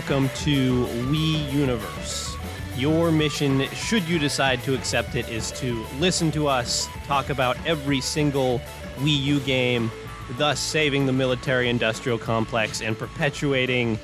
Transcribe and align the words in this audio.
internet. 0.00 0.10
Welcome 0.10 0.28
to 0.44 0.84
Wii 1.10 1.52
Universe. 1.52 2.36
Your 2.76 3.10
mission, 3.10 3.68
should 3.68 4.02
you 4.04 4.18
decide 4.18 4.62
to 4.62 4.74
accept 4.74 5.14
it, 5.14 5.28
is 5.28 5.50
to 5.52 5.84
listen 5.98 6.30
to 6.32 6.48
us 6.48 6.88
talk 7.06 7.28
about 7.28 7.56
every 7.66 8.00
single 8.00 8.60
Wii 8.98 9.22
U 9.24 9.40
game, 9.40 9.90
thus 10.38 10.60
saving 10.60 11.06
the 11.06 11.12
military 11.12 11.68
industrial 11.68 12.18
complex 12.18 12.80
and 12.80 12.98
perpetuating 12.98 13.98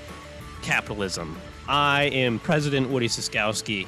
capitalism. 0.63 1.39
I 1.69 2.05
am 2.05 2.39
President 2.41 2.91
Woody 2.91 3.09
Siskowski. 3.09 3.87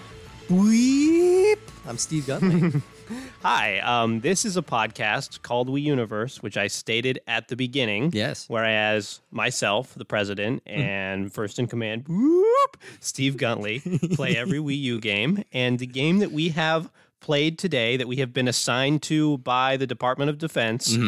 Weep. 0.49 1.59
I'm 1.87 1.99
Steve 1.99 2.25
Gunley. 2.25 2.83
Hi, 3.43 3.79
um, 3.79 4.21
this 4.21 4.45
is 4.45 4.57
a 4.57 4.63
podcast 4.63 5.43
called 5.43 5.69
Wii 5.69 5.83
Universe, 5.83 6.43
which 6.43 6.57
I 6.57 6.67
stated 6.67 7.21
at 7.29 7.47
the 7.47 7.55
beginning. 7.55 8.11
Yes. 8.13 8.47
Whereas 8.49 9.21
myself, 9.31 9.95
the 9.95 10.05
president, 10.05 10.63
and 10.67 11.33
first 11.33 11.61
in 11.61 11.69
command, 11.69 12.07
whoop, 12.09 12.77
Steve 12.99 13.37
Guntley, 13.37 13.81
play 14.17 14.37
every 14.37 14.59
Wii 14.59 14.81
U 14.81 15.01
game. 15.01 15.45
And 15.53 15.79
the 15.79 15.87
game 15.87 16.19
that 16.19 16.33
we 16.33 16.49
have 16.51 16.91
played 17.21 17.59
today, 17.59 17.97
that 17.97 18.09
we 18.09 18.17
have 18.17 18.33
been 18.33 18.49
assigned 18.49 19.03
to 19.03 19.39
by 19.39 19.77
the 19.77 19.87
Department 19.87 20.31
of 20.31 20.39
Defense, 20.39 20.99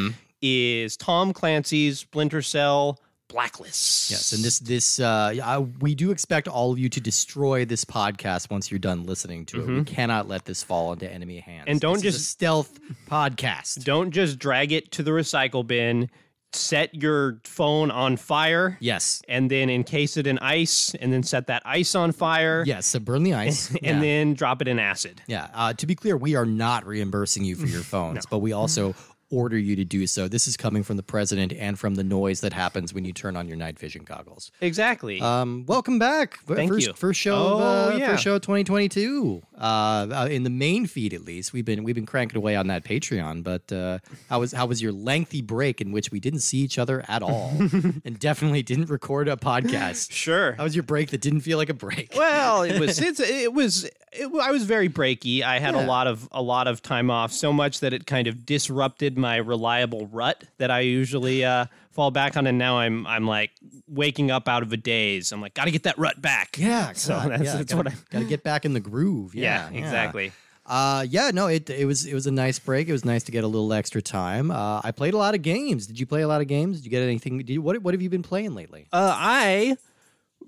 is 0.41 0.97
Tom 0.97 1.33
Clancy's 1.33 1.99
Splinter 1.99 2.43
Cell 2.43 3.01
Blacklist. 3.31 4.11
yes, 4.11 4.33
and 4.33 4.43
this 4.45 4.59
this 4.59 4.99
uh, 5.01 5.35
I, 5.43 5.59
we 5.59 5.95
do 5.95 6.11
expect 6.11 6.49
all 6.49 6.73
of 6.73 6.79
you 6.79 6.89
to 6.89 7.01
destroy 7.01 7.65
this 7.65 7.85
podcast 7.85 8.51
once 8.51 8.71
you're 8.71 8.79
done 8.79 9.05
listening 9.05 9.47
to 9.47 9.61
it. 9.63 9.67
We 9.67 9.85
cannot 9.85 10.29
let 10.29 10.45
this 10.45 10.63
fall 10.63 10.93
into 10.93 11.11
enemy 11.11 11.39
hands. 11.41 11.63
Mm-hmm. 11.63 11.71
And 11.71 11.81
don't 11.81 12.03
This 12.03 12.17
just- 12.17 12.29
stealth 12.31 12.79
podcast. 13.09 13.85
Don't 13.85 14.11
just 14.11 14.39
drag 14.39 14.73
it 14.73 14.91
to 14.93 15.03
the 15.03 15.11
recycle 15.11 15.67
bin. 15.67 16.11
Set 16.53 16.93
your 17.01 17.39
phone 17.45 17.93
on 17.93 18.17
fire. 18.17 18.77
Yes. 18.81 19.23
and 19.29 19.49
then 19.49 19.71
encase 19.71 20.17
it 20.17 20.27
in 20.27 20.37
ice 20.41 20.97
and 21.01 21.13
then 21.13 21.23
set 21.23 21.47
that 21.47 21.63
ice 21.65 21.95
on 21.95 22.11
fire 22.11 22.65
Yes. 22.67 22.87
So 22.87 22.99
burn 22.99 23.23
the 23.23 23.35
ice. 23.35 23.71
and 23.71 23.81
yeah. 23.83 24.01
then 24.01 24.35
drop 24.35 24.61
it 24.61 24.67
in 24.67 24.81
acid. 24.81 25.23
Yeah. 25.29 25.47
Uh, 25.55 25.73
to 25.75 25.87
be 25.87 25.95
clear, 25.95 26.17
we 26.17 26.35
are 26.35 26.45
not 26.47 26.85
reimbursing 26.87 27.45
you 27.45 27.55
for 27.55 27.67
your 27.67 27.83
phones, 27.95 28.27
but 28.27 28.39
we 28.39 28.53
also 28.53 28.97
order 29.31 29.57
you 29.59 29.77
to 29.77 29.85
do 29.85 30.07
so. 30.07 30.29
This 30.29 30.47
is 30.49 30.57
coming 30.57 30.83
from 30.83 30.97
the 30.97 31.03
president 31.03 31.53
and 31.53 31.79
from 31.79 31.95
the 31.95 32.05
noise 32.05 32.41
that 32.41 32.53
happens 32.53 32.93
when 32.93 33.05
you 33.05 33.13
turn 33.13 33.37
on 33.37 33.47
your 33.49 33.57
night 33.57 33.79
vision 33.79 34.03
goggles. 34.05 34.51
Exactly. 34.61 35.21
Um, 35.21 35.65
welcome 35.67 35.99
back. 35.99 36.39
Thank 36.47 36.71
first, 36.71 36.87
you. 36.87 36.93
First 36.95 37.21
show, 37.21 37.37
Oh, 37.37 37.59
of, 37.89 37.95
uh, 37.95 37.97
yeah. 37.99 38.11
first 38.11 38.25
show 38.25 38.35
of 38.35 38.43
2022. 38.43 39.43
Uh, 39.61 40.07
uh, 40.11 40.29
in 40.31 40.43
the 40.43 40.51
main 40.51 40.87
feed, 40.87 41.13
at 41.13 41.23
least, 41.23 41.53
we've 41.53 41.65
been 41.67 41.85
we've 41.85 41.95
been 41.95 42.07
cranking 42.07 42.39
away 42.39 42.57
on 42.57 42.69
that 42.69 42.83
Patreon. 42.83 43.43
But 43.45 43.71
uh, 43.71 43.99
how 44.31 44.41
was 44.41 44.53
how 44.53 44.65
was 44.67 44.81
your 44.81 44.93
lengthy 44.93 45.43
break 45.43 45.81
in 45.83 45.93
which 45.93 46.11
we 46.11 46.19
didn't 46.19 46.41
see 46.41 46.59
each 46.59 46.79
other 46.79 47.05
at 47.09 47.23
all, 47.23 47.53
and 47.59 48.19
definitely 48.19 48.63
didn't 48.63 48.89
record 48.89 49.29
a 49.29 49.37
podcast? 49.37 50.13
sure. 50.13 50.53
How 50.53 50.65
was 50.65 50.75
your 50.75 50.83
break 50.85 51.11
that 51.11 51.21
didn't 51.21 51.41
feel 51.43 51.59
like 51.59 51.69
a 51.69 51.75
break? 51.75 52.15
well, 52.17 52.63
it 52.63 52.81
was 52.81 52.99
it's, 53.03 53.21
it 53.21 53.53
was 53.53 53.85
it, 54.13 54.31
I 54.41 54.51
was 54.51 54.65
very 54.65 54.89
breaky. 54.89 55.43
I 55.43 55.59
had 55.59 55.75
Yeah. 55.75 55.85
a 55.85 55.87
lot 55.87 56.07
of 56.07 56.27
a 56.33 56.41
lot 56.43 56.67
of 56.67 56.81
time 56.83 57.11
off, 57.11 57.31
so 57.33 57.53
much 57.53 57.81
that 57.81 57.93
it 57.93 58.07
kind 58.07 58.29
of 58.29 58.47
disrupted 58.47 59.19
my 59.19 59.37
reliable 59.37 60.07
rut 60.07 60.43
that 60.57 60.71
I 60.71 60.81
usually 60.81 61.45
uh, 61.45 61.67
fall 61.91 62.11
back 62.11 62.37
on. 62.37 62.47
And 62.47 62.59
now 62.59 62.79
I'm 62.79 63.07
I'm 63.07 63.27
like 63.27 63.51
waking 63.89 64.31
up 64.31 64.49
out 64.49 64.63
of 64.63 64.73
a 64.73 64.77
daze. 64.77 65.33
I'm 65.33 65.41
like, 65.41 65.55
got 65.55 65.65
to 65.65 65.71
get 65.71 65.83
that 65.85 65.99
rut 65.99 66.21
back. 66.21 66.57
Yeah, 66.59 66.93
So 66.95 67.13
that's- 67.19 67.43
yeah, 67.43 67.57
that's 67.57 67.73
gotta, 67.73 67.77
what 67.77 67.87
I- 67.93 67.97
got 68.11 68.19
to 68.21 68.25
get 68.25 68.43
back 68.43 68.65
in 68.65 68.73
the 68.75 68.81
groove. 68.81 69.35
Yeah, 69.35 69.69
Yeah, 69.71 69.79
exactly. 69.79 70.33
Uh, 70.67 71.05
yeah, 71.09 71.33
no, 71.35 71.49
it 71.49 71.69
it 71.69 71.85
was 71.85 72.07
it 72.07 72.15
was 72.15 72.29
a 72.29 72.31
nice 72.31 72.61
break. 72.61 72.89
It 72.89 72.93
was 72.93 73.05
nice 73.05 73.25
to 73.25 73.33
get 73.33 73.43
a 73.43 73.47
little 73.49 73.73
extra 73.73 74.01
time. 74.01 74.53
Uh, 74.53 74.81
I 74.85 74.93
played 74.93 75.15
a 75.15 75.17
lot 75.17 75.35
of 75.35 75.43
games. 75.43 75.87
Did 75.89 75.99
you 75.99 76.07
play 76.07 76.21
a 76.23 76.29
lot 76.29 76.41
of 76.43 76.47
games? 76.47 76.77
Did 76.77 76.85
you 76.85 76.91
get 76.93 77.03
anything? 77.03 77.39
Did 77.39 77.51
you, 77.51 77.61
what 77.63 77.83
what 77.83 77.93
have 77.93 78.03
you 78.03 78.09
been 78.11 78.23
playing 78.23 78.55
lately? 78.55 78.87
Uh, 78.93 79.11
I, 79.13 79.77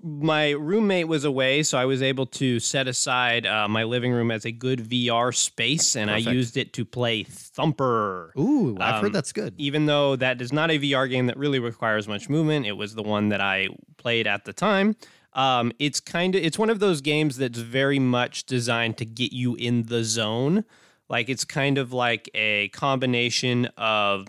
my 0.05 0.49
roommate 0.51 1.07
was 1.07 1.23
away, 1.23 1.63
so 1.63 1.77
I 1.77 1.85
was 1.85 2.01
able 2.01 2.25
to 2.27 2.59
set 2.59 2.89
aside 2.89 3.45
uh, 3.45 3.67
my 3.69 3.83
living 3.85 4.11
room 4.11 4.31
as 4.31 4.43
a 4.45 4.51
good 4.51 4.79
VR 4.79 5.33
space, 5.33 5.95
and 5.95 6.11
I 6.11 6.17
used 6.17 6.57
it 6.57 6.73
to 6.73 6.83
play 6.83 7.23
Thumper. 7.23 8.33
Ooh, 8.37 8.75
I've 8.81 8.95
Um, 8.95 9.01
heard 9.03 9.13
that's 9.13 9.31
good. 9.31 9.53
Even 9.57 9.85
though 9.85 10.17
that 10.17 10.41
is 10.41 10.51
not 10.51 10.71
a 10.71 10.77
VR 10.77 11.09
game 11.09 11.27
that 11.27 11.37
really 11.37 11.59
requires 11.59 12.07
much 12.07 12.27
movement, 12.27 12.65
it 12.65 12.73
was 12.73 12.95
the 12.95 13.03
one 13.03 13.29
that 13.29 13.39
I 13.39 13.69
played 13.97 14.27
at 14.27 14.43
the 14.43 14.51
time. 14.51 14.97
Um, 15.31 15.71
it's 15.79 15.99
kind 16.01 16.35
of 16.35 16.43
it's 16.43 16.59
one 16.59 16.69
of 16.69 16.79
those 16.79 16.99
games 17.01 17.37
that's 17.37 17.57
very 17.59 17.97
much 17.97 18.45
designed 18.45 18.97
to 18.97 19.05
get 19.05 19.31
you 19.31 19.55
in 19.55 19.83
the 19.87 20.03
zone. 20.03 20.65
Like 21.09 21.29
it's 21.29 21.45
kind 21.45 21.77
of 21.77 21.93
like 21.93 22.29
a 22.35 22.67
combination 22.69 23.67
of 23.77 24.27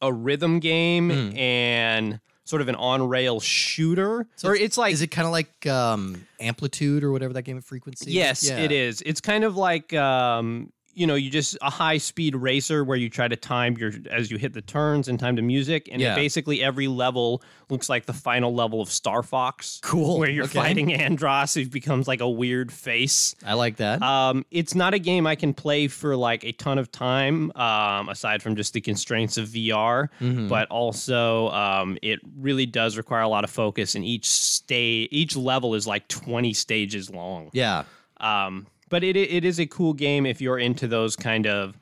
a 0.00 0.12
rhythm 0.12 0.58
game 0.60 1.10
and 1.36 2.20
sort 2.50 2.60
of 2.60 2.68
an 2.68 2.74
on-rail 2.74 3.38
shooter. 3.40 4.26
or 4.44 4.54
it's 4.56 4.76
like 4.76 4.92
Is 4.92 5.02
it 5.02 5.06
kind 5.12 5.24
of 5.26 5.32
like 5.32 5.66
um, 5.66 6.26
amplitude 6.40 7.04
or 7.04 7.12
whatever 7.12 7.32
that 7.34 7.42
game 7.42 7.56
of 7.56 7.64
frequency? 7.64 8.10
Yes, 8.10 8.48
Yeah. 8.48 8.58
it 8.58 8.72
is. 8.72 9.02
It's 9.06 9.20
kind 9.20 9.44
of 9.44 9.56
like 9.56 9.92
um, 9.94 10.72
you 10.94 11.06
know, 11.06 11.14
you 11.14 11.30
just 11.30 11.56
a 11.62 11.70
high 11.70 11.98
speed 11.98 12.34
racer 12.34 12.82
where 12.84 12.96
you 12.96 13.08
try 13.08 13.28
to 13.28 13.36
time 13.36 13.76
your 13.78 13.92
as 14.10 14.30
you 14.30 14.38
hit 14.38 14.52
the 14.52 14.60
turns 14.62 15.08
and 15.08 15.18
time 15.20 15.36
to 15.36 15.42
music, 15.42 15.88
and 15.92 16.00
Yeah. 16.00 16.14
basically 16.14 16.62
every 16.62 16.88
level 16.88 17.42
looks 17.68 17.88
like 17.88 18.06
the 18.06 18.12
final 18.12 18.52
level 18.52 18.80
of 18.80 18.90
Star 18.90 19.22
Fox. 19.22 19.78
Cool, 19.82 20.18
Where 20.18 20.28
you're 20.28 20.44
okay. 20.46 20.58
fighting 20.58 20.88
Andross, 20.88 21.54
who 21.54 21.68
becomes 21.68 22.08
like 22.08 22.20
a 22.20 22.28
weird 22.28 22.72
face. 22.72 23.34
I 23.46 23.54
like 23.54 23.76
that. 23.76 24.02
Um, 24.02 24.44
it's 24.50 24.74
not 24.74 24.92
a 24.92 24.98
game 24.98 25.26
I 25.26 25.36
can 25.36 25.54
play 25.54 25.86
for 25.88 26.16
like 26.16 26.44
a 26.44 26.52
ton 26.52 26.78
of 26.78 26.90
time, 26.90 27.52
um, 27.56 28.08
aside 28.08 28.42
from 28.42 28.56
just 28.56 28.72
the 28.72 28.80
constraints 28.80 29.36
of 29.38 29.48
VR. 29.48 30.08
Mm-hmm. 30.20 30.48
But 30.48 30.68
also, 30.70 31.48
um, 31.50 31.96
it 32.02 32.18
really 32.36 32.66
does 32.66 32.96
require 32.96 33.22
a 33.22 33.28
lot 33.28 33.44
of 33.44 33.50
focus, 33.50 33.94
and 33.94 34.04
each 34.04 34.26
stay, 34.28 35.06
each 35.12 35.36
level 35.36 35.74
is 35.74 35.86
like 35.86 36.08
20 36.08 36.52
stages 36.52 37.08
long. 37.10 37.50
yeah. 37.52 37.84
Um, 38.20 38.66
but 38.90 39.02
it 39.02 39.16
it 39.16 39.44
is 39.44 39.58
a 39.58 39.66
cool 39.66 39.94
game 39.94 40.26
if 40.26 40.40
you're 40.42 40.58
into 40.58 40.86
those 40.86 41.16
kind 41.16 41.46
of 41.46 41.78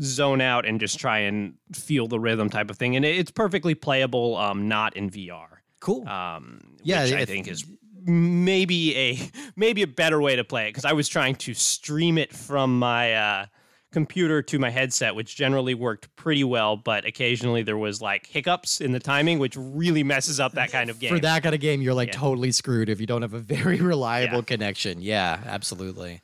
zone 0.00 0.40
out 0.40 0.64
and 0.64 0.78
just 0.80 0.98
try 0.98 1.18
and 1.18 1.54
feel 1.72 2.06
the 2.08 2.18
rhythm 2.20 2.48
type 2.48 2.70
of 2.70 2.78
thing, 2.78 2.94
and 2.96 3.04
it- 3.04 3.16
it's 3.18 3.30
perfectly 3.30 3.74
playable, 3.74 4.36
um, 4.36 4.66
not 4.68 4.96
in 4.96 5.10
VR. 5.10 5.62
Cool. 5.80 6.08
Um, 6.08 6.60
Yeah, 6.84 7.02
which 7.04 7.12
I 7.12 7.24
think 7.24 7.48
is 7.48 7.64
maybe 8.04 8.96
a 8.96 9.18
maybe 9.56 9.82
a 9.82 9.86
better 9.86 10.20
way 10.20 10.36
to 10.36 10.44
play 10.44 10.66
it 10.66 10.70
because 10.70 10.84
I 10.84 10.92
was 10.92 11.08
trying 11.08 11.34
to 11.36 11.54
stream 11.54 12.18
it 12.18 12.32
from 12.32 12.78
my 12.78 13.14
uh, 13.14 13.46
computer 13.92 14.40
to 14.42 14.58
my 14.58 14.70
headset, 14.70 15.14
which 15.14 15.36
generally 15.36 15.74
worked 15.74 16.14
pretty 16.16 16.42
well, 16.44 16.76
but 16.76 17.04
occasionally 17.04 17.62
there 17.62 17.76
was 17.76 18.00
like 18.00 18.26
hiccups 18.26 18.80
in 18.80 18.92
the 18.92 18.98
timing, 18.98 19.38
which 19.38 19.54
really 19.56 20.02
messes 20.02 20.40
up 20.40 20.52
that 20.54 20.72
kind 20.72 20.88
of 20.88 20.98
game. 20.98 21.10
For 21.14 21.20
that 21.20 21.42
kind 21.42 21.54
of 21.54 21.60
game, 21.60 21.82
you're 21.82 21.94
like 21.94 22.08
Yeah. 22.08 22.18
totally 22.18 22.52
screwed 22.52 22.88
if 22.88 23.00
you 23.00 23.06
don't 23.06 23.22
have 23.22 23.34
a 23.34 23.38
very 23.56 23.80
reliable 23.80 24.38
Yeah. 24.38 24.42
connection. 24.44 25.02
Yeah, 25.02 25.40
absolutely. 25.46 26.22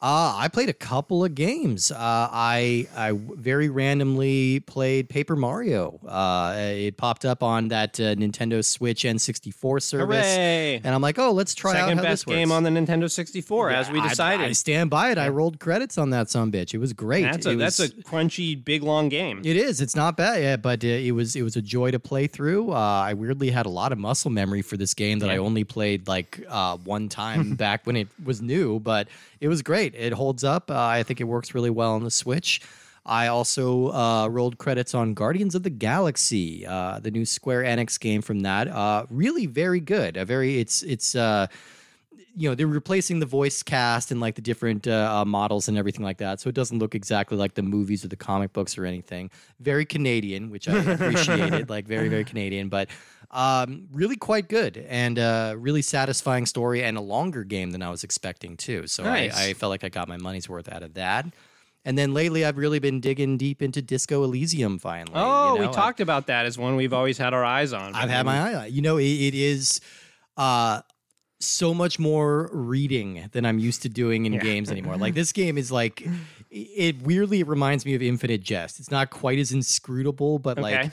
Uh, 0.00 0.32
I 0.36 0.46
played 0.46 0.68
a 0.68 0.74
couple 0.74 1.24
of 1.24 1.34
games. 1.34 1.90
Uh, 1.90 1.96
I 1.98 2.86
I 2.96 3.12
very 3.14 3.68
randomly 3.68 4.60
played 4.60 5.08
Paper 5.08 5.34
Mario. 5.34 5.98
Uh, 6.06 6.54
it 6.56 6.96
popped 6.96 7.24
up 7.24 7.42
on 7.42 7.68
that 7.68 7.98
uh, 7.98 8.14
Nintendo 8.14 8.64
Switch 8.64 9.02
N64 9.02 9.82
service, 9.82 10.24
Hooray! 10.24 10.80
and 10.84 10.94
I'm 10.94 11.02
like, 11.02 11.18
oh, 11.18 11.32
let's 11.32 11.52
try 11.52 11.80
out 11.80 11.88
how 11.88 12.02
best 12.02 12.26
this 12.26 12.32
game 12.32 12.50
works. 12.50 12.56
on 12.56 12.62
the 12.62 12.70
Nintendo 12.70 13.10
64, 13.10 13.70
as 13.70 13.90
we 13.90 14.00
decided. 14.00 14.46
I, 14.46 14.52
stand 14.52 14.88
by 14.88 15.10
it. 15.10 15.18
I 15.18 15.30
rolled 15.30 15.58
credits 15.58 15.98
on 15.98 16.10
that 16.10 16.30
some 16.30 16.52
bitch. 16.52 16.74
It 16.74 16.78
was 16.78 16.92
great. 16.92 17.22
that's 17.22 17.46
a 17.46 17.56
that's 17.56 17.80
a 17.80 17.88
crunchy, 17.88 18.64
big, 18.64 18.84
long 18.84 19.08
game. 19.08 19.40
It 19.44 19.56
is. 19.56 19.80
It's 19.80 19.96
not 19.96 20.16
bad, 20.16 20.40
yeah, 20.40 20.56
but 20.58 20.84
uh, 20.84 20.86
it 20.86 21.10
was 21.10 21.34
it 21.34 21.42
was 21.42 21.56
a 21.56 21.62
joy 21.62 21.90
to 21.90 21.98
play 21.98 22.28
through. 22.28 22.70
Uh, 22.70 22.76
I 22.76 23.14
weirdly 23.14 23.50
had 23.50 23.66
a 23.66 23.70
lot 23.70 23.90
of 23.90 23.98
muscle 23.98 24.30
memory 24.30 24.62
for 24.62 24.76
this 24.76 24.94
game 24.94 25.18
that 25.18 25.30
I 25.30 25.38
only 25.38 25.64
played 25.64 26.06
like 26.06 26.40
uh, 26.48 26.76
one 26.76 27.08
time 27.08 27.54
back 27.56 27.84
when 27.84 27.96
it 27.96 28.06
was 28.24 28.40
new, 28.40 28.78
but 28.78 29.08
it 29.40 29.48
was 29.48 29.62
great. 29.62 29.94
It 29.94 30.12
holds 30.12 30.44
up. 30.44 30.70
Uh, 30.70 30.76
I 30.76 31.02
think 31.02 31.20
it 31.20 31.24
works 31.24 31.54
really 31.54 31.70
well 31.70 31.94
on 31.94 32.04
the 32.04 32.10
Switch. 32.10 32.60
I 33.06 33.28
also 33.28 33.88
uh, 33.92 34.28
rolled 34.28 34.58
credits 34.58 34.94
on 34.94 35.14
Guardians 35.14 35.54
of 35.54 35.62
the 35.62 35.70
Galaxy, 35.70 36.66
uh, 36.66 36.98
the 37.00 37.10
new 37.10 37.24
Square 37.24 37.62
Enix 37.62 37.98
game 37.98 38.20
from 38.20 38.40
that. 38.40 38.68
Uh, 38.68 39.06
really 39.08 39.46
very 39.46 39.80
good. 39.80 40.16
A 40.16 40.24
very 40.24 40.58
it's 40.58 40.82
it's. 40.82 41.14
You 42.40 42.48
know 42.48 42.54
they're 42.54 42.68
replacing 42.68 43.18
the 43.18 43.26
voice 43.26 43.64
cast 43.64 44.12
and 44.12 44.20
like 44.20 44.36
the 44.36 44.40
different 44.50 44.86
uh, 44.86 45.18
uh, 45.20 45.24
models 45.24 45.66
and 45.68 45.76
everything 45.76 46.04
like 46.04 46.18
that 46.18 46.38
so 46.40 46.48
it 46.48 46.54
doesn't 46.54 46.78
look 46.78 46.94
exactly 46.94 47.36
like 47.36 47.54
the 47.54 47.62
movies 47.62 48.04
or 48.04 48.08
the 48.08 48.16
comic 48.16 48.52
books 48.52 48.78
or 48.78 48.84
anything 48.86 49.28
very 49.58 49.84
canadian 49.84 50.48
which 50.48 50.68
i 50.68 50.76
appreciated 50.94 51.68
like 51.68 51.84
very 51.88 52.08
very 52.08 52.22
canadian 52.24 52.68
but 52.68 52.88
um, 53.32 53.88
really 53.92 54.14
quite 54.16 54.48
good 54.48 54.76
and 54.88 55.18
uh, 55.18 55.54
really 55.58 55.82
satisfying 55.82 56.46
story 56.46 56.82
and 56.84 56.96
a 56.96 57.00
longer 57.00 57.42
game 57.42 57.72
than 57.72 57.82
i 57.82 57.90
was 57.90 58.04
expecting 58.04 58.56
too 58.56 58.86
so 58.86 59.02
Nice. 59.02 59.36
I, 59.36 59.48
I 59.48 59.54
felt 59.54 59.70
like 59.70 59.82
i 59.82 59.88
got 59.88 60.06
my 60.06 60.16
money's 60.16 60.48
worth 60.48 60.70
out 60.72 60.84
of 60.84 60.94
that 60.94 61.26
and 61.84 61.98
then 61.98 62.14
lately 62.14 62.44
i've 62.44 62.56
really 62.56 62.78
been 62.78 63.00
digging 63.00 63.36
deep 63.36 63.62
into 63.62 63.82
disco 63.82 64.22
elysium 64.22 64.78
finally 64.78 65.12
Oh, 65.16 65.54
you 65.54 65.60
we 65.60 65.66
know? 65.66 65.72
talked 65.72 66.00
about 66.00 66.28
that 66.28 66.46
as 66.46 66.56
one 66.56 66.76
we've 66.76 66.92
always 66.92 67.18
had 67.18 67.34
our 67.34 67.44
eyes 67.44 67.72
on. 67.72 67.94
I've 67.96 68.10
had 68.10 68.24
my 68.24 68.38
eye 68.38 68.54
on. 68.54 68.64
it. 68.66 68.70
You 68.72 68.82
know, 68.82 68.96
it, 68.98 69.04
it 69.28 69.34
is 69.34 69.80
uh 70.36 70.82
so 71.40 71.72
much 71.72 71.98
more 71.98 72.50
reading 72.52 73.28
than 73.32 73.46
I'm 73.46 73.58
used 73.58 73.82
to 73.82 73.88
doing 73.88 74.26
in 74.26 74.32
Yeah. 74.34 74.40
games 74.40 74.70
anymore. 74.70 74.96
Like 74.96 75.14
this 75.22 75.32
game 75.32 75.56
is 75.58 75.70
like 75.70 76.06
it 76.50 77.02
weirdly 77.02 77.42
reminds 77.42 77.84
me 77.84 77.94
of 77.94 78.02
Infinite 78.02 78.42
Jest. 78.42 78.80
It's 78.80 78.90
not 78.90 79.10
quite 79.10 79.38
as 79.38 79.52
inscrutable, 79.52 80.38
but 80.38 80.58
Okay. 80.58 80.82
like 80.82 80.92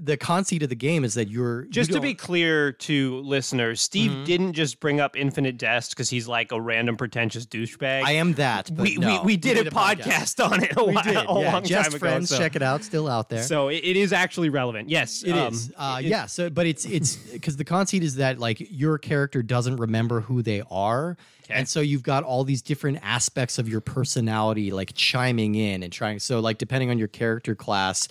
the 0.00 0.16
conceit 0.16 0.62
of 0.62 0.70
the 0.70 0.74
game 0.74 1.04
is 1.04 1.12
that 1.14 1.28
you're 1.28 1.64
Just 1.66 1.90
you 1.90 1.96
to 1.96 2.00
be 2.00 2.14
clear 2.14 2.72
to 2.72 3.18
listeners, 3.20 3.82
Steve 3.82 4.10
Mhm. 4.10 4.24
didn't 4.24 4.52
just 4.54 4.80
bring 4.80 4.98
up 4.98 5.14
Infinite 5.14 5.58
Jest 5.58 5.90
because 5.90 6.08
he's 6.08 6.26
like 6.26 6.52
a 6.52 6.60
random 6.60 6.96
pretentious 6.96 7.44
douchebag. 7.44 8.02
I 8.02 8.12
am 8.12 8.32
that. 8.34 8.70
We, 8.70 8.96
no, 8.96 9.20
we, 9.20 9.26
we 9.26 9.36
did 9.36 9.58
a 9.66 9.70
podcast, 9.70 10.42
on 10.44 10.62
it 10.64 10.72
a, 10.76 10.84
We 10.84 10.94
while, 10.94 11.04
did. 11.04 11.16
a 11.16 11.20
yeah, 11.20 11.24
long 11.52 11.64
Just 11.64 11.90
time 11.90 11.98
friends. 12.00 12.30
ago. 12.30 12.36
So, 12.38 12.42
Check 12.42 12.56
it 12.56 12.62
out. 12.62 12.82
Still 12.82 13.06
out 13.08 13.28
there. 13.28 13.42
so 13.42 13.68
it, 13.68 13.82
it 13.84 13.96
is 13.96 14.12
actually 14.14 14.48
relevant. 14.48 14.88
Yes, 14.88 15.22
It 15.22 15.36
is, 15.36 15.70
um, 15.76 15.94
Uh, 15.94 15.98
it- 16.00 16.06
yeah. 16.06 16.26
So, 16.26 16.48
but 16.48 16.66
it's 16.66 16.86
it's 16.86 17.16
because 17.32 17.56
the 17.56 17.64
conceit 17.64 18.02
is 18.02 18.16
that 18.16 18.38
like 18.38 18.66
your 18.70 18.96
character 18.96 19.42
doesn't 19.42 19.76
remember 19.76 20.22
who 20.22 20.40
they 20.42 20.62
are, 20.70 21.18
Okay. 21.44 21.54
and 21.58 21.68
so 21.68 21.80
you've 21.80 22.02
got 22.02 22.24
all 22.24 22.42
these 22.44 22.62
different 22.62 23.00
aspects 23.02 23.58
of 23.58 23.68
your 23.68 23.82
personality 23.82 24.70
like 24.70 24.92
chiming 24.94 25.54
in 25.56 25.82
and 25.82 25.92
trying. 25.92 26.18
So, 26.20 26.40
like 26.40 26.56
depending 26.56 26.88
on 26.90 26.98
your 26.98 27.08
character 27.08 27.54
class. 27.54 28.08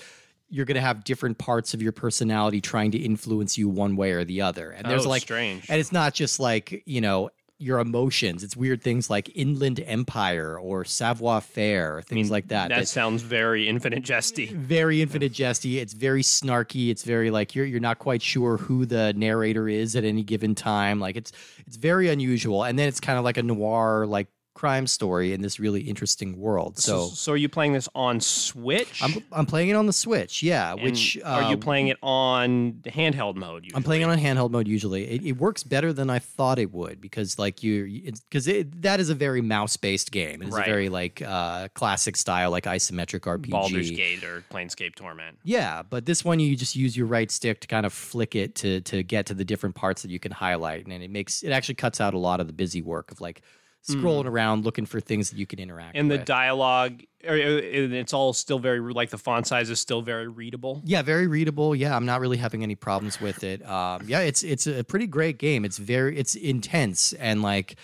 You're 0.54 0.66
gonna 0.66 0.82
have 0.82 1.04
different 1.04 1.38
parts 1.40 1.74
of 1.74 1.82
your 1.82 1.92
personality 1.92 2.62
trying 2.62 2.92
to 2.92 2.98
influence 3.00 3.58
you 3.58 3.68
one 3.68 3.96
way 3.96 4.12
or 4.12 4.24
the 4.24 4.42
other, 4.42 4.70
and 4.72 4.86
there's 4.90 5.06
Oh, 5.06 5.10
like, 5.10 5.24
strange. 5.24 5.66
and 5.70 5.80
it's 5.80 5.92
not 5.92 6.14
just 6.14 6.40
like 6.40 6.84
you 6.86 7.02
know 7.02 7.30
your 7.60 7.80
emotions. 7.80 8.44
It's 8.44 8.58
weird 8.58 8.82
things 8.82 9.10
like 9.10 9.32
Inland 9.36 9.80
Empire 9.86 10.60
or 10.60 10.84
Savoir 10.84 11.40
Faire, 11.40 12.02
things 12.06 12.30
like 12.30 12.50
that. 12.50 12.70
That 12.70 12.80
that- 12.80 12.88
sounds 12.88 13.22
very 13.22 13.70
Infinite 13.70 14.04
Jesty. 14.04 14.48
very 14.48 15.02
infinite 15.02 15.32
jesty. 15.32 15.80
It's 15.80 15.94
very 15.94 16.24
snarky. 16.24 16.90
It's 16.90 17.04
very 17.04 17.32
like 17.32 17.56
you're 17.56 17.66
you're 17.66 17.80
not 17.80 18.00
quite 18.00 18.22
sure 18.22 18.58
who 18.58 18.86
the 18.86 19.14
narrator 19.14 19.70
is 19.70 19.96
at 19.96 20.04
any 20.04 20.24
given 20.24 20.56
time. 20.56 21.00
Like 21.00 21.16
it's 21.16 21.32
it's 21.66 21.78
very 21.78 22.10
unusual. 22.10 22.64
And 22.64 22.78
then 22.78 22.88
it's 22.90 23.00
kind 23.00 23.18
of 23.18 23.24
like 23.24 23.38
a 23.38 23.44
noir 23.44 24.06
like 24.08 24.28
crime 24.64 24.88
story 24.88 25.34
in 25.34 25.42
this 25.42 25.60
really 25.60 25.82
interesting 25.82 26.40
world. 26.40 26.78
So, 26.78 27.10
So, 27.10 27.16
so 27.16 27.32
are 27.34 27.38
you 27.38 27.50
playing 27.50 27.74
this 27.74 27.90
on 27.96 28.22
Switch? 28.22 29.04
I'm 29.04 29.22
I'm 29.34 29.46
playing 29.46 29.68
it 29.68 29.74
on 29.74 29.88
the 29.88 29.92
Switch. 29.94 30.42
Yeah, 30.42 30.72
And 30.72 30.82
which 30.84 31.20
are 31.26 31.50
you 31.52 31.56
uh, 31.58 31.58
playing 31.58 31.90
it 31.90 31.98
on 32.02 32.80
handheld 32.86 33.36
mode? 33.36 33.66
Usually? 33.66 33.76
I'm 33.78 33.84
playing 33.84 34.04
it 34.04 34.06
on 34.06 34.18
handheld 34.18 34.52
mode 34.52 34.70
usually. 34.70 35.04
It, 35.04 35.26
it 35.26 35.32
works 35.34 35.64
better 35.64 35.92
than 35.92 36.10
I 36.10 36.20
thought 36.20 36.60
it 36.60 36.72
would 36.72 37.02
because 37.02 37.38
like 37.38 37.62
you 37.62 38.14
because 38.30 38.46
that 38.46 39.02
is 39.02 39.10
a 39.10 39.16
very 39.16 39.42
mouse 39.42 39.76
based 39.76 40.14
game. 40.14 40.42
It 40.42 40.48
is 40.48 40.54
Right. 40.54 40.66
a 40.66 40.72
very 40.72 40.88
like 40.88 41.22
uh, 41.22 41.68
classic 41.74 42.16
style 42.16 42.50
like 42.50 42.64
isometric 42.64 43.22
RPG. 43.22 43.50
Baldur's 43.50 43.92
Gate 43.92 44.24
or 44.24 44.46
Planescape 44.50 44.96
Torment. 44.96 45.40
Yeah, 45.44 45.82
but 45.84 46.06
this 46.06 46.24
one 46.24 46.40
you 46.40 46.56
just 46.56 46.78
use 46.78 46.96
your 46.96 47.08
right 47.08 47.30
stick 47.30 47.60
to 47.60 47.68
kind 47.68 47.86
of 47.86 47.92
flick 47.92 48.34
it 48.34 48.56
to 48.56 48.80
to 48.82 49.04
get 49.04 49.26
to 49.26 49.34
the 49.34 49.44
different 49.44 49.76
parts 49.76 50.04
that 50.04 50.12
you 50.12 50.20
can 50.20 50.32
highlight, 50.32 50.88
and 50.88 51.04
it 51.04 51.12
makes 51.12 51.44
it 51.44 51.52
actually 51.52 51.76
cuts 51.76 52.00
out 52.00 52.14
a 52.14 52.18
lot 52.18 52.40
of 52.40 52.48
the 52.48 52.54
busy 52.54 52.82
work 52.82 53.12
of 53.12 53.20
like 53.20 53.42
scrolling 53.88 54.26
around 54.26 54.66
looking 54.66 54.86
for 54.86 55.00
things 55.00 55.30
that 55.30 55.38
you 55.38 55.46
can 55.46 55.60
interact 55.60 55.94
with. 55.94 56.00
And 56.00 56.12
the 56.12 56.18
dialogue, 56.18 57.04
it's 57.22 58.14
all 58.14 58.34
still 58.34 58.60
very 58.60 58.80
like 58.80 59.10
the 59.10 59.18
font 59.18 59.48
size 59.48 59.70
is 59.70 59.80
still 59.80 60.02
very 60.02 60.28
readable. 60.28 60.82
yeah, 60.86 61.02
very 61.02 61.28
readable. 61.28 61.76
Yeah, 61.76 61.96
I'm 61.96 62.06
not 62.06 62.22
really 62.22 62.38
having 62.38 62.64
any 62.64 62.76
problems 62.76 63.20
with 63.20 63.44
it. 63.44 63.66
Um, 63.68 64.04
yeah, 64.08 64.20
it's 64.20 64.44
it's 64.44 64.68
a 64.68 64.84
pretty 64.84 65.08
great 65.08 65.38
game. 65.38 65.66
It's 65.66 65.78
very 65.78 66.18
it's 66.18 66.36
intense 66.36 67.14
and 67.14 67.42
like 67.42 67.76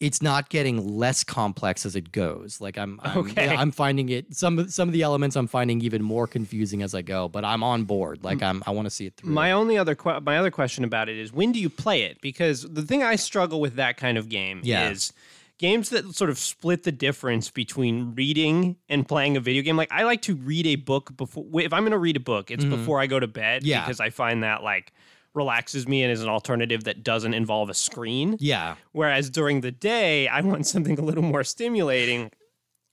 it's 0.00 0.22
not 0.22 0.48
getting 0.48 0.96
less 0.96 1.24
complex 1.24 1.84
as 1.84 1.96
it 1.96 2.12
goes. 2.12 2.60
Like 2.60 2.78
I'm, 2.78 3.00
I'm 3.02 3.18
Okay. 3.18 3.48
I'm 3.48 3.72
finding 3.72 4.08
it 4.10 4.32
some 4.34 4.58
of 4.60 4.72
some 4.72 4.88
of 4.88 4.92
the 4.92 5.02
elements 5.02 5.34
I'm 5.34 5.48
finding 5.48 5.80
even 5.80 6.02
more 6.04 6.26
confusing 6.28 6.82
as 6.82 6.94
I 6.94 7.02
go, 7.02 7.28
but 7.28 7.44
I'm 7.44 7.62
on 7.64 7.84
board. 7.84 8.22
Like 8.22 8.42
I'm 8.42 8.62
I 8.66 8.70
want 8.70 8.86
to 8.86 8.90
see 8.90 9.06
it 9.06 9.16
through. 9.16 9.32
My 9.32 9.50
only 9.52 9.76
other 9.76 9.94
que- 9.96 10.20
my 10.20 10.38
other 10.38 10.50
question 10.52 10.84
about 10.84 11.08
it 11.08 11.18
is 11.18 11.32
when 11.32 11.50
do 11.52 11.58
you 11.58 11.68
play 11.68 12.02
it? 12.02 12.20
Because 12.20 12.62
the 12.62 12.82
thing 12.82 13.02
I 13.02 13.16
struggle 13.16 13.60
with 13.60 13.74
that 13.74 13.96
kind 13.96 14.16
of 14.18 14.28
game 14.28 14.60
Yeah. 14.62 14.90
is 14.90 15.12
games 15.58 15.88
that 15.88 16.14
sort 16.14 16.30
of 16.30 16.38
split 16.38 16.84
the 16.84 16.92
difference 16.92 17.50
between 17.50 18.14
reading 18.14 18.76
and 18.88 19.08
playing 19.08 19.36
a 19.36 19.40
video 19.40 19.62
game. 19.62 19.76
Like 19.76 19.90
I 19.90 20.04
like 20.04 20.22
to 20.22 20.36
read 20.36 20.68
a 20.68 20.76
book 20.76 21.16
before 21.16 21.44
if 21.60 21.72
I'm 21.72 21.82
going 21.82 21.90
to 21.90 21.98
read 21.98 22.16
a 22.16 22.20
book, 22.20 22.52
it's 22.52 22.64
before 22.64 23.00
I 23.00 23.08
go 23.08 23.18
to 23.18 23.26
bed 23.26 23.62
Mm-hmm. 23.62 23.68
Yeah. 23.70 23.80
because 23.80 23.98
I 23.98 24.10
find 24.10 24.44
that 24.44 24.62
like 24.62 24.92
relaxes 25.34 25.86
me 25.86 26.02
and 26.02 26.12
is 26.12 26.22
an 26.22 26.28
alternative 26.28 26.84
that 26.84 27.02
doesn't 27.02 27.34
involve 27.34 27.70
a 27.70 27.74
screen. 27.74 28.36
yeah. 28.40 28.76
Whereas 28.92 29.30
during 29.30 29.60
the 29.60 29.70
day, 29.70 30.26
I 30.28 30.40
want 30.40 30.66
something 30.66 30.98
a 30.98 31.02
little 31.02 31.22
more 31.22 31.44
stimulating. 31.44 32.30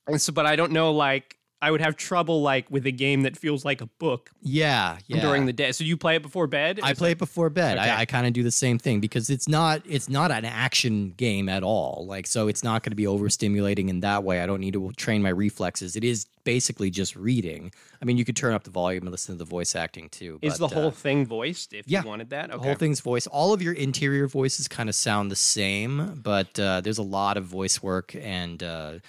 And 0.08 0.22
so, 0.22 0.32
but 0.34 0.46
I 0.46 0.56
don't 0.56 0.72
know, 0.72 0.92
like, 0.92 1.38
I 1.66 1.72
would 1.72 1.82
have 1.82 1.96
trouble, 1.96 2.44
like, 2.44 2.70
with 2.70 2.86
a 2.86 2.92
game 2.92 3.24
that 3.24 3.36
feels 3.36 3.66
like 3.66 3.82
a 3.82 3.88
book 3.88 4.30
Yeah, 4.44 5.00
yeah. 5.08 5.20
during 5.20 5.48
the 5.48 5.54
day. 5.54 5.72
So 5.72 5.84
you 5.84 5.98
play 5.98 6.16
it 6.16 6.22
before 6.22 6.46
bed? 6.46 6.80
I 6.84 6.94
play 6.94 7.12
it 7.12 7.18
before 7.18 7.50
bed. 7.50 7.80
Okay. 7.80 7.90
I, 7.90 8.02
I 8.02 8.06
kind 8.06 8.28
of 8.28 8.34
do 8.34 8.44
the 8.44 8.52
same 8.52 8.78
thing 8.78 9.00
because 9.00 9.32
it's 9.32 9.48
not 9.48 9.82
it's 9.84 10.08
not 10.08 10.30
an 10.30 10.46
action 10.46 11.16
game 11.18 11.50
at 11.50 11.64
all. 11.64 12.06
Like 12.08 12.28
so, 12.28 12.48
it's 12.48 12.64
not 12.64 12.84
going 12.84 12.92
to 12.92 12.96
be 12.96 13.06
overstimulating 13.06 13.90
in 13.90 14.02
that 14.02 14.24
way. 14.24 14.42
I 14.42 14.46
don't 14.46 14.60
need 14.60 14.74
to 14.74 14.92
train 14.92 15.24
my 15.24 15.30
reflexes. 15.30 15.96
It 15.96 16.04
is 16.04 16.28
basically 16.44 16.92
just 16.92 17.16
reading. 17.16 17.72
I 18.00 18.06
mean, 18.06 18.18
you 18.18 18.26
could 18.26 18.36
turn 18.36 18.54
up 18.54 18.64
the 18.64 18.70
volume 18.70 19.04
and 19.04 19.12
listen 19.12 19.34
to 19.34 19.40
the 19.40 19.50
voice 19.50 19.76
acting 19.76 20.10
too. 20.10 20.38
Is 20.44 20.60
the 20.60 20.68
whole 20.68 20.90
uh, 20.90 20.92
thing 20.92 21.26
voiced 21.26 21.74
if 21.74 21.88
yeah. 21.88 22.04
you 22.04 22.08
wanted 22.08 22.30
that? 22.30 22.52
the 22.52 22.60
whole 22.60 22.76
thing's 22.76 23.00
voice? 23.00 23.26
All 23.26 23.54
of 23.54 23.64
your 23.64 23.74
interior 23.74 24.28
voices 24.28 24.68
kind 24.68 24.88
of 24.88 24.94
sound 24.94 25.32
the 25.32 25.36
same, 25.36 26.22
but 26.22 26.60
uh, 26.60 26.82
there's 26.82 27.00
a 27.00 27.04
lot 27.04 27.38
of 27.38 27.46
voice 27.46 27.82
work 27.82 28.16
and. 28.16 28.62
Uh, 28.62 29.00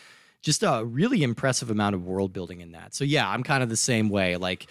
just 0.47 0.63
a 0.63 0.85
really 0.85 1.25
impressive 1.25 1.71
amount 1.71 1.97
of 1.97 2.07
world 2.07 2.33
building 2.33 2.61
in 2.61 2.71
that. 2.71 2.95
So 2.95 3.03
yeah, 3.03 3.29
I'm 3.29 3.43
kind 3.43 3.65
of 3.65 3.69
the 3.69 3.77
same 3.77 4.09
way. 4.11 4.37
Like, 4.37 4.69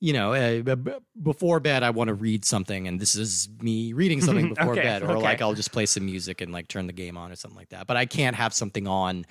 you 0.00 0.14
know, 0.14 0.32
uh, 0.32 0.74
b- 0.74 0.92
before 1.22 1.60
bed, 1.60 1.82
I 1.82 1.90
want 1.90 2.08
to 2.08 2.14
read 2.14 2.46
something, 2.46 2.88
and 2.88 2.98
this 2.98 3.14
is 3.14 3.46
me 3.60 3.92
reading 3.92 4.22
something 4.22 4.48
before 4.54 4.72
Okay, 4.72 4.80
bed, 4.80 5.02
or 5.02 5.18
okay. 5.18 5.22
like 5.22 5.42
I'll 5.42 5.52
just 5.52 5.70
play 5.70 5.84
some 5.84 6.06
music 6.06 6.40
and 6.40 6.50
like 6.50 6.66
turn 6.66 6.86
the 6.86 6.94
game 6.94 7.18
on 7.18 7.30
or 7.30 7.36
something 7.36 7.58
like 7.58 7.68
that. 7.68 7.86
But 7.86 7.98
I 7.98 8.06
can't 8.06 8.36
have 8.36 8.54
something 8.54 8.88
on 8.88 9.26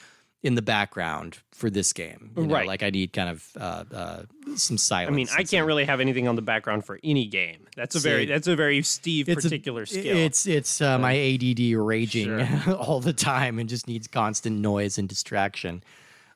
in 0.48 0.56
the 0.56 0.62
background 0.62 1.40
for 1.52 1.70
this 1.70 1.92
game. 1.94 2.32
You 2.38 2.46
know? 2.48 2.56
Right. 2.56 2.68
Like 2.68 2.84
I 2.84 2.90
need 2.90 3.12
kind 3.14 3.30
of 3.30 3.48
uh, 3.60 3.84
uh, 3.94 4.22
some 4.56 4.78
silence. 4.78 5.12
I 5.12 5.16
mean, 5.16 5.28
I 5.38 5.44
can't 5.44 5.68
really 5.68 5.86
have 5.86 6.00
anything 6.00 6.28
on 6.28 6.36
the 6.36 6.42
background 6.42 6.86
for 6.86 7.00
any 7.04 7.26
game. 7.28 7.68
That's 7.76 7.96
a 7.96 8.00
very 8.00 8.26
that's 8.26 8.48
a 8.48 8.56
very 8.56 8.82
Steve 8.84 9.28
it's 9.30 9.44
a- 9.44 9.50
particular 9.50 9.86
skill. 9.86 10.16
It's 10.16 10.48
it's 10.48 10.82
uh, 10.82 10.98
my 10.98 11.14
ADD 11.18 11.76
raging 11.78 12.28
Sure. 12.64 12.76
all 12.76 13.00
the 13.02 13.14
time 13.14 13.60
and 13.60 13.68
just 13.68 13.88
needs 13.88 14.08
constant 14.08 14.60
noise 14.60 14.98
and 14.98 15.10
distraction. 15.10 15.84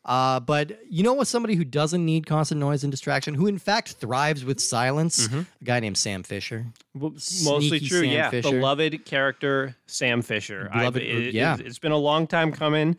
Uh, 0.04 0.40
but 0.40 0.80
you 0.90 1.04
know 1.04 1.14
what? 1.14 1.28
Somebody 1.28 1.54
who 1.56 1.64
doesn't 1.64 2.04
need 2.04 2.26
constant 2.26 2.60
noise 2.60 2.84
and 2.84 2.90
distraction, 2.92 3.36
who 3.36 3.46
in 3.46 3.60
fact 3.60 3.94
thrives 3.94 4.44
with 4.44 4.60
silence, 4.60 5.28
Mm-hmm. 5.28 5.40
a 5.42 5.64
guy 5.64 5.80
named 5.80 5.96
Sam 5.98 6.24
Fisher. 6.24 6.66
Well, 6.96 7.12
mostly 7.44 7.80
true, 7.80 8.02
Sam 8.02 8.10
yeah. 8.10 8.30
Fisher. 8.32 8.50
Beloved 8.50 9.06
character 9.06 9.76
Sam 9.86 10.24
Fisher. 10.24 10.70
Beloved- 10.74 11.02
it, 11.04 11.34
yeah. 11.36 11.56
it's 11.60 11.78
been 11.80 11.92
a 11.92 11.98
long 11.98 12.26
time 12.26 12.52
coming. 12.52 12.98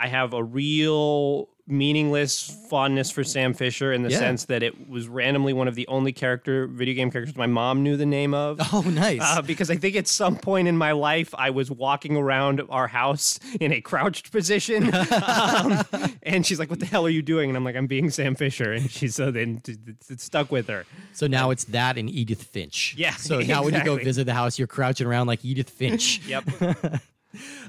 I 0.00 0.08
have 0.08 0.32
a 0.32 0.42
real 0.42 1.48
meaningless 1.66 2.50
fondness 2.68 3.12
for 3.12 3.22
Sam 3.22 3.54
Fisher 3.54 3.92
in 3.92 4.02
the 4.02 4.10
Yeah. 4.10 4.18
sense 4.18 4.46
that 4.46 4.64
it 4.64 4.88
was 4.90 5.06
randomly 5.06 5.52
one 5.52 5.68
of 5.68 5.76
the 5.76 5.86
only 5.86 6.10
character 6.12 6.66
video 6.66 6.94
game 6.96 7.12
characters 7.12 7.36
my 7.36 7.46
mom 7.46 7.84
knew 7.84 7.96
the 7.96 8.06
name 8.06 8.34
of. 8.34 8.58
Oh, 8.72 8.80
nice. 8.80 9.20
Uh, 9.22 9.42
because 9.42 9.70
I 9.70 9.76
think 9.76 9.94
at 9.94 10.08
some 10.08 10.34
point 10.36 10.66
in 10.66 10.76
my 10.76 10.90
life 10.92 11.32
I 11.38 11.50
was 11.50 11.70
walking 11.70 12.16
around 12.16 12.60
our 12.70 12.88
house 12.88 13.38
in 13.60 13.72
a 13.72 13.80
crouched 13.80 14.32
position, 14.32 14.92
um, 14.94 15.84
and 16.24 16.44
she's 16.44 16.58
like, 16.58 16.70
"What 16.70 16.80
the 16.80 16.86
hell 16.86 17.06
are 17.06 17.10
you 17.10 17.22
doing?" 17.22 17.50
And 17.50 17.56
I'm 17.56 17.64
like, 17.64 17.76
"I'm 17.76 17.86
being 17.86 18.10
Sam 18.10 18.34
Fisher," 18.34 18.72
and 18.72 18.90
she's 18.90 19.14
so 19.14 19.30
then 19.30 19.60
it, 19.68 19.78
it 20.08 20.20
stuck 20.20 20.50
with 20.50 20.66
her. 20.68 20.86
so 21.12 21.26
now 21.28 21.50
it's 21.50 21.64
that 21.66 21.98
and 21.98 22.08
Edith 22.10 22.42
Finch. 22.42 22.94
Yeah, 22.96 23.14
So 23.14 23.40
now 23.40 23.62
when 23.64 23.74
you 23.74 23.84
go 23.84 23.96
visit 23.96 24.24
the 24.24 24.34
house, 24.34 24.58
you're 24.58 24.66
crouching 24.68 25.06
around 25.06 25.26
like 25.28 25.44
Edith 25.44 25.70
Finch. 25.70 26.20
Yep. 26.26 26.44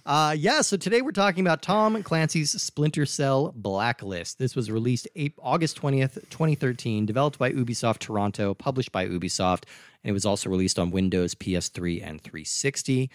Uh, 0.06 0.36
yeah, 0.38 0.62
so 0.62 0.76
today 0.78 1.02
we're 1.02 1.12
talking 1.12 1.46
about 1.46 1.62
Tom 1.62 2.02
Clancy's 2.04 2.60
Splinter 2.62 3.06
Cell 3.06 3.54
Blacklist. 3.56 4.40
This 4.40 4.56
was 4.56 4.72
released 4.72 5.08
August 5.40 5.80
20th, 5.82 6.16
2013, 6.30 7.06
developed 7.06 7.38
by 7.38 7.52
Ubisoft 7.52 8.00
Toronto, 8.00 8.54
published 8.54 8.92
by 8.92 9.08
Ubisoft, 9.08 9.64
and 10.04 10.10
it 10.10 10.14
was 10.14 10.26
also 10.26 10.50
released 10.50 10.80
on 10.80 10.92
Windows, 10.92 11.36
PS3, 11.36 12.02
and 12.04 12.22
360. 12.22 13.10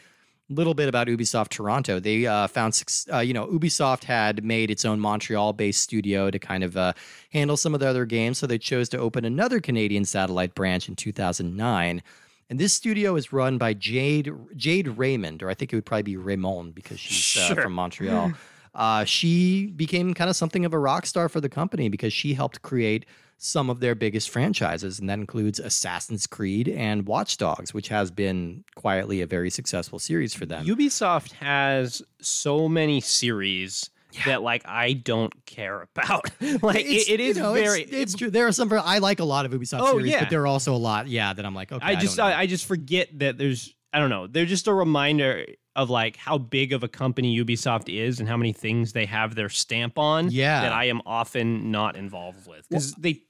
Little 0.49 0.75
bit 0.75 0.89
about 0.89 1.09
Ubisoft 1.09 1.49
Toronto. 1.49 1.99
They 1.99 2.25
uh, 2.25 2.47
found, 2.47 2.81
uh, 3.13 3.19
you 3.19 3.35
know, 3.35 3.47
Ubisoft 3.47 4.05
had 4.05 4.45
made 4.45 4.71
its 4.71 4.85
own 4.85 5.01
Montreal 5.01 5.53
based 5.55 5.83
studio 5.83 6.31
to 6.31 6.39
kind 6.39 6.63
of 6.63 6.77
uh, 6.77 6.93
handle 7.33 7.57
some 7.57 7.75
of 7.75 7.81
their 7.81 7.91
other 7.91 8.05
games, 8.05 8.39
so 8.39 8.47
they 8.47 8.59
chose 8.59 8.89
to 8.91 8.99
open 8.99 9.25
another 9.25 9.59
Canadian 9.59 10.05
satellite 10.05 10.55
branch 10.55 10.89
in 10.89 10.95
2009. 10.95 12.03
And 12.49 12.59
this 12.59 12.73
studio 12.73 13.17
is 13.17 13.33
run 13.33 13.59
by 13.59 13.75
Jade 13.75 14.31
Jade 14.55 14.89
Raymond, 14.89 15.43
or 15.43 15.51
I 15.51 15.55
think 15.55 15.73
it 15.73 15.77
would 15.77 15.87
probably 15.87 16.05
be 16.05 16.17
Raymond 16.17 16.75
because 16.75 17.01
she's 17.01 17.51
uh, 17.51 17.55
from 17.55 17.73
Montreal. 17.73 18.33
Uh, 18.77 19.05
she 19.07 19.69
became 19.69 20.13
kind 20.13 20.29
of 20.29 20.37
something 20.37 20.67
of 20.67 20.75
a 20.75 20.79
rock 20.79 21.07
star 21.07 21.31
for 21.31 21.41
the 21.41 21.49
company 21.49 21.89
because 21.89 22.13
she 22.13 22.35
helped 22.35 22.61
create 22.61 23.07
some 23.39 23.71
of 23.71 23.81
their 23.81 23.95
biggest 23.95 24.29
franchises, 24.29 24.99
and 24.99 25.09
that 25.09 25.19
includes 25.19 25.59
Assassin's 25.59 26.27
Creed 26.27 26.69
and 26.69 27.07
Watch 27.07 27.39
Dogs, 27.39 27.73
which 27.73 27.89
has 27.89 28.11
been 28.11 28.65
quietly 28.75 29.23
a 29.23 29.27
very 29.27 29.49
successful 29.49 29.99
series 29.99 30.35
for 30.35 30.45
them. 30.45 30.67
Ubisoft 30.67 31.33
has 31.33 32.03
so 32.21 32.69
many 32.69 33.01
series 33.01 33.89
that 34.25 34.43
like 34.43 34.63
I 34.67 34.95
don't 34.95 35.33
care 35.47 35.83
about. 35.83 36.31
like 36.63 36.77
It's- 36.81 37.09
it, 37.09 37.13
it 37.15 37.21
is 37.21 37.37
you 37.37 37.43
know, 37.43 37.53
very. 37.53 37.83
It's, 37.83 38.15
true. 38.15 38.31
There 38.31 38.47
are 38.47 38.53
some. 38.53 38.73
I 38.73 38.99
like 38.99 39.21
a 39.21 39.25
lot 39.25 39.47
of 39.47 39.53
Ubisoft 39.53 39.81
Oh, 39.83 39.93
series, 39.99 40.11
yeah. 40.13 40.21
but 40.21 40.31
there 40.31 40.43
are 40.43 40.47
also 40.47 40.75
a 40.75 40.77
lot. 40.79 41.09
Yeah, 41.09 41.33
that 41.33 41.45
I'm 41.45 41.55
like, 41.55 41.73
okay. 41.73 41.85
I 41.85 41.97
just. 41.97 42.19
I, 42.19 42.41
I 42.41 42.47
just 42.47 42.67
forget 42.67 43.09
that 43.19 43.39
there's 43.39 43.75
I 43.93 43.99
don't 43.99 44.11
know. 44.11 44.27
They're 44.27 44.47
just 44.47 44.67
a 44.67 44.75
reminder 44.75 45.47
of 45.75 45.91
like 45.91 46.17
how 46.17 46.39
big 46.39 46.73
of 46.73 46.83
a 46.83 46.89
company 46.89 47.39
Ubisoft 47.43 47.95
is 47.95 48.19
and 48.21 48.29
how 48.29 48.37
many 48.37 48.53
things 48.53 48.93
they 48.93 49.07
have 49.07 49.35
their 49.35 49.49
stamp 49.49 49.99
on. 49.99 50.31
Yeah. 50.31 50.63
that 50.63 50.73
I 50.73 50.85
am 50.85 51.03
often 51.07 51.71
not 51.71 51.97
involved 51.97 52.47
with 52.47 52.69
because 52.69 52.93
they 52.93 53.23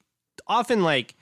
often 0.46 0.82
like 0.82 1.14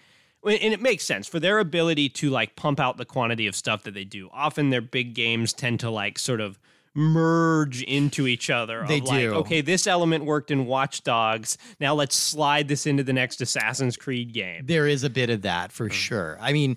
and 0.44 0.74
it 0.74 0.80
makes 0.82 1.04
sense 1.04 1.26
for 1.26 1.40
their 1.40 1.58
ability 1.58 2.10
to 2.10 2.28
like 2.30 2.54
pump 2.56 2.78
out 2.78 2.98
the 2.98 3.04
quantity 3.06 3.46
of 3.46 3.56
stuff 3.56 3.82
that 3.84 3.94
they 3.94 4.04
do. 4.04 4.28
Often 4.32 4.70
their 4.70 4.82
big 4.82 5.14
games 5.14 5.52
tend 5.52 5.80
to 5.80 5.90
like 5.90 6.18
sort 6.18 6.40
of 6.40 6.58
merge 6.94 7.82
into 7.82 8.26
each 8.26 8.50
other. 8.50 8.84
They 8.86 8.98
of 8.98 9.08
like, 9.08 9.20
do. 9.20 9.34
okay, 9.34 9.60
this 9.60 9.86
element 9.86 10.24
worked 10.24 10.50
in 10.50 10.66
Watch 10.66 11.02
Dogs. 11.02 11.58
Now 11.80 11.94
let's 11.94 12.14
slide 12.14 12.68
this 12.68 12.86
into 12.86 13.02
the 13.02 13.12
next 13.12 13.40
Assassin's 13.40 13.96
Creed 13.96 14.32
game. 14.32 14.66
There 14.66 14.86
is 14.86 15.04
a 15.04 15.10
bit 15.10 15.30
of 15.30 15.42
that 15.42 15.72
for 15.72 15.88
mm. 15.88 15.92
sure. 15.92 16.38
I 16.40 16.52
mean, 16.52 16.76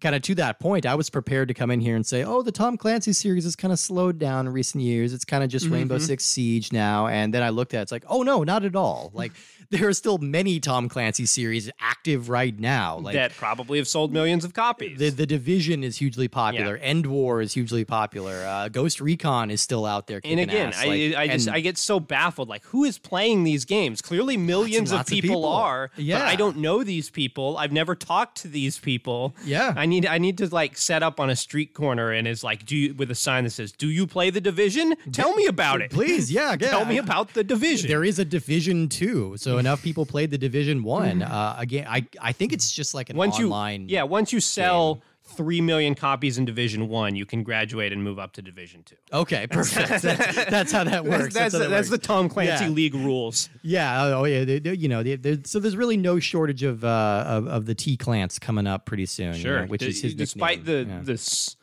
kind 0.00 0.14
of 0.14 0.22
to 0.22 0.34
that 0.36 0.60
point, 0.60 0.86
I 0.86 0.94
was 0.94 1.10
prepared 1.10 1.48
to 1.48 1.54
come 1.54 1.70
in 1.70 1.80
here 1.80 1.96
and 1.96 2.06
say, 2.06 2.24
oh, 2.24 2.42
the 2.42 2.52
Tom 2.52 2.76
Clancy 2.76 3.12
series 3.12 3.44
has 3.44 3.56
kind 3.56 3.72
of 3.72 3.78
slowed 3.78 4.18
down 4.18 4.46
in 4.46 4.52
recent 4.52 4.82
years. 4.82 5.12
It's 5.12 5.24
kind 5.24 5.42
of 5.42 5.50
just 5.50 5.66
mm-hmm. 5.66 5.74
Rainbow 5.74 5.98
Six 5.98 6.24
Siege 6.24 6.72
now. 6.72 7.06
And 7.06 7.32
then 7.32 7.42
I 7.42 7.50
looked 7.50 7.74
at 7.74 7.80
it, 7.80 7.82
it's 7.82 7.92
like, 7.92 8.04
oh, 8.08 8.22
no, 8.22 8.44
not 8.44 8.64
at 8.64 8.76
all. 8.76 9.10
Like, 9.14 9.32
there 9.72 9.88
are 9.88 9.92
still 9.92 10.18
many 10.18 10.60
Tom 10.60 10.88
Clancy 10.88 11.26
series 11.26 11.70
active 11.80 12.28
right 12.28 12.58
now. 12.58 12.98
Like, 12.98 13.14
that 13.14 13.32
probably 13.34 13.78
have 13.78 13.88
sold 13.88 14.12
millions 14.12 14.44
of 14.44 14.54
copies. 14.54 14.98
the, 14.98 15.10
the 15.10 15.26
Division 15.26 15.82
is 15.82 15.96
hugely 15.98 16.28
popular. 16.28 16.78
EndWar 16.78 17.42
is 17.42 17.54
hugely 17.54 17.84
popular. 17.84 18.44
Uh, 18.46 18.68
Ghost 18.68 19.00
Recon 19.00 19.50
is 19.50 19.60
still 19.60 19.84
out 19.86 20.06
there. 20.06 20.20
and 20.24 20.38
again. 20.38 20.72
I, 20.76 20.86
Like, 20.86 21.14
I 21.16 21.28
just 21.28 21.46
and- 21.48 21.56
I 21.56 21.60
get 21.60 21.78
so 21.78 21.98
baffled. 21.98 22.48
Like, 22.48 22.64
who 22.66 22.84
is 22.84 22.98
playing 22.98 23.44
these 23.44 23.64
games? 23.64 24.00
Clearly, 24.02 24.36
millions 24.36 24.92
lots 24.92 25.10
of 25.10 25.16
of 25.18 25.22
people, 25.22 25.36
people. 25.36 25.46
are. 25.48 25.90
Yeah. 25.96 26.18
but 26.20 26.28
I 26.28 26.36
don't 26.36 26.58
know 26.58 26.84
these 26.84 27.10
people. 27.10 27.56
I've 27.56 27.72
never 27.72 27.94
talked 27.94 28.42
to 28.42 28.48
these 28.48 28.78
people. 28.78 29.34
Yeah. 29.44 29.72
I 29.76 29.86
need 29.86 30.06
I 30.06 30.18
need 30.18 30.38
to 30.38 30.46
like 30.54 30.76
set 30.76 31.02
up 31.02 31.18
on 31.18 31.30
a 31.30 31.36
street 31.36 31.72
corner 31.74 32.12
and 32.12 32.28
is 32.28 32.44
like, 32.44 32.66
do 32.66 32.76
you 32.76 32.94
with 32.94 33.10
a 33.10 33.14
sign 33.14 33.44
that 33.44 33.50
says, 33.50 33.72
"Do 33.72 33.88
you 33.88 34.06
play 34.06 34.30
the 34.30 34.40
division? 34.40 34.94
Tell 35.12 35.34
me 35.34 35.46
about 35.46 35.80
it. 35.80 35.90
please, 35.90 36.30
yeah, 36.30 36.50
yeah. 36.60 36.68
Tell 36.70 36.84
me 36.84 36.98
about 36.98 37.34
the 37.34 37.42
division." 37.42 37.88
There 37.88 38.04
is 38.04 38.18
a 38.18 38.24
Division 38.24 38.88
Two, 38.88 39.36
so 39.38 39.58
enough 39.62 39.82
people 39.82 40.04
played 40.06 40.30
the 40.30 40.38
Division 40.38 40.82
One. 40.82 41.22
Uh, 41.22 41.54
again, 41.58 41.86
I 41.88 42.06
I 42.20 42.32
think 42.32 42.52
it's 42.52 42.70
just 42.70 42.94
like 42.94 43.10
an 43.10 43.16
once 43.16 43.38
online. 43.38 43.88
you 43.88 43.94
yeah, 43.96 44.02
once 44.02 44.32
you 44.32 44.40
sell 44.40 45.00
three 45.24 45.60
million 45.60 45.94
copies 45.94 46.36
in 46.36 46.44
Division 46.44 46.88
One, 46.88 47.14
you 47.14 47.24
can 47.24 47.42
graduate 47.44 47.92
and 47.92 48.02
move 48.02 48.18
up 48.18 48.32
to 48.34 48.42
Division 48.42 48.82
Two. 48.82 48.96
Okay, 49.12 49.46
perfect. 49.50 50.02
that's, 50.02 50.50
that's 50.50 50.72
how 50.72 50.84
that 50.84 51.04
works. 51.12 51.32
That's 51.32 51.52
that's, 51.54 51.68
that 51.68 51.84
the 51.86 51.90
works. 51.92 52.06
Tom 52.06 52.28
Clancy 52.28 52.64
Yeah. 52.64 52.70
League 52.70 52.94
rules. 52.94 53.48
yeah. 53.62 54.02
Oh, 54.04 54.20
oh, 54.20 54.24
yeah. 54.24 54.44
they- 54.44 54.58
they- 54.58 54.74
you 54.74 54.88
know, 54.88 55.02
they- 55.02 55.38
so 55.44 55.58
there's 55.60 55.76
really 55.76 55.96
no 55.96 56.18
shortage 56.18 56.62
of 56.64 56.84
uh 56.84 57.24
of, 57.26 57.46
of 57.46 57.66
the 57.66 57.74
T 57.74 57.96
Clans 57.96 58.38
coming 58.38 58.66
up 58.66 58.84
pretty 58.84 59.06
soon. 59.06 59.34
you 59.36 59.44
know, 59.44 59.64
which 59.66 59.80
D- 59.80 59.88
is 59.88 60.02
his 60.02 60.14
despite 60.14 60.58
nickname. 60.66 60.88
the 60.88 60.94
yeah. 60.94 61.00
this 61.02 61.56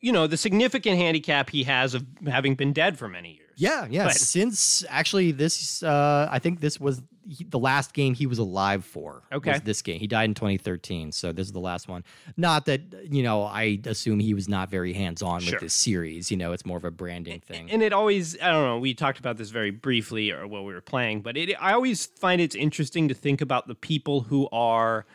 you 0.00 0.12
know 0.12 0.26
the 0.26 0.36
significant 0.36 0.96
handicap 0.98 1.50
he 1.50 1.62
has 1.64 1.94
of 1.94 2.04
having 2.26 2.54
been 2.56 2.72
dead 2.72 2.98
for 2.98 3.08
many 3.08 3.32
years. 3.34 3.40
Yeah, 3.56 3.86
yeah. 3.90 4.04
But- 4.04 4.14
Since 4.16 4.84
actually 4.88 5.32
this, 5.32 5.82
uh, 5.82 6.28
I 6.30 6.38
think 6.38 6.60
this 6.60 6.78
was 6.80 7.02
he, 7.26 7.42
the 7.44 7.58
last 7.58 7.94
game 7.94 8.12
he 8.14 8.26
was 8.26 8.38
alive 8.38 8.84
for. 8.84 9.22
Okay. 9.32 9.58
this 9.64 9.80
game 9.80 9.98
he 9.98 10.06
died 10.06 10.24
in 10.28 10.34
2013, 10.34 11.10
so 11.10 11.32
this 11.32 11.46
is 11.46 11.52
the 11.52 11.60
last 11.60 11.88
one. 11.88 12.04
Not 12.36 12.66
that 12.66 12.82
you 13.10 13.22
know, 13.22 13.44
I 13.44 13.80
assume 13.86 14.18
he 14.20 14.34
was 14.34 14.46
not 14.48 14.68
very 14.70 14.92
hands 14.92 15.22
on 15.22 15.40
Sure. 15.40 15.52
with 15.54 15.60
this 15.62 15.72
series. 15.74 16.30
You 16.30 16.36
know, 16.36 16.52
it's 16.52 16.66
more 16.66 16.76
of 16.76 16.84
a 16.84 16.90
branding 16.90 17.40
thing. 17.40 17.70
And 17.70 17.82
it 17.82 17.92
always, 17.94 18.38
I 18.42 18.50
don't 18.52 18.64
know, 18.64 18.78
we 18.78 18.92
talked 18.92 19.18
about 19.18 19.38
this 19.38 19.48
very 19.50 19.70
briefly 19.70 20.30
or 20.32 20.46
while 20.46 20.64
we 20.64 20.74
were 20.74 20.82
playing, 20.82 21.22
but 21.22 21.36
it, 21.38 21.54
I 21.60 21.72
always 21.72 22.04
find 22.06 22.40
it's 22.42 22.54
interesting 22.54 23.08
to 23.08 23.14
think 23.14 23.40
about 23.40 23.68
the 23.68 23.74
people 23.74 24.22
who 24.22 24.48
are 24.52 25.06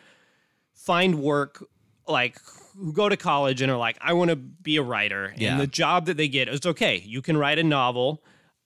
find 0.73 1.19
work 1.21 1.63
like 2.07 2.39
who 2.79 2.93
go 2.93 3.09
to 3.09 3.17
college 3.17 3.61
and 3.61 3.71
are 3.71 3.77
like, 3.77 3.97
I 4.01 4.13
want 4.13 4.29
to 4.29 4.35
be 4.35 4.77
a 4.77 4.81
writer. 4.81 5.33
Yeah. 5.37 5.51
And 5.51 5.59
the 5.61 5.67
job 5.67 6.05
that 6.05 6.17
they 6.17 6.27
get 6.27 6.47
is 6.47 6.65
okay, 6.65 7.03
you 7.05 7.21
can 7.21 7.35
write 7.37 7.59
a 7.59 7.63
novel, 7.63 8.23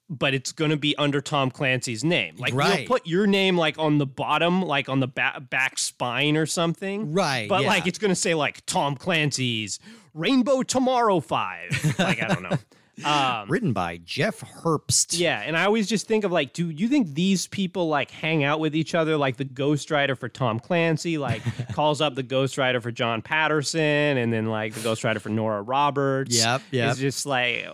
but 0.10 0.34
it's 0.36 0.52
going 0.52 0.70
to 0.72 0.78
be 0.78 0.96
under 0.98 1.20
Tom 1.22 1.50
Clancy's 1.50 2.04
name. 2.04 2.36
Like 2.38 2.54
Right. 2.54 2.80
you'll 2.82 2.88
put 2.88 3.08
your 3.08 3.26
name 3.26 3.58
like 3.58 3.80
on 3.80 3.98
the 3.98 4.06
bottom, 4.06 4.62
like 4.62 4.88
on 4.90 5.00
the 5.00 5.08
ba- 5.08 5.42
back 5.50 5.80
spine 5.80 6.38
or 6.38 6.46
something. 6.46 7.12
Right, 7.14 7.50
But 7.50 7.62
yeah. 7.64 7.68
like 7.70 7.88
it's 7.88 7.98
going 7.98 8.10
to 8.12 8.16
say 8.16 8.34
like 8.36 8.64
Tom 8.66 8.96
Clancy's 8.96 9.80
Rainbow 10.14 10.62
Tomorrow 10.62 11.20
5. 11.20 11.96
like 12.00 12.22
I 12.22 12.28
don't 12.28 12.44
know. 12.44 12.58
Um, 13.04 13.48
Written 13.50 13.74
by 13.74 13.98
Jeff 14.06 14.42
Herbst. 14.42 15.18
yeah, 15.20 15.42
and 15.42 15.58
I 15.58 15.66
always 15.66 15.88
just 15.88 16.08
think 16.08 16.24
of 16.24 16.32
like, 16.32 16.54
do 16.54 16.70
you 16.70 16.88
think 16.88 17.16
these 17.16 17.48
people 17.48 17.88
like 17.88 18.12
hang 18.12 18.44
out 18.44 18.60
with 18.60 18.76
each 18.76 18.94
other? 18.94 19.18
Like 19.18 19.38
the 19.38 19.46
Ghostwriter 19.46 20.16
for 20.18 20.30
Tom 20.30 20.60
Clancy, 20.60 21.18
like 21.18 21.42
calls 21.74 22.02
up 22.02 22.14
the 22.16 22.24
Ghostwriter 22.24 22.82
for 22.82 22.92
John 22.92 23.22
Patterson, 23.24 23.82
and 23.82 24.32
then 24.32 24.46
like 24.46 24.74
the 24.76 24.82
Ghostwriter 24.82 25.20
for 25.20 25.30
Nora 25.30 25.62
Roberts. 25.64 26.36
Yep, 26.38 26.62
yeah. 26.72 26.92
It's 26.92 27.00
just 27.00 27.26
like 27.26 27.66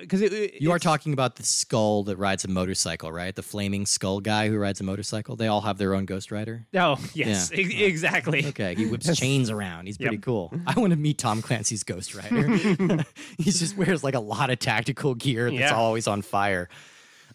because 0.00 0.20
You 0.60 0.70
are 0.72 0.78
talking 0.78 1.12
about 1.14 1.36
the 1.36 1.44
skull 1.44 2.04
that 2.04 2.16
rides 2.18 2.44
a 2.44 2.48
motorcycle, 2.48 3.10
right? 3.10 3.34
The 3.34 3.42
flaming 3.42 3.86
skull 3.86 4.20
guy 4.20 4.48
who 4.48 4.58
rides 4.58 4.80
a 4.80 4.84
motorcycle. 4.84 5.34
They 5.36 5.46
all 5.46 5.62
have 5.62 5.78
their 5.78 5.94
own 5.94 6.06
ghostwriter. 6.06 6.64
Oh 6.74 6.98
yes, 7.14 7.50
Yeah. 7.54 7.64
ex- 7.64 7.74
exactly. 7.74 8.46
Okay, 8.48 8.74
he 8.74 8.86
whips 8.86 9.16
chains 9.18 9.48
around. 9.48 9.86
He's 9.86 9.96
pretty 9.96 10.16
Yep. 10.16 10.22
cool. 10.24 10.52
I 10.66 10.78
want 10.78 10.90
to 10.90 10.98
meet 10.98 11.16
Tom 11.18 11.40
Clancy's 11.40 11.84
ghostwriter. 11.84 13.06
He 13.38 13.44
just 13.50 13.76
wears 13.76 14.04
like 14.04 14.14
a 14.14 14.20
lot 14.20 14.41
of 14.50 14.58
tactical 14.58 15.14
gear 15.14 15.50
that's 15.50 15.60
Yeah. 15.60 15.74
always 15.74 16.06
on 16.06 16.22
fire. 16.22 16.68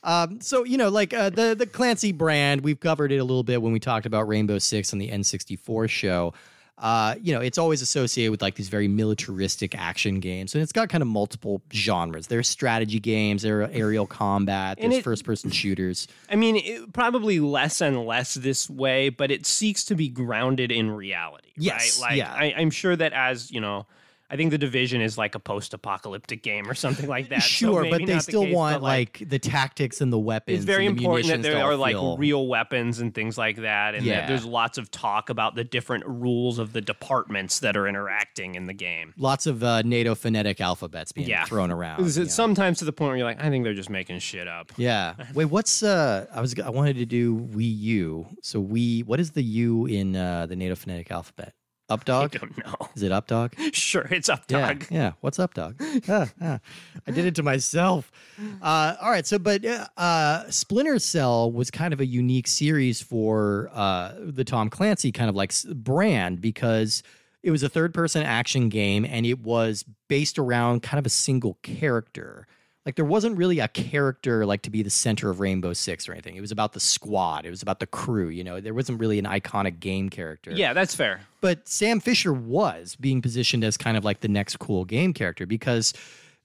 Um, 0.03 0.39
so 0.41 0.63
you 0.63 0.77
know, 0.77 0.89
like 0.89 1.13
uh, 1.13 1.29
the 1.29 1.55
the 1.57 1.65
Clancy 1.65 2.11
brand, 2.11 2.61
we've 2.61 2.79
covered 2.79 3.11
it 3.11 3.17
a 3.17 3.23
little 3.23 3.43
bit 3.43 3.61
when 3.61 3.73
we 3.73 3.79
talked 3.79 4.05
about 4.05 4.27
Rainbow 4.27 4.59
Six 4.59 4.93
on 4.93 4.99
the 4.99 5.09
N64 5.09 5.89
show. 5.89 6.33
Uh, 6.77 7.15
you 7.23 7.33
know, 7.33 7.41
it's 7.41 7.57
always 7.57 7.81
associated 7.81 8.29
with 8.29 8.39
like 8.39 8.53
these 8.53 8.69
very 8.69 8.87
militaristic 8.87 9.73
action 9.75 10.19
games, 10.19 10.53
and 10.53 10.61
it's 10.61 10.71
got 10.71 10.89
kind 10.89 11.01
of 11.01 11.07
multiple 11.07 11.59
genres. 11.73 12.27
There's 12.27 12.47
strategy 12.47 12.99
games, 12.99 13.41
there 13.41 13.63
are 13.63 13.69
aerial 13.73 14.05
combat, 14.05 14.77
there's 14.79 14.97
it- 14.97 15.03
first-person 15.03 15.49
shooters. 15.49 16.07
I 16.29 16.35
mean, 16.35 16.57
it, 16.57 16.93
probably 16.93 17.39
less 17.39 17.81
and 17.81 18.05
less 18.05 18.35
this 18.35 18.69
way, 18.69 19.09
but 19.09 19.31
it 19.31 19.47
seeks 19.47 19.83
to 19.85 19.95
be 19.95 20.07
grounded 20.07 20.71
in 20.71 20.91
reality. 20.91 21.49
Yes, 21.57 21.99
right? 21.99 22.09
Like 22.11 22.17
yeah. 22.19 22.31
I, 22.31 22.53
I'm 22.55 22.69
sure 22.69 22.95
that 22.95 23.11
as 23.11 23.49
you 23.51 23.59
know. 23.59 23.87
I 24.29 24.35
think 24.35 24.51
the 24.51 24.57
division 24.57 24.99
is 25.01 25.17
like 25.17 25.35
a 25.35 25.39
post-apocalyptic 25.39 26.43
game 26.43 26.69
or 26.69 26.73
something 26.73 27.07
like 27.07 27.29
that. 27.29 27.41
so 27.43 27.47
Sure, 27.47 27.81
maybe 27.83 27.91
but 27.91 28.05
they 28.07 28.13
not 28.13 28.17
the 28.25 28.31
still 28.31 28.43
case, 28.43 28.55
want 28.55 28.75
but, 28.75 28.81
like, 28.83 29.23
the 29.25 29.39
tactics 29.39 30.01
and 30.01 30.11
the 30.11 30.19
weapons. 30.19 30.57
it's 30.57 30.65
very 30.65 30.85
important 30.85 31.27
that 31.27 31.41
there 31.41 31.63
are 31.63 31.75
like 31.75 31.93
feel- 31.95 32.17
real 32.17 32.47
weapons 32.47 32.99
and 32.99 33.13
things 33.13 33.37
like 33.37 33.57
that 33.57 33.95
and 33.95 34.05
that 34.05 34.09
Yeah. 34.09 34.27
there's 34.27 34.43
lots 34.45 34.77
of 34.77 34.91
talk 34.91 35.29
about 35.29 35.55
the 35.55 35.63
different 35.63 36.05
rules 36.05 36.59
of 36.59 36.73
the 36.73 36.81
departments 36.81 37.59
that 37.61 37.77
are 37.77 37.87
interacting 37.87 38.55
in 38.55 38.65
the 38.65 38.73
game 38.73 39.13
lots 39.17 39.47
of 39.47 39.63
uh, 39.63 39.81
NATO 39.83 40.13
phonetic 40.15 40.59
alphabets 40.59 41.11
being 41.13 41.29
Yeah. 41.29 41.45
thrown 41.45 41.71
around. 41.71 42.03
Is 42.05 42.17
yeah. 42.17 42.23
it 42.25 42.31
sometimes 42.31 42.79
to 42.79 42.85
the 42.85 42.91
point 42.93 43.09
where 43.09 43.17
you're 43.17 43.25
like 43.27 43.41
i 43.43 43.49
think 43.49 43.63
they're 43.63 43.73
just 43.73 43.89
making 43.89 44.19
shit 44.19 44.47
up 44.47 44.71
Yeah. 44.77 45.13
Wait, 45.33 45.45
what's 45.45 45.83
uh? 45.83 46.25
I 46.33 46.41
was 46.41 46.57
I 46.59 46.69
wanted 46.69 46.97
to 46.97 47.05
do 47.05 47.35
Wii 47.37 47.77
U. 47.79 48.27
So 48.41 48.59
we, 48.59 49.01
what 49.01 49.19
is 49.19 49.31
the 49.31 49.43
U 49.43 49.85
in 49.85 50.15
uh, 50.15 50.45
the 50.47 50.55
NATO 50.55 50.75
phonetic 50.75 51.11
alphabet? 51.11 51.53
Up 51.89 52.03
dog? 52.03 52.35
i 52.35 52.39
don't 52.39 52.57
know 52.57 52.75
Is 52.95 53.03
it 53.03 53.11
up 53.13 53.27
dog? 53.27 53.53
sure 53.73 54.07
it's 54.11 54.27
up 54.27 54.43
Yeah, 54.49 54.67
dog 54.73 54.87
yeah. 54.89 54.97
yeah. 54.97 55.11
What's 55.21 55.39
up, 55.39 55.53
dog? 55.53 55.75
Ah, 56.09 56.27
ah. 56.41 56.59
I 57.07 57.11
did 57.11 57.25
it 57.25 57.35
to 57.35 57.43
myself. 57.43 58.11
Uh, 58.61 58.95
all 59.01 59.09
right. 59.09 59.25
So, 59.25 59.39
but 59.39 59.63
uh, 59.65 59.87
uh, 59.97 60.49
Splinter 60.49 60.99
Cell 60.99 61.51
was 61.51 61.71
kind 61.71 61.93
of 61.93 62.01
a 62.01 62.05
unique 62.05 62.47
series 62.47 63.01
for 63.01 63.69
uh, 63.73 64.13
the 64.19 64.43
Tom 64.43 64.69
Clancy 64.69 65.11
kind 65.11 65.29
of 65.29 65.35
like 65.35 65.53
brand 65.75 66.41
because 66.41 67.03
it 67.43 67.51
was 67.51 67.63
a 67.63 67.69
third 67.69 67.93
person 67.93 68.21
action 68.23 68.67
game 68.67 69.05
and 69.05 69.25
it 69.25 69.39
was 69.39 69.85
based 70.09 70.37
around 70.37 70.83
kind 70.83 70.99
of 70.99 71.05
a 71.05 71.09
single 71.09 71.57
character. 71.63 72.47
Like 72.87 72.95
there 72.95 73.05
wasn't 73.05 73.37
really 73.37 73.59
a 73.59 73.67
character 73.67 74.45
like 74.45 74.63
to 74.63 74.71
be 74.71 74.81
the 74.81 74.89
center 74.89 75.29
of 75.29 75.39
Rainbow 75.39 75.73
Six 75.73 76.09
or 76.09 76.13
anything. 76.13 76.35
It 76.37 76.41
was 76.41 76.51
about 76.51 76.73
the 76.73 76.79
squad. 76.79 77.45
It 77.45 77.51
was 77.51 77.61
about 77.61 77.79
the 77.79 77.85
crew. 77.85 78.29
You 78.29 78.43
know, 78.43 78.59
there 78.61 78.73
wasn't 78.73 78.99
really 78.99 79.19
an 79.19 79.25
iconic 79.25 79.79
game 79.79 80.09
character 80.09 80.51
yeah 80.51 80.73
that's 80.73 80.95
fair 80.95 81.19
but 81.41 81.67
Sam 81.67 81.99
Fisher 81.99 82.33
was 82.33 82.95
being 82.95 83.21
positioned 83.21 83.63
as 83.63 83.77
kind 83.77 83.95
of 83.97 84.03
like 84.03 84.21
the 84.21 84.27
next 84.27 84.57
cool 84.57 84.85
game 84.85 85.13
character 85.13 85.45
because 85.45 85.93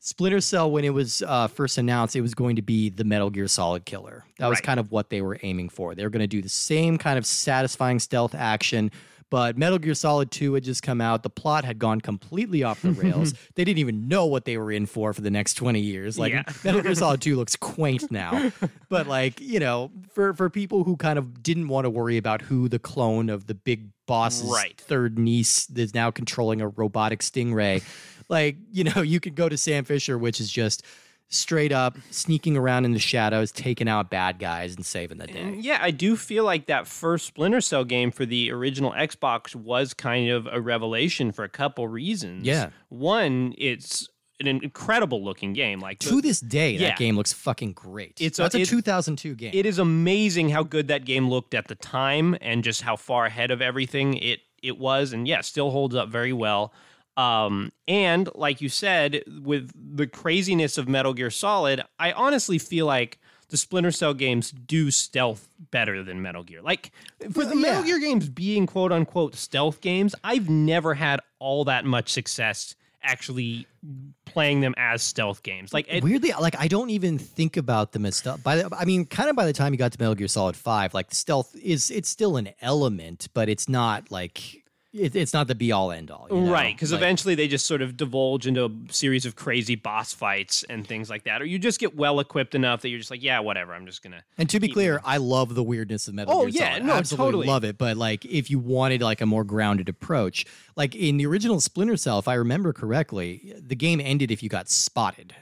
Splinter 0.01 0.41
Cell, 0.41 0.69
when 0.69 0.85
it 0.85 0.91
was 0.91 1.23
uh, 1.29 1.47
first 1.47 1.79
announced, 1.79 2.17
it 2.17 2.23
was 2.23 2.35
going 2.35 2.57
to 2.57 2.63
be 2.63 2.91
the 2.91 3.05
Metal 3.05 3.31
Gear 3.31 3.47
Solid 3.47 3.85
killer. 3.85 4.25
That 4.41 4.49
was 4.49 4.57
Right. 4.57 4.65
kind 4.65 4.81
of 4.81 4.91
what 4.91 5.11
they 5.11 5.23
were 5.23 5.39
aiming 5.45 5.69
for. 5.69 5.95
They 5.95 6.03
were 6.03 6.11
going 6.11 6.21
to 6.23 6.27
do 6.27 6.43
the 6.43 6.49
same 6.49 6.99
kind 6.99 7.17
of 7.19 7.25
satisfying 7.25 8.01
stealth 8.01 8.35
action. 8.35 8.91
But 9.33 9.57
Metal 9.57 9.79
Gear 9.79 9.95
Solid 9.95 10.31
2 10.31 10.53
had 10.53 10.63
just 10.63 10.83
come 10.83 11.01
out. 11.01 11.23
The 11.23 11.31
plot 11.31 11.65
had 11.65 11.79
gone 11.79 12.03
completely 12.03 12.63
off 12.63 12.83
the 12.83 12.93
rails. 12.93 13.33
they 13.55 13.65
didn't 13.65 13.79
even 13.79 14.07
know 14.07 14.27
what 14.27 14.45
they 14.45 14.59
were 14.59 14.71
in 14.71 14.85
for 14.85 15.15
for 15.15 15.23
the 15.23 15.31
next 15.31 15.55
20 15.55 15.81
years. 15.81 16.19
Like 16.19 16.35
Yeah. 16.35 16.43
Metal 16.63 16.83
Gear 16.83 16.95
Solid 16.95 17.21
2 17.23 17.35
looks 17.37 17.57
quaint 17.57 18.11
now. 18.13 18.53
But 18.91 19.07
like, 19.07 19.41
you 19.41 19.59
know, 19.59 19.91
for 20.11 20.35
for 20.35 20.51
people 20.51 20.85
who 20.85 20.99
kind 20.99 21.19
of 21.19 21.43
didn't 21.43 21.69
want 21.69 21.87
to 21.87 21.91
worry 21.91 22.19
about 22.19 22.43
who 22.43 22.69
the 22.69 22.79
clone 22.79 23.31
of 23.31 23.47
the 23.47 23.55
big 23.55 23.89
boss's 24.07 24.51
Right. 24.51 24.79
third 24.79 25.19
niece 25.19 25.67
is 25.75 25.95
now 25.95 26.11
controlling 26.11 26.61
a 26.61 26.69
robotic 26.69 27.21
stingray. 27.21 27.83
like, 28.29 28.57
you 28.71 28.85
know, 28.85 29.01
you 29.01 29.19
could 29.19 29.35
go 29.35 29.49
to 29.49 29.57
Sam 29.57 29.85
Fisher, 29.85 30.19
which 30.19 30.41
is 30.41 30.51
just 30.53 30.85
straight 31.33 31.73
up 31.73 31.97
sneaking 32.11 32.57
around 32.57 32.85
in 32.85 32.93
the 32.93 32.99
shadows, 32.99 33.51
taking 33.51 33.89
out 33.89 34.11
bad 34.11 34.39
guys 34.39 34.77
and 34.77 34.85
saving 34.85 35.19
the 35.19 35.27
day. 35.27 35.41
Mm, 35.43 35.59
yeah 35.63 35.79
i 35.81 35.91
do 35.91 36.15
feel 36.17 36.45
like 36.45 36.67
that 36.67 36.87
first 36.87 37.27
splinter 37.27 37.61
cell 37.61 37.85
game 37.85 38.11
for 38.11 38.27
the 38.27 38.51
original 38.53 38.93
xbox 38.93 39.55
was 39.57 39.95
kind 39.95 40.29
of 40.31 40.47
a 40.51 40.61
revelation 40.61 41.33
for 41.33 41.43
a 41.45 41.49
couple 41.49 41.89
reasons 41.89 42.47
Yeah. 42.47 42.71
one 42.91 43.55
it's 43.59 44.09
an 44.41 44.47
incredible 44.49 45.23
looking 45.25 45.53
game 45.53 45.79
like 45.81 46.01
the- 46.01 46.11
To 46.11 46.21
this 46.21 46.41
day, 46.41 46.73
Yeah. 46.73 46.89
that 46.89 46.99
game 46.99 47.17
looks 47.17 47.33
fucking 47.33 47.75
great. 47.75 48.19
It's 48.21 48.39
a- 48.41 48.43
That's 48.43 48.57
a, 48.57 48.61
it- 48.63 48.69
2002 48.69 49.35
game. 49.37 49.53
it 49.55 49.67
is 49.67 49.79
amazing 49.79 50.49
how 50.51 50.65
good 50.65 50.89
that 50.89 51.05
game 51.05 51.29
looked 51.31 51.55
at 51.55 51.69
the 51.69 51.77
time 51.77 52.37
and 52.41 52.65
just 52.65 52.83
how 52.83 52.97
far 52.97 53.27
ahead 53.27 53.51
of 53.53 53.63
everything 53.63 54.15
it 54.19 54.41
it 54.63 54.79
was, 54.79 55.13
and 55.13 55.27
yeah, 55.27 55.41
still 55.41 55.71
holds 55.73 55.95
up 55.95 56.09
very 56.09 56.33
well. 56.33 56.73
Um, 57.17 57.73
and 57.87 58.29
like 58.35 58.61
you 58.61 58.69
said, 58.69 59.23
with 59.43 59.71
the 59.97 60.07
craziness 60.07 60.79
of 60.79 60.89
Metal 60.89 61.13
Gear 61.15 61.31
Solid, 61.31 61.83
I 61.99 62.13
honestly 62.13 62.59
feel 62.59 62.87
like 62.87 63.19
the 63.49 63.57
Splinter 63.59 63.91
Cell 63.91 64.15
games 64.15 64.51
do 64.51 64.91
stealth 64.91 65.47
better 65.71 66.03
than 66.03 66.23
Metal 66.23 66.43
Gear. 66.43 66.63
Like 66.63 66.91
for 67.33 67.45
the 67.45 67.55
Metal 67.55 67.81
Yeah. 67.83 67.87
Gear 67.87 68.01
games 68.01 68.29
being 68.31 68.67
quote 68.67 68.93
unquote 68.93 69.35
stealth 69.35 69.83
games, 69.83 70.15
I've 70.25 70.49
never 70.49 70.95
had 70.95 71.21
all 71.39 71.65
that 71.67 71.85
much 71.85 72.11
success 72.11 72.75
actually 73.03 73.67
playing 74.25 74.61
them 74.61 74.75
as 74.79 75.03
stealth 75.03 75.43
games. 75.43 75.75
Like 75.75 75.87
it, 75.91 76.03
Weirdly, 76.03 76.33
like 76.41 76.55
I 76.59 76.67
don't 76.69 76.89
even 76.91 77.19
think 77.19 77.59
about 77.59 77.93
them 77.93 78.07
as 78.07 78.17
stealth. 78.17 78.43
By 78.43 78.57
the, 78.57 78.75
I 78.75 78.87
mean, 78.87 79.05
kind 79.05 79.29
of 79.29 79.37
by 79.37 79.45
the 79.45 79.53
time 79.53 79.75
you 79.75 79.79
got 79.79 79.93
to 79.93 80.01
Metal 80.01 80.15
Gear 80.15 80.29
Solid 80.29 80.57
Five, 80.57 80.95
like 80.95 81.13
stealth 81.15 81.55
is 81.63 81.91
it's 81.91 82.09
still 82.09 82.37
an 82.39 82.51
element, 82.63 83.29
but 83.35 83.51
it's 83.51 83.69
not 83.69 84.11
like 84.11 84.62
it, 84.93 85.17
it's 85.17 85.33
not 85.33 85.47
the 85.49 85.55
be 85.55 85.73
all 85.73 85.91
end 85.93 86.11
all. 86.11 86.27
you 86.31 86.41
know? 86.41 86.53
Right, 86.53 86.75
because 86.75 86.93
Like, 86.93 87.01
eventually 87.01 87.35
they 87.35 87.49
just 87.49 87.67
sort 87.67 87.81
of 87.83 87.97
divulge 87.97 88.47
into 88.47 88.65
a 88.65 88.71
series 88.93 89.25
of 89.27 89.37
crazy 89.37 89.75
boss 89.75 90.13
fights 90.13 90.65
and 90.69 90.87
things 90.87 91.09
like 91.09 91.25
that. 91.25 91.41
Or 91.41 91.45
you 91.45 91.59
just 91.59 91.81
get 91.81 91.97
well 91.97 92.21
equipped 92.21 92.55
enough 92.55 92.83
that 92.83 92.89
you're 92.91 92.99
just 92.99 93.11
like, 93.11 93.23
yeah, 93.23 93.41
whatever. 93.41 93.75
I'm 93.75 93.87
just 93.87 94.03
gonna. 94.03 94.23
And 94.39 94.49
to 94.51 94.61
be 94.61 94.69
clear, 94.69 95.01
I 95.05 95.17
love 95.17 95.55
the 95.55 95.63
weirdness 95.63 96.09
of 96.09 96.15
Metal 96.15 96.35
Oh, 96.35 96.41
Gear 96.43 96.49
yeah, 96.51 96.71
Solid. 96.73 96.85
no, 96.85 96.93
absolutely 96.95 97.27
totally. 97.27 97.47
love 97.47 97.65
it. 97.65 97.79
But 97.79 97.97
like, 97.97 98.25
if 98.25 98.51
you 98.51 98.59
wanted 98.59 99.03
like 99.03 99.21
a 99.21 99.27
more 99.27 99.45
grounded 99.45 99.89
approach, 99.89 100.45
like 100.77 100.95
in 100.95 101.17
the 101.17 101.27
original 101.27 101.61
Splinter 101.61 101.97
Cell, 101.97 102.19
if 102.19 102.29
I 102.29 102.35
remember 102.35 102.73
correctly, 102.73 103.55
the 103.59 103.77
game 103.77 104.01
ended 104.01 104.31
if 104.31 104.43
you 104.43 104.49
got 104.49 104.69
spotted, 104.69 105.35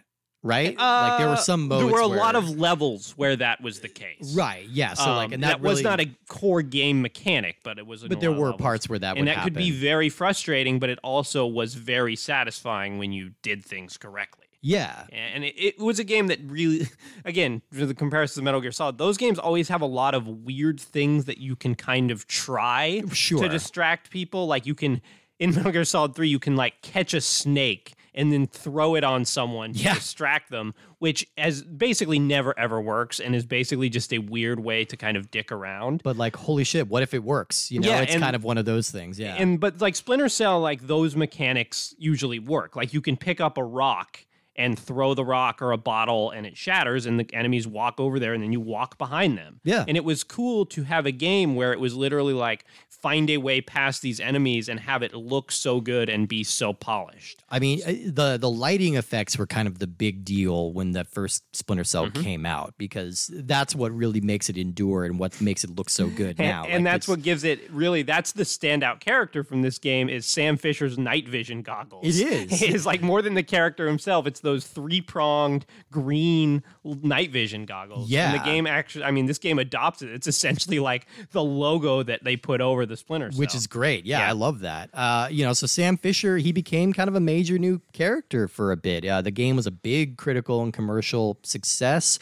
right? 0.43 0.77
like 0.79 1.19
there 1.19 1.29
were 1.29 1.35
Uh, 1.35 1.37
some 1.37 1.69
modes. 1.69 1.85
There 1.85 1.93
were 1.93 2.01
a 2.01 2.09
where- 2.09 2.19
lot 2.19 2.35
of 2.37 2.49
levels 2.59 3.13
where 3.17 3.37
that 3.37 3.61
was 3.61 3.81
the 3.81 3.89
case. 3.89 4.35
right, 4.35 4.67
yeah. 4.69 4.95
So 4.95 5.15
like, 5.15 5.27
Um, 5.29 5.33
and 5.35 5.43
that, 5.43 5.61
was 5.61 5.79
really- 5.79 5.83
not 5.91 6.01
a 6.01 6.11
core 6.29 6.63
game 6.63 7.03
mechanic, 7.03 7.59
but 7.63 7.79
it 7.79 7.87
was. 7.87 8.03
But 8.05 8.21
there 8.21 8.33
were 8.33 8.47
levels. 8.47 8.61
parts 8.63 8.89
where 8.89 8.99
that 8.99 9.17
and 9.19 9.29
that 9.29 9.43
could 9.45 9.55
be 9.55 9.71
very 9.71 10.09
frustrating, 10.09 10.79
but 10.79 10.89
it 10.91 10.99
also 11.05 11.47
was 11.47 11.75
very 11.75 12.17
satisfying 12.17 12.99
when 12.99 13.13
you 13.13 13.33
did 13.43 13.65
things 13.65 13.97
correctly. 13.97 14.47
Yeah, 14.63 15.07
And 15.11 15.43
it, 15.43 15.55
it 15.59 15.79
was 15.79 15.99
a 15.99 16.05
game 16.05 16.27
that 16.27 16.39
really, 16.45 16.87
again, 17.25 17.63
for 17.73 17.87
the 17.87 17.95
comparison 17.95 18.43
to 18.43 18.45
Metal 18.45 18.61
Gear 18.61 18.73
Solid, 18.73 18.99
those 18.99 19.17
games 19.17 19.39
always 19.39 19.69
have 19.69 19.81
a 19.81 19.87
lot 19.87 20.15
of 20.15 20.27
weird 20.29 20.79
things 20.79 21.25
that 21.25 21.39
you 21.39 21.57
can 21.57 21.75
kind 21.75 22.11
of 22.11 22.27
try 22.27 23.03
Sure. 23.11 23.43
to 23.43 23.49
distract 23.49 24.11
people. 24.11 24.47
Like 24.47 24.67
you 24.67 24.75
can, 24.75 25.01
in 25.39 25.51
Metal 25.55 25.73
Gear 25.73 25.85
Solid 25.87 26.15
3, 26.15 26.29
you 26.29 26.39
can 26.39 26.57
like 26.57 26.83
catch 26.83 27.15
a 27.15 27.23
snake 27.23 27.95
and 28.15 28.33
then 28.33 28.47
throw 28.47 28.95
it 28.97 29.05
on 29.05 29.25
someone 29.25 29.73
to 29.73 29.79
Yeah. 29.79 29.95
distract 29.95 30.51
them, 30.51 30.75
which 30.99 31.27
as 31.39 31.63
basically 31.63 32.19
never 32.19 32.59
ever 32.59 32.81
works 32.81 33.21
and 33.21 33.35
is 33.35 33.45
basically 33.47 33.89
just 33.89 34.13
a 34.13 34.19
weird 34.19 34.61
way 34.61 34.85
to 34.85 34.97
kind 34.97 35.17
of 35.17 35.31
dick 35.31 35.53
around. 35.53 36.03
but 36.03 36.17
like, 36.17 36.37
holy 36.37 36.65
shit, 36.65 36.89
what 36.89 37.03
if 37.03 37.15
it 37.15 37.23
works? 37.25 37.71
You 37.71 37.81
know, 37.81 37.89
Yeah, 37.89 38.01
it's 38.01 38.13
and- 38.15 38.23
kind 38.23 38.35
of 38.37 38.45
one 38.45 38.59
of 38.59 38.65
those 38.65 38.91
things. 38.91 39.19
Yeah, 39.19 39.37
And 39.39 39.59
but 39.61 39.81
like 39.81 39.97
Splinter 39.97 40.29
Cell, 40.29 40.61
like 40.61 40.87
those 40.87 41.15
mechanics 41.17 41.95
usually 41.99 42.39
work. 42.39 42.77
Like 42.77 42.93
you 42.95 43.01
can 43.01 43.17
pick 43.17 43.41
up 43.41 43.57
a 43.59 43.65
rock 43.65 44.25
and 44.61 44.79
throw 44.79 45.15
the 45.15 45.25
rock 45.25 45.61
or 45.63 45.73
a 45.73 45.79
bottle 45.79 46.31
and 46.31 46.47
it 46.47 46.57
shatters 46.57 47.07
and 47.07 47.19
the 47.19 47.27
enemies 47.35 47.67
walk 47.67 47.99
over 47.99 48.19
there 48.19 48.35
and 48.35 48.43
then 48.43 48.53
you 48.53 48.61
walk 48.61 48.99
behind 48.99 49.37
them. 49.39 49.61
Yeah. 49.65 49.85
And 49.89 49.97
it 49.97 50.05
was 50.05 50.23
cool 50.23 50.67
to 50.67 50.85
have 50.85 51.07
a 51.07 51.13
game 51.13 51.55
where 51.57 51.73
it 51.73 51.81
was 51.81 51.95
literally 51.95 52.35
like 52.35 52.65
find 52.89 53.31
a 53.31 53.39
way 53.39 53.63
past 53.63 54.03
these 54.03 54.21
enemies 54.21 54.69
and 54.69 54.79
have 54.81 55.03
it 55.03 55.15
look 55.15 55.51
so 55.51 55.81
good 55.81 56.11
and 56.11 56.29
be 56.29 56.45
so 56.45 56.75
polished. 56.75 57.43
I 57.49 57.59
mean, 57.59 57.81
uh, 57.87 57.93
the 58.13 58.37
the 58.39 58.51
lighting 58.51 58.97
effects 58.97 59.39
were 59.39 59.47
kind 59.47 59.67
of 59.67 59.79
the 59.79 59.87
big 59.87 60.25
deal 60.25 60.73
when 60.73 60.93
the 60.93 61.05
first 61.05 61.45
Splinter 61.57 61.85
Cell 61.85 62.01
Mm-hmm. 62.11 62.23
came 62.23 62.47
out 62.47 62.75
because 62.79 63.31
that's 63.35 63.75
what 63.75 63.91
really 63.93 64.21
makes 64.21 64.49
it 64.51 64.57
endure 64.59 65.05
and 65.05 65.19
what 65.19 65.41
makes 65.41 65.65
it 65.65 65.71
look 65.71 65.89
so 65.91 66.09
good 66.09 66.37
And, 66.39 66.49
now. 66.49 66.65
and 66.65 66.85
Like, 66.85 66.93
that's 66.93 67.09
what 67.09 67.23
gives 67.23 67.43
it 67.45 67.71
really 67.71 68.03
that's 68.03 68.33
the 68.33 68.43
standout 68.45 69.01
character 69.01 69.43
from 69.45 69.63
this 69.63 69.79
game 69.79 70.09
is 70.11 70.27
Sam 70.27 70.57
Fisher's 70.57 70.99
night 70.99 71.27
vision 71.29 71.63
goggles. 71.63 72.05
It 72.05 72.51
is. 72.53 72.63
It 72.71 72.75
is 72.75 72.85
like 72.85 73.01
more 73.03 73.23
than 73.23 73.35
the 73.35 73.43
character 73.43 73.87
himself. 73.87 74.27
It's 74.27 74.41
those 74.51 74.67
three 74.67 75.01
pronged 75.01 75.65
green 75.91 76.63
night 76.85 77.31
vision 77.31 77.65
goggles. 77.65 78.11
Yeah. 78.11 78.33
And 78.33 78.41
the 78.41 78.45
game 78.45 78.67
actually 78.67 79.05
I 79.05 79.11
mean 79.11 79.27
this 79.27 79.39
game 79.39 79.59
adopts 79.59 80.03
it. 80.03 80.11
It's 80.11 80.27
essentially 80.27 80.79
like 80.81 81.07
the 81.33 81.43
logo 81.43 82.03
that 82.03 82.25
they 82.25 82.37
put 82.37 82.61
over 82.61 82.87
the 82.87 82.97
Splinter 82.97 83.31
Cell. 83.31 83.39
which 83.39 83.55
is 83.55 83.67
great. 83.67 84.05
Yeah, 84.07 84.21
Yeah. 84.21 84.29
I 84.29 84.33
love 84.33 84.61
that. 84.61 84.91
Uh, 84.93 85.29
you 85.31 85.45
know, 85.45 85.53
so 85.53 85.67
Sam 85.67 85.97
Fisher, 85.97 86.39
he 86.39 86.53
became 86.53 86.93
kind 86.93 87.09
of 87.09 87.15
a 87.15 87.21
major 87.21 87.59
new 87.59 87.81
character 87.93 88.49
for 88.49 88.73
a 88.73 88.77
bit. 88.77 89.05
Uh, 89.07 89.23
the 89.23 89.31
game 89.31 89.57
was 89.57 89.67
a 89.67 89.71
big 89.71 90.17
critical 90.17 90.63
and 90.63 90.73
commercial 90.73 91.39
success. 91.43 92.19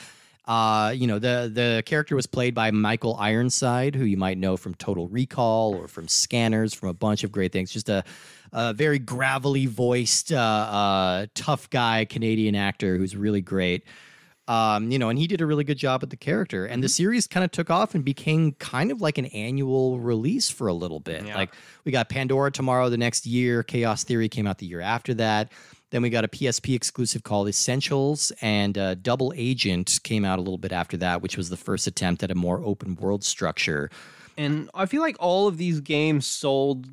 Uh, 0.46 0.94
you 0.96 1.06
know, 1.06 1.18
the 1.18 1.50
the 1.52 1.82
character 1.84 2.16
was 2.16 2.26
played 2.26 2.54
by 2.54 2.70
Michael 2.70 3.14
Ironside, 3.16 3.94
who 3.94 4.04
you 4.04 4.16
might 4.16 4.38
know 4.38 4.56
from 4.56 4.74
Total 4.74 5.06
Recall 5.06 5.74
or 5.74 5.88
from 5.88 6.08
Scanners, 6.08 6.72
from 6.72 6.88
a 6.88 6.94
bunch 6.94 7.22
of 7.22 7.30
great 7.30 7.52
things. 7.52 7.70
Just 7.70 7.90
a, 7.90 8.02
a 8.52 8.72
very 8.72 8.98
gravelly 8.98 9.66
voiced, 9.66 10.32
uh, 10.32 10.36
uh, 10.36 11.26
tough 11.34 11.68
guy 11.70 12.04
Canadian 12.04 12.54
actor 12.54 12.96
who's 12.96 13.16
really 13.16 13.40
great. 13.40 13.84
Um, 14.46 14.90
you 14.90 14.98
know, 14.98 15.10
and 15.10 15.18
he 15.18 15.26
did 15.26 15.42
a 15.42 15.46
really 15.46 15.64
good 15.64 15.76
job 15.76 16.00
with 16.00 16.08
the 16.08 16.16
character. 16.16 16.64
And 16.64 16.76
Mm-hmm. 16.76 16.80
the 16.82 16.88
series 16.88 17.26
kind 17.26 17.44
of 17.44 17.50
took 17.50 17.68
off 17.68 17.94
and 17.94 18.02
became 18.02 18.52
kind 18.52 18.90
of 18.90 19.02
like 19.02 19.18
an 19.18 19.26
annual 19.26 19.98
release 20.00 20.48
for 20.48 20.68
a 20.68 20.72
little 20.72 21.00
bit. 21.00 21.26
Yeah. 21.26 21.36
Like 21.36 21.54
we 21.84 21.92
got 21.92 22.08
Pandora 22.08 22.50
tomorrow 22.50 22.88
the 22.88 22.96
next 22.96 23.26
year, 23.26 23.62
Chaos 23.62 24.04
Theory 24.04 24.28
came 24.30 24.46
out 24.46 24.56
the 24.56 24.64
year 24.66 24.80
after 24.80 25.12
that. 25.14 25.52
Then 25.90 26.00
we 26.00 26.08
got 26.10 26.24
a 26.24 26.28
PSP 26.28 26.74
exclusive 26.74 27.22
called 27.24 27.48
Essentials, 27.48 28.30
and 28.42 28.76
uh, 28.76 28.94
Double 28.96 29.32
Agent 29.36 29.98
came 30.02 30.22
out 30.24 30.38
a 30.38 30.42
little 30.42 30.58
bit 30.58 30.70
after 30.72 30.96
that, 30.98 31.22
which 31.22 31.36
was 31.38 31.48
the 31.50 31.56
first 31.56 31.86
attempt 31.86 32.22
at 32.22 32.30
a 32.30 32.34
more 32.34 32.62
open 32.64 32.94
world 32.96 33.24
structure. 33.24 33.90
and 34.36 34.68
I 34.74 34.84
feel 34.86 35.00
like 35.02 35.16
all 35.18 35.46
of 35.48 35.56
these 35.58 35.80
games 35.80 36.26
sold 36.26 36.86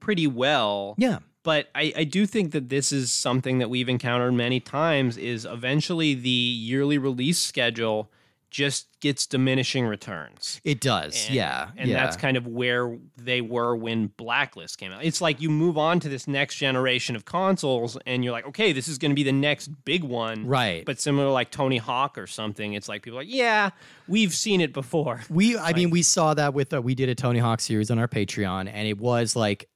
pretty 0.00 0.26
well. 0.26 0.94
Yeah. 0.98 1.18
but 1.42 1.68
I, 1.74 1.92
I 1.96 2.04
do 2.04 2.26
think 2.26 2.52
that 2.52 2.68
this 2.68 2.92
is 2.92 3.10
something 3.10 3.58
that 3.58 3.70
we've 3.70 3.88
encountered 3.88 4.32
many 4.34 4.60
times 4.60 5.16
is 5.16 5.44
eventually 5.44 6.14
the 6.14 6.28
yearly 6.30 6.98
release 6.98 7.38
schedule 7.38 8.10
just 8.50 8.88
gets 8.98 9.26
diminishing 9.28 9.86
returns 9.86 10.60
It 10.64 10.80
does. 10.80 11.26
And- 11.26 11.34
yeah. 11.36 11.68
and 11.76 11.88
yeah. 11.88 12.02
that's 12.02 12.16
kind 12.16 12.36
of 12.36 12.48
where 12.48 12.98
they 13.16 13.40
were 13.40 13.76
when 13.76 14.08
blacklist 14.08 14.76
came 14.76 14.90
out 14.90 15.04
it's 15.04 15.20
like 15.20 15.40
you 15.40 15.48
move 15.50 15.78
on 15.78 16.00
to 16.00 16.08
this 16.08 16.26
next 16.26 16.56
generation 16.56 17.14
of 17.14 17.24
consoles 17.24 17.96
and 18.06 18.24
you're 18.24 18.32
like 18.32 18.46
okay 18.48 18.72
this 18.72 18.88
is 18.88 18.98
going 18.98 19.12
to 19.12 19.14
be 19.14 19.22
the 19.22 19.30
next 19.30 19.68
big 19.84 20.02
one 20.02 20.46
Right. 20.48 20.84
but 20.84 20.98
similar 21.00 21.30
like 21.30 21.52
tony 21.52 21.76
hawk 21.78 22.18
or 22.18 22.26
something 22.26 22.72
it's 22.74 22.88
like 22.88 23.02
people 23.02 23.20
are 23.20 23.22
like 23.22 23.32
yeah 23.32 23.70
we've 24.08 24.34
seen 24.34 24.60
it 24.60 24.72
before 24.72 25.20
We, 25.30 25.56
I 25.56 25.72
mean, 25.72 25.90
we 25.90 26.02
saw 26.02 26.34
that 26.34 26.52
with 26.52 26.74
uh, 26.74 26.82
we 26.82 26.96
did 26.96 27.08
a 27.08 27.14
Tony 27.14 27.38
Hawk 27.38 27.60
series 27.60 27.88
on 27.92 28.00
our 28.00 28.08
Patreon, 28.08 28.68
and 28.72 28.88
it 28.88 28.98
was 28.98 29.36
like 29.36 29.68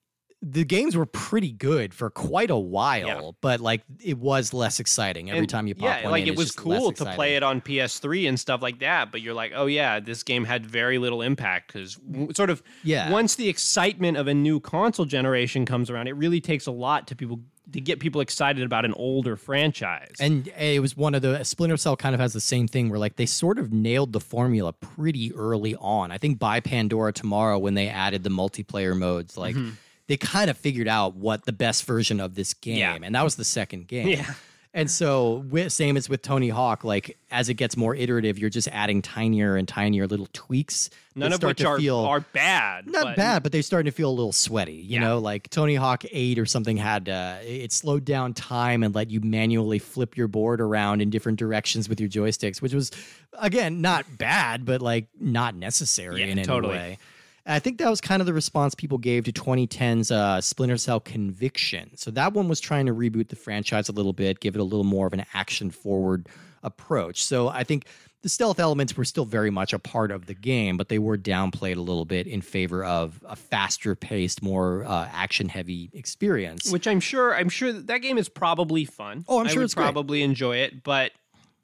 the 0.47 0.65
games 0.65 0.95
were 0.95 1.07
pretty 1.07 1.53
good 1.53 1.95
for 1.95 2.11
quite 2.11 2.51
a 2.51 2.59
while, 2.59 3.07
Yeah. 3.07 3.31
but 3.41 3.61
like 3.61 3.83
it 4.03 4.19
was 4.19 4.53
less 4.53 4.79
exciting 4.79 5.31
every 5.31 5.41
And, 5.41 5.49
time 5.49 5.67
you 5.67 5.75
pop 5.75 5.85
yeah, 5.85 6.03
one 6.03 6.11
like 6.13 6.23
in, 6.25 6.29
it 6.29 6.37
was 6.37 6.51
cool 6.51 6.93
to 6.93 7.05
play 7.15 7.37
it 7.37 7.43
on 7.43 7.63
PS3 7.63 8.29
and 8.29 8.39
stuff 8.39 8.61
like 8.61 8.81
that. 8.81 9.11
But 9.11 9.23
you're 9.23 9.33
like, 9.35 9.53
oh 9.55 9.65
yeah, 9.67 10.01
this 10.01 10.23
game 10.23 10.45
had 10.45 10.67
very 10.67 10.99
little 10.99 11.23
impact 11.23 11.73
because 11.73 11.99
sort 12.35 12.51
of 12.51 12.63
Yeah. 12.83 13.11
once 13.11 13.37
the 13.37 13.49
excitement 13.49 14.19
of 14.19 14.29
a 14.29 14.35
new 14.35 14.61
console 14.61 15.07
generation 15.07 15.65
comes 15.65 15.89
around, 15.89 16.09
it 16.09 16.13
really 16.17 16.43
takes 16.43 16.67
a 16.67 16.73
lot 16.73 17.07
to 17.09 17.17
people 17.17 17.41
to 17.73 17.81
get 17.81 17.99
people 17.99 18.21
excited 18.21 18.63
about 18.63 18.85
an 18.85 18.93
older 18.93 19.37
franchise. 19.37 20.13
And 20.21 20.49
eh, 20.57 20.73
it 20.73 20.81
was 20.81 20.95
one 20.99 21.15
of 21.15 21.23
the 21.23 21.43
Splinter 21.45 21.79
Cell 21.79 21.97
kind 21.97 22.15
of 22.15 22.21
has 22.21 22.35
the 22.35 22.41
same 22.41 22.69
thing 22.69 22.91
where 22.91 22.99
like 22.99 23.17
they 23.17 23.25
sort 23.25 23.59
of 23.59 23.73
nailed 23.73 24.13
the 24.13 24.21
formula 24.21 24.75
pretty 24.75 25.33
early 25.35 25.75
on. 25.77 26.13
I 26.13 26.19
think 26.19 26.39
by 26.39 26.61
Pandora 26.61 27.15
tomorrow 27.15 27.59
when 27.59 27.73
they 27.73 27.89
added 27.89 28.23
the 28.23 28.29
multiplayer 28.31 28.95
modes, 28.95 29.39
like 29.39 29.57
mm-hmm. 29.57 29.71
They 30.07 30.17
kind 30.17 30.51
of 30.51 30.57
figured 30.59 30.89
out 30.89 31.15
what 31.17 31.45
the 31.47 31.53
best 31.53 31.85
version 31.85 32.21
of 32.21 32.35
this 32.35 32.55
game, 32.55 32.79
Yeah. 32.79 32.99
and 33.03 33.15
that 33.15 33.23
was 33.25 33.37
the 33.37 33.45
second 33.45 33.87
game. 33.89 34.09
Yeah. 34.09 34.35
And 34.77 34.91
so, 34.91 35.45
with, 35.51 35.73
same 35.73 35.97
as 35.97 36.09
with 36.09 36.21
Tony 36.21 36.49
Hawk, 36.49 36.83
like 36.83 37.17
as 37.31 37.49
it 37.49 37.55
gets 37.55 37.77
more 37.77 37.95
iterative, 37.95 38.41
you're 38.41 38.51
just 38.51 38.67
adding 38.73 39.03
tinier 39.03 39.55
and 39.55 39.69
tinier 39.69 40.09
little 40.09 40.27
tweaks. 40.33 40.89
that 40.89 41.21
None 41.21 41.33
of 41.33 41.37
start 41.37 41.51
which 41.53 41.59
to 41.59 41.69
are 41.69 41.79
feel, 41.79 41.99
are 42.01 42.19
bad. 42.19 42.89
not 42.89 43.05
but- 43.05 43.17
bad, 43.17 43.43
but 43.45 43.53
they're 43.53 43.63
starting 43.63 43.89
to 43.89 43.95
feel 43.97 44.11
a 44.11 44.13
little 44.13 44.33
sweaty. 44.33 44.73
You 44.73 44.95
Yeah. 44.95 45.01
know, 45.01 45.19
like 45.21 45.49
Tony 45.49 45.77
Hawk 45.77 46.03
8 46.11 46.41
or 46.41 46.45
something 46.47 46.77
had 46.77 47.09
uh, 47.09 47.37
it 47.45 47.71
slowed 47.71 48.05
down 48.05 48.35
time 48.35 48.83
and 48.83 48.93
let 48.97 49.11
you 49.11 49.21
manually 49.21 49.79
flip 49.79 50.17
your 50.17 50.27
board 50.27 50.61
around 50.61 51.03
in 51.03 51.09
different 51.11 51.39
directions 51.39 51.89
with 51.89 52.01
your 52.01 52.09
joysticks, 52.11 52.61
which 52.61 52.75
was 52.75 52.91
again 53.39 53.81
not 53.81 54.19
bad, 54.19 54.65
but 54.65 54.83
like 54.83 55.07
not 55.21 55.55
necessary 55.55 56.23
Yeah, 56.23 56.27
in 56.27 56.39
any 56.41 56.61
way. 56.67 56.99
I 57.47 57.59
think 57.59 57.79
that 57.79 57.91
was 57.91 58.01
kind 58.01 58.23
of 58.23 58.27
the 58.27 58.33
response 58.33 58.75
people 58.75 58.97
gave 58.97 59.25
to 59.25 59.33
2010's 59.33 60.11
uh, 60.11 60.41
Splinter 60.41 60.79
Cell 60.79 60.99
Conviction. 61.01 61.91
So 61.97 62.11
that 62.13 62.33
one 62.33 62.49
was 62.49 62.59
trying 62.59 62.87
to 62.87 62.95
reboot 62.95 63.29
the 63.29 63.37
franchise 63.37 63.89
a 63.89 63.93
little 63.93 64.15
bit, 64.15 64.41
give 64.41 64.55
it 64.55 64.61
a 64.61 64.65
little 64.65 64.85
more 64.85 65.07
of 65.07 65.13
an 65.13 65.27
action 65.35 65.71
forward 65.71 66.27
approach. 66.63 67.23
So 67.23 67.49
I 67.49 67.63
think 67.63 67.87
the 68.23 68.31
stealth 68.31 68.59
elements 68.59 68.97
were 68.97 69.05
still 69.05 69.27
very 69.27 69.51
much 69.51 69.75
a 69.75 69.79
part 69.79 70.11
of 70.11 70.25
the 70.25 70.33
game, 70.33 70.79
but 70.79 70.89
they 70.89 70.99
were 70.99 71.19
downplayed 71.19 71.77
a 71.77 71.81
little 71.83 72.07
bit 72.07 72.27
in 72.27 72.41
favor 72.41 72.83
of 72.83 73.23
a 73.29 73.37
faster 73.37 73.95
paced, 73.95 74.43
more 74.43 74.83
uh, 74.85 75.07
action 75.13 75.51
heavy 75.51 75.91
experience. 75.93 76.73
which 76.73 76.87
I'm 76.89 77.01
sure 77.01 77.35
I'm 77.35 77.51
sure 77.51 77.71
that, 77.75 77.89
that 77.89 77.99
game 77.99 78.17
is 78.17 78.31
probably 78.31 78.87
fun. 78.87 79.27
Oh, 79.29 79.41
I'm 79.41 79.47
I 79.47 79.51
sure 79.51 79.61
would 79.61 79.65
it's 79.67 79.75
great. 79.75 79.85
probably 79.85 80.23
enjoy 80.23 80.57
it, 80.57 80.83
but 80.83 81.13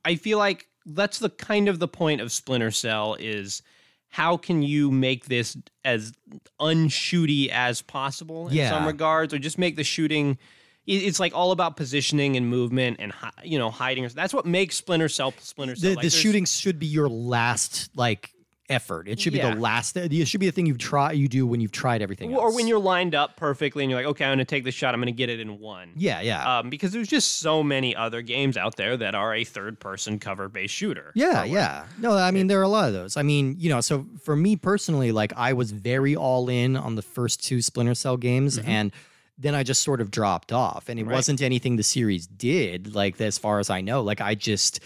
I 0.05 0.17
feel 0.17 0.37
like 0.37 0.67
that's 0.85 1.19
the 1.19 1.31
kind 1.31 1.69
of 1.71 1.79
the 1.79 1.89
point 1.89 2.21
of 2.21 2.31
Splinter 2.31 2.71
Cell 2.71 3.17
is 3.19 3.63
how 4.11 4.37
can 4.37 4.63
you 4.63 4.91
make 4.91 5.27
this 5.27 5.57
as 5.85 6.13
unshooty 6.61 7.49
as 7.49 7.81
possible 7.83 8.49
in 8.49 8.55
Yeah. 8.55 8.71
some 8.71 8.87
regards, 8.87 9.33
or 9.33 9.39
just 9.39 9.59
make 9.59 9.77
the 9.77 9.85
shooting. 9.85 10.39
It's 10.87 11.21
like 11.21 11.35
all 11.35 11.53
about 11.53 11.77
positioning 11.77 12.37
and 12.37 12.49
movement 12.49 12.97
and 13.01 13.13
you 13.45 13.59
know 13.59 13.71
hiding. 13.71 14.09
That's 14.09 14.35
what 14.35 14.47
makes 14.47 14.77
Splinter 14.77 15.09
Cell 15.09 15.33
Splinter 15.39 15.77
Cell. 15.77 15.91
the, 15.91 15.97
Like, 15.97 16.03
the 16.05 16.11
shooting 16.11 16.45
should 16.45 16.79
be 16.79 16.87
your 16.87 17.09
last 17.09 17.91
like 17.95 18.33
effort. 18.71 19.09
It 19.09 19.21
should 19.21 19.33
be 19.33 19.39
Yeah. 19.41 19.55
the 19.55 19.61
last. 19.61 19.97
It 19.97 20.27
should 20.29 20.41
be 20.41 20.47
the 20.47 20.53
thing 20.53 20.65
you 20.67 20.77
try 20.77 21.13
you 21.13 21.29
do 21.29 21.47
when 21.47 21.61
you've 21.61 21.73
tried 21.73 22.01
everything. 22.03 22.35
or 22.35 22.47
else. 22.47 22.55
when 22.55 22.67
you're 22.67 22.79
lined 22.79 23.15
up 23.15 23.37
perfectly 23.37 23.85
and 23.85 23.91
you're 23.91 23.99
like, 24.01 24.07
okay, 24.11 24.25
I'm 24.25 24.31
going 24.31 24.39
to 24.39 24.45
take 24.45 24.65
the 24.65 24.71
shot. 24.71 24.95
I'm 24.95 25.01
going 25.01 25.13
to 25.13 25.17
get 25.17 25.29
it 25.29 25.41
in 25.41 25.59
one. 25.59 25.91
yeah 25.97 26.21
yeah 26.21 26.59
Um, 26.61 26.71
because 26.71 26.93
there's 26.93 27.09
just 27.09 27.39
so 27.41 27.63
many 27.63 27.95
other 27.95 28.23
games 28.23 28.57
out 28.57 28.77
there 28.77 28.97
that 28.97 29.15
are 29.15 29.35
a 29.35 29.45
third-person 29.45 30.19
cover-based 30.21 30.73
shooter. 30.73 31.13
Yeah, 31.15 31.45
yeah. 31.45 31.87
No, 31.99 32.13
I 32.17 32.31
mean 32.31 32.47
there 32.47 32.61
are 32.61 32.63
a 32.65 32.69
lot 32.69 32.87
of 32.89 32.95
those. 32.95 33.17
I 33.17 33.23
mean, 33.23 33.57
you 33.59 33.69
know, 33.69 33.81
so 33.81 34.07
for 34.23 34.37
me 34.37 34.57
personally, 34.57 35.13
like 35.13 35.33
I 35.37 35.53
was 35.53 35.73
very 35.73 36.15
all 36.17 36.49
in 36.49 36.77
on 36.77 36.95
the 36.95 37.03
first 37.03 37.45
two 37.45 37.61
Splinter 37.61 37.95
Cell 37.95 38.17
games 38.17 38.57
and 38.59 38.93
then 39.39 39.55
I 39.55 39.63
just 39.63 39.83
sort 39.83 40.03
of 40.03 40.11
dropped 40.11 40.53
off 40.53 40.89
and 40.91 41.01
it 41.01 41.05
Right. 41.05 41.15
wasn't 41.15 41.41
anything 41.41 41.77
the 41.77 41.83
series 41.83 42.27
did 42.27 42.95
like 42.95 43.19
as 43.23 43.39
far 43.39 43.59
as 43.59 43.71
I 43.71 43.81
know. 43.81 44.03
Like 44.03 44.21
I 44.21 44.35
just 44.35 44.81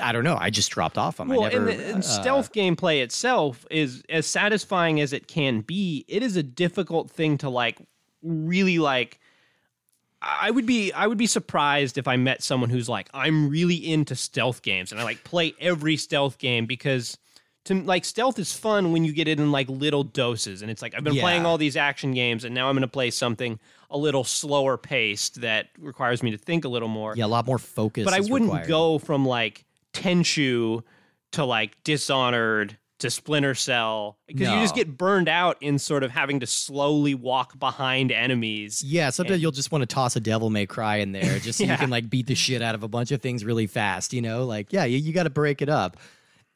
I 0.00 0.12
don't 0.12 0.24
know, 0.24 0.36
I 0.38 0.50
just 0.50 0.70
dropped 0.70 0.96
off 0.96 1.16
them. 1.16 1.28
Well, 1.28 1.44
I 1.44 1.48
never 1.50 1.68
and, 1.68 1.80
the, 1.80 1.86
and 1.86 1.98
uh, 1.98 2.02
stealth 2.02 2.52
gameplay 2.52 3.02
itself 3.02 3.66
is 3.70 4.02
as 4.08 4.26
satisfying 4.26 5.00
as 5.00 5.12
it 5.12 5.26
can 5.26 5.60
be. 5.60 6.04
It 6.08 6.22
is 6.22 6.36
a 6.36 6.42
difficult 6.42 7.10
thing 7.10 7.38
to 7.38 7.50
like 7.50 7.78
really 8.22 8.78
like. 8.78 9.18
I 10.22 10.50
would 10.50 10.66
be 10.66 10.92
I 10.92 11.06
would 11.06 11.18
be 11.18 11.26
surprised 11.26 11.98
if 11.98 12.08
I 12.08 12.16
met 12.16 12.42
someone 12.42 12.70
who's 12.70 12.88
like 12.88 13.08
I'm 13.12 13.48
really 13.48 13.76
into 13.92 14.16
stealth 14.16 14.62
games 14.62 14.92
and 14.92 15.00
I 15.00 15.04
like 15.04 15.24
play 15.24 15.54
every 15.60 15.96
stealth 15.96 16.38
game 16.38 16.66
because 16.66 17.18
to 17.66 17.74
like 17.82 18.04
stealth 18.04 18.38
is 18.38 18.52
fun 18.52 18.92
when 18.92 19.04
you 19.04 19.12
get 19.12 19.28
it 19.28 19.38
in 19.38 19.52
like 19.52 19.68
little 19.68 20.02
doses 20.02 20.62
and 20.62 20.70
it's 20.70 20.82
like 20.82 20.94
I've 20.94 21.04
been 21.04 21.16
playing 21.16 21.44
all 21.46 21.58
these 21.58 21.76
action 21.76 22.12
games 22.12 22.44
and 22.44 22.54
now 22.54 22.68
I'm 22.68 22.74
going 22.74 22.82
to 22.82 22.88
play 22.88 23.10
something 23.10 23.58
a 23.90 23.98
little 23.98 24.24
slower 24.24 24.76
paced 24.76 25.40
that 25.42 25.68
requires 25.78 26.22
me 26.22 26.30
to 26.30 26.38
think 26.38 26.64
a 26.64 26.68
little 26.68 26.88
more 26.88 27.14
yeah, 27.16 27.24
a 27.24 27.28
lot 27.28 27.46
more 27.46 27.58
focus. 27.58 28.04
but 28.04 28.14
I 28.14 28.20
wouldn't 28.20 28.50
required. 28.50 28.68
go 28.68 28.98
from 28.98 29.26
like 29.26 29.64
Tenchu 29.92 30.82
to 31.32 31.44
like 31.44 31.76
Dishonored 31.84 32.78
to 32.98 33.10
Splinter 33.10 33.54
Cell 33.54 34.16
because 34.26 34.48
you 34.48 34.60
just 34.60 34.74
get 34.74 34.96
burned 34.96 35.28
out 35.28 35.58
in 35.60 35.78
sort 35.78 36.02
of 36.02 36.10
having 36.10 36.40
to 36.40 36.46
slowly 36.46 37.14
walk 37.14 37.58
behind 37.58 38.10
enemies. 38.10 38.82
Yeah, 38.82 39.10
sometimes 39.10 39.42
you'll 39.42 39.52
just 39.52 39.70
want 39.70 39.82
to 39.82 39.86
toss 39.86 40.16
a 40.16 40.20
Devil 40.20 40.48
May 40.48 40.64
Cry 40.64 40.96
in 40.96 41.12
there 41.12 41.38
just 41.38 41.58
so 41.58 41.64
you 41.64 41.76
can 41.76 41.90
like 41.90 42.08
beat 42.08 42.26
the 42.26 42.34
shit 42.34 42.62
out 42.62 42.74
of 42.74 42.82
a 42.82 42.88
bunch 42.88 43.12
of 43.12 43.20
things 43.20 43.44
really 43.44 43.66
fast. 43.66 44.14
You 44.14 44.22
know, 44.22 44.46
like 44.46 44.72
yeah, 44.72 44.84
you, 44.84 44.98
you 44.98 45.12
got 45.12 45.24
to 45.24 45.30
break 45.30 45.60
it 45.60 45.68
up. 45.68 45.98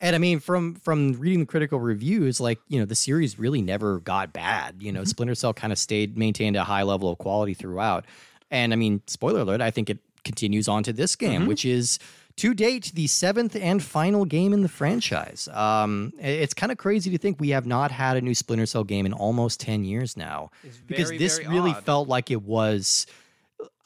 And 0.01 0.17
I 0.17 0.19
mean, 0.19 0.41
from 0.41 0.77
from 0.77 1.13
reading 1.15 1.41
the 1.41 1.47
critical 1.47 1.79
reviews, 1.79 2.41
like 2.41 2.59
you 2.69 2.79
know, 2.79 2.87
the 2.87 2.95
series 2.95 3.39
really 3.39 3.61
never 3.61 4.01
got 4.01 4.33
bad. 4.33 4.77
You 4.81 4.93
know, 4.93 5.05
Splinter 5.05 5.35
Cell 5.35 5.53
kind 5.53 5.73
of 5.73 5.79
stayed 5.79 6.17
maintained 6.17 6.57
a 6.57 6.65
high 6.65 6.83
level 6.83 7.11
of 7.11 7.19
quality 7.19 7.55
throughout. 7.55 8.07
And 8.51 8.73
I 8.73 8.77
mean, 8.77 9.03
spoiler 9.07 9.41
alert, 9.41 9.61
I 9.61 9.71
think 9.71 9.91
it 9.91 9.99
continues 10.25 10.69
on 10.69 10.83
to 10.85 10.93
this 10.93 11.17
game, 11.17 11.47
which 11.47 11.65
is 11.65 11.99
to 12.37 12.55
date 12.55 12.93
the 12.95 13.07
seventh 13.07 13.55
and 13.55 13.83
final 13.83 14.25
game 14.25 14.53
in 14.55 14.63
the 14.63 14.69
franchise. 14.69 15.49
Um, 15.53 16.13
it's 16.19 16.55
kind 16.55 16.73
of 16.73 16.79
crazy 16.79 17.11
to 17.11 17.19
think 17.19 17.39
we 17.39 17.51
have 17.51 17.67
not 17.67 17.91
had 17.91 18.17
a 18.17 18.21
new 18.23 18.35
Splinter 18.35 18.67
Cell 18.67 18.85
game 18.85 19.05
in 19.05 19.13
almost 19.13 19.61
ten 19.61 19.85
years 19.85 20.17
now 20.17 20.51
because 20.87 21.09
very, 21.09 21.19
this 21.19 21.39
really 21.47 21.73
odd. 21.73 21.85
felt 21.85 22.09
like 22.09 22.31
it 22.31 22.43
was 22.43 23.07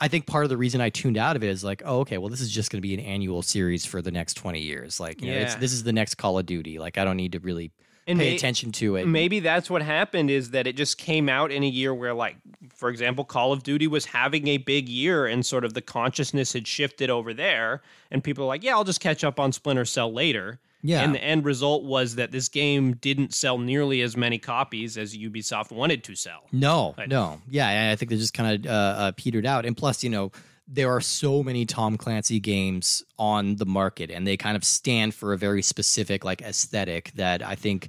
I 0.01 0.09
think 0.09 0.27
part 0.27 0.45
of 0.45 0.51
the 0.51 0.57
reason 0.57 0.81
I 0.81 0.91
tuned 0.91 1.17
out 1.17 1.37
of 1.37 1.43
it 1.45 1.49
is 1.49 1.65
like, 1.65 1.83
oh, 1.85 2.01
okay, 2.01 2.19
well, 2.19 2.29
this 2.29 2.41
is 2.41 2.51
just 2.51 2.71
going 2.71 2.79
to 2.79 2.87
be 2.87 2.95
an 2.95 3.01
annual 3.01 3.43
series 3.43 3.87
for 3.87 4.03
the 4.03 4.11
next 4.11 4.35
20 4.35 4.61
years. 4.61 5.01
Like, 5.01 5.21
you 5.23 5.31
know, 5.31 5.39
it's, 5.39 5.55
Yeah. 5.55 5.61
this 5.61 5.73
is 5.73 5.85
the 5.85 5.93
next 5.93 6.17
Call 6.17 6.39
of 6.39 6.47
Duty. 6.47 6.79
Like, 6.79 6.99
I 6.99 7.05
don't 7.05 7.17
need 7.17 7.33
to 7.33 7.39
really 7.39 7.71
And 8.07 8.19
pay 8.19 8.31
may- 8.31 8.37
attention 8.37 8.71
to 8.73 8.97
it. 8.97 9.07
Maybe 9.07 9.41
that's 9.41 9.71
what 9.71 9.81
happened 9.83 10.31
is 10.31 10.51
that 10.51 10.67
it 10.67 10.77
just 10.77 10.99
came 10.99 11.29
out 11.29 11.51
in 11.51 11.63
a 11.63 11.67
year 11.69 11.95
where, 11.95 12.13
like, 12.13 12.37
for 12.75 12.91
example, 12.91 13.25
Call 13.25 13.53
of 13.53 13.63
Duty 13.63 13.87
was 13.87 14.07
having 14.07 14.47
a 14.49 14.59
big 14.59 14.89
year 14.89 15.27
and 15.27 15.47
sort 15.47 15.65
of 15.65 15.73
the 15.75 15.81
consciousness 15.81 16.53
had 16.53 16.67
shifted 16.67 17.09
over 17.09 17.33
there. 17.33 17.81
And 18.11 18.23
people 18.23 18.45
are 18.45 18.49
like, 18.49 18.63
yeah, 18.63 18.73
I'll 18.75 18.85
just 18.85 19.01
catch 19.01 19.25
up 19.25 19.41
on 19.41 19.53
Splinter 19.53 19.85
Cell 19.87 20.13
later. 20.13 20.59
Yeah. 20.87 21.01
And 21.03 21.15
the 21.15 21.25
end 21.25 21.45
result 21.47 21.83
was 21.83 22.17
that 22.17 22.31
this 22.31 22.49
game 22.49 22.93
didn't 22.97 23.33
sell 23.35 23.57
nearly 23.57 24.03
as 24.03 24.17
many 24.19 24.39
copies 24.39 24.99
as 24.99 25.17
Ubisoft 25.17 25.73
wanted 25.73 26.05
to 26.05 26.15
sell. 26.15 26.45
No, 26.53 26.95
Right. 26.99 27.09
no. 27.09 27.41
Yeah, 27.49 27.69
and 27.71 27.91
I 27.91 27.97
think 27.97 28.11
they 28.11 28.17
just 28.17 28.35
kind 28.35 28.67
of 28.67 28.71
uh, 28.71 28.75
uh, 28.75 29.13
petered 29.17 29.47
out. 29.47 29.65
And 29.65 29.75
plus, 29.75 30.05
you 30.05 30.11
know, 30.11 30.31
there 30.69 30.91
are 30.91 31.01
so 31.01 31.43
many 31.43 31.65
Tom 31.65 31.97
Clancy 31.97 32.39
games 32.39 33.03
on 33.19 33.57
the 33.57 33.67
market, 33.67 34.11
and 34.11 34.27
they 34.27 34.37
kind 34.37 34.57
of 34.57 34.65
stand 34.65 35.15
for 35.15 35.33
a 35.33 35.39
very 35.39 35.63
specific 35.63 36.23
like 36.23 36.43
aesthetic 36.43 37.13
that 37.17 37.43
I 37.43 37.55
think 37.55 37.89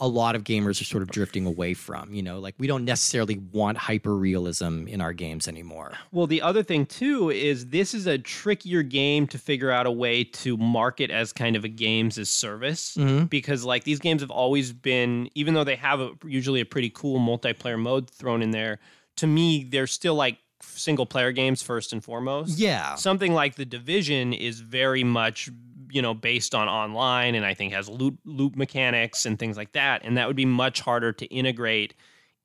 a 0.00 0.08
lot 0.08 0.34
of 0.34 0.44
gamers 0.44 0.80
are 0.80 0.84
sort 0.84 1.02
of 1.02 1.10
drifting 1.10 1.46
away 1.46 1.74
from. 1.74 2.12
You 2.12 2.22
know, 2.22 2.38
like 2.38 2.54
we 2.58 2.66
don't 2.66 2.84
necessarily 2.84 3.38
want 3.52 3.76
hyper 3.76 4.16
realism 4.16 4.86
in 4.88 5.00
our 5.00 5.12
games 5.12 5.46
anymore. 5.46 5.92
Well, 6.10 6.26
the 6.26 6.42
other 6.42 6.62
thing 6.62 6.86
too 6.86 7.30
is 7.30 7.66
this 7.66 7.94
is 7.94 8.06
a 8.06 8.18
trickier 8.18 8.82
game 8.82 9.26
to 9.28 9.38
figure 9.38 9.70
out 9.70 9.86
a 9.86 9.90
way 9.90 10.24
to 10.24 10.56
market 10.56 11.10
as 11.10 11.32
kind 11.32 11.56
of 11.56 11.64
a 11.64 11.68
games 11.68 12.18
as 12.18 12.30
service 12.30 12.96
mm-hmm. 12.96 13.24
because 13.24 13.64
like 13.64 13.84
these 13.84 13.98
games 13.98 14.22
have 14.22 14.30
always 14.30 14.72
been 14.72 15.28
even 15.34 15.54
though 15.54 15.64
they 15.64 15.76
have 15.76 16.00
a, 16.00 16.12
usually 16.24 16.60
a 16.60 16.66
pretty 16.66 16.90
cool 16.90 17.20
multiplayer 17.20 17.78
mode 17.78 18.08
thrown 18.10 18.42
in 18.42 18.50
there, 18.50 18.78
to 19.16 19.26
me 19.26 19.64
they're 19.64 19.86
still 19.86 20.14
like 20.14 20.38
single 20.62 21.06
player 21.06 21.32
games 21.32 21.62
first 21.62 21.92
and 21.92 22.02
foremost. 22.02 22.58
Yeah. 22.58 22.94
Something 22.94 23.32
like 23.32 23.54
The 23.56 23.64
Division 23.64 24.32
is 24.32 24.60
very 24.60 25.04
much 25.04 25.50
you 25.90 26.02
know 26.02 26.14
based 26.14 26.54
on 26.54 26.68
online 26.68 27.34
and 27.34 27.44
I 27.44 27.54
think 27.54 27.72
has 27.72 27.88
loop 27.88 28.18
loop 28.24 28.56
mechanics 28.56 29.26
and 29.26 29.38
things 29.38 29.56
like 29.56 29.72
that 29.72 30.02
and 30.04 30.16
that 30.16 30.26
would 30.26 30.36
be 30.36 30.46
much 30.46 30.80
harder 30.80 31.12
to 31.12 31.26
integrate 31.26 31.94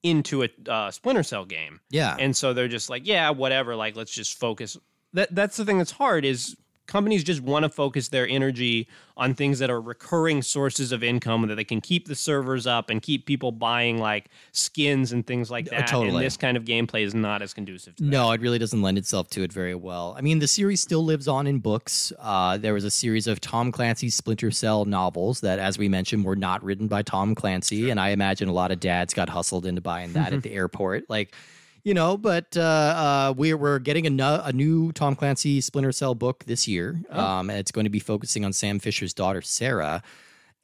into 0.06 0.44
a 0.44 0.50
uh, 0.70 0.92
Splinter 0.92 1.24
Cell 1.24 1.46
game. 1.46 1.82
Yeah. 1.90 2.16
And 2.20 2.36
so 2.38 2.54
they're 2.54 2.68
just 2.68 2.92
like, 2.92 3.08
yeah, 3.08 3.32
whatever. 3.32 3.76
Like, 3.76 3.96
let's 3.96 4.12
just 4.12 4.40
focus. 4.40 4.78
That 5.14 5.34
that's 5.34 5.58
the 5.58 5.66
thing 5.66 5.80
that's 5.80 5.92
hard 5.92 6.26
is 6.26 6.56
companies 6.88 7.24
just 7.24 7.42
want 7.42 7.64
to 7.64 7.70
focus 7.70 8.10
their 8.10 8.28
energy 8.28 8.88
on 9.18 9.34
things 9.34 9.60
that 9.60 9.70
are 9.70 9.80
recurring 9.80 10.42
sources 10.42 10.92
of 10.92 11.02
income 11.04 11.48
that 11.48 11.56
they 11.56 11.64
can 11.64 11.80
keep 11.80 12.08
the 12.08 12.16
servers 12.16 12.68
up 12.68 12.90
and 12.90 13.02
keep 13.02 13.26
people 13.26 13.52
buying 13.52 13.98
like 13.98 14.26
skins 14.52 15.14
and 15.14 15.26
things 15.26 15.50
like 15.50 15.70
that. 15.70 15.88
totally. 15.88 16.10
And 16.18 16.26
this 16.26 16.36
kind 16.36 16.58
of 16.58 16.66
gameplay 16.66 17.04
is 17.04 17.16
not 17.16 17.42
as 17.42 17.54
conducive 17.54 17.96
to 17.96 18.04
that. 18.04 18.10
No, 18.10 18.32
it 18.32 18.42
really 18.42 18.60
doesn't 18.60 18.82
lend 18.82 18.98
itself 18.98 19.30
to 19.32 19.44
it 19.44 19.54
very 19.54 19.76
well. 19.76 20.16
I 20.18 20.22
mean, 20.22 20.40
the 20.40 20.48
series 20.48 20.82
still 20.82 21.04
lives 21.04 21.28
on 21.28 21.48
in 21.48 21.60
books. 21.60 22.12
Uh, 22.20 22.58
there 22.58 22.74
was 22.74 22.84
a 22.84 22.92
series 22.92 23.26
of 23.28 23.40
Tom 23.40 23.72
Clancy's 23.72 24.16
Splinter 24.16 24.52
Cell 24.52 24.84
novels 24.86 25.40
that, 25.42 25.60
as 25.60 25.78
we 25.78 25.88
mentioned, 25.88 26.26
were 26.26 26.36
not 26.36 26.64
written 26.64 26.88
by 26.88 27.02
Tom 27.02 27.36
Clancy, 27.36 27.90
and 27.90 28.00
I 28.00 28.10
imagine 28.10 28.50
a 28.50 28.54
lot 28.54 28.72
of 28.72 28.80
dads 28.82 29.14
got 29.14 29.30
hustled 29.30 29.66
into 29.66 29.82
buying 29.82 30.14
that 30.14 30.34
at 30.34 30.44
the 30.44 30.52
airport. 30.54 31.10
Like, 31.10 31.34
you 31.86 31.94
know, 31.94 32.18
but 32.18 32.58
uh, 32.58 32.62
uh, 32.62 33.34
we're 33.38 33.56
we're 33.56 33.80
getting 33.80 34.06
a, 34.06 34.10
no- 34.10 34.42
a 34.44 34.52
new 34.52 34.92
Tom 34.92 35.16
Clancy 35.16 35.62
Splinter 35.62 35.94
Cell 35.94 36.16
book 36.16 36.44
this 36.46 36.68
year, 36.68 37.00
um, 37.12 37.50
and 37.50 37.58
it's 37.60 37.72
going 37.72 37.86
to 37.86 37.90
be 37.90 38.00
focusing 38.00 38.44
on 38.44 38.52
Sam 38.52 38.80
Fisher's 38.80 39.14
daughter 39.14 39.42
Sarah. 39.42 40.04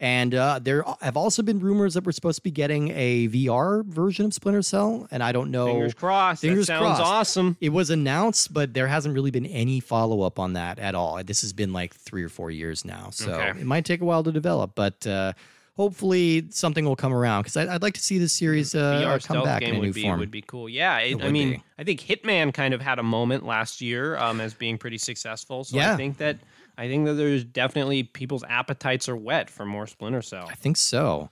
And 0.03 0.33
uh, 0.33 0.57
there 0.59 0.83
have 1.01 1.15
also 1.15 1.43
been 1.43 1.59
rumors 1.59 1.93
that 1.93 2.03
we're 2.03 2.11
supposed 2.11 2.37
to 2.37 2.41
be 2.41 2.49
getting 2.49 2.89
a 2.89 3.27
VR 3.27 3.85
version 3.85 4.25
of 4.25 4.33
Splinter 4.33 4.63
Cell, 4.63 5.07
and 5.11 5.21
I 5.21 5.31
don't 5.31 5.51
know. 5.51 5.67
Fingers 5.67 5.93
crossed. 5.93 6.41
Fingers 6.41 6.65
that 6.65 6.79
sounds 6.79 6.97
crossed. 6.97 7.01
awesome. 7.03 7.55
It 7.61 7.69
was 7.69 7.91
announced, 7.91 8.51
but 8.51 8.73
there 8.73 8.87
hasn't 8.87 9.13
really 9.13 9.29
been 9.29 9.45
any 9.45 9.79
follow 9.79 10.23
up 10.23 10.39
on 10.39 10.53
that 10.53 10.79
at 10.79 10.95
all. 10.95 11.23
This 11.23 11.41
has 11.41 11.53
been 11.53 11.71
like 11.71 11.93
three 11.93 12.23
or 12.23 12.29
four 12.29 12.49
years 12.49 12.83
now, 12.83 13.09
so 13.11 13.31
Okay. 13.31 13.59
it 13.61 13.65
might 13.67 13.85
take 13.85 14.01
a 14.01 14.05
while 14.05 14.23
to 14.23 14.31
develop. 14.31 14.71
But 14.73 15.05
uh, 15.05 15.33
hopefully, 15.75 16.47
something 16.49 16.85
will 16.85 16.95
come 16.95 17.13
around 17.13 17.43
because 17.43 17.57
I'd 17.57 17.81
like 17.81 17.93
to 17.95 18.01
see 18.01 18.17
this 18.17 18.33
series 18.33 18.75
uh, 18.75 19.01
VR 19.03 19.25
come 19.25 19.43
back 19.43 19.61
in 19.61 19.69
a 19.69 19.73
new 19.73 19.79
would 19.81 19.93
be 19.93 20.03
form. 20.03 20.19
would 20.19 20.31
be 20.31 20.41
cool. 20.41 20.69
Yeah, 20.69 20.99
it, 20.99 21.19
It 21.19 21.23
I 21.23 21.31
mean, 21.31 21.51
be. 21.51 21.63
I 21.77 21.83
think 21.83 22.01
Hitman 22.01 22.53
kind 22.53 22.73
of 22.73 22.81
had 22.81 22.99
a 22.99 23.03
moment 23.03 23.45
last 23.45 23.81
year 23.81 24.17
um, 24.17 24.41
as 24.41 24.53
being 24.53 24.77
pretty 24.77 24.97
successful. 24.97 25.63
So 25.63 25.77
Yeah. 25.77 25.93
I 25.93 25.97
think 25.97 26.17
that 26.17 26.37
I 26.77 26.87
think 26.87 27.05
that 27.05 27.13
there's 27.13 27.43
definitely 27.43 28.03
people's 28.03 28.43
appetites 28.47 29.07
are 29.09 29.15
wet 29.15 29.49
for 29.49 29.65
more 29.65 29.87
Splinter 29.87 30.21
Cell. 30.21 30.47
I 30.49 30.55
think 30.55 30.77
so. 30.77 31.29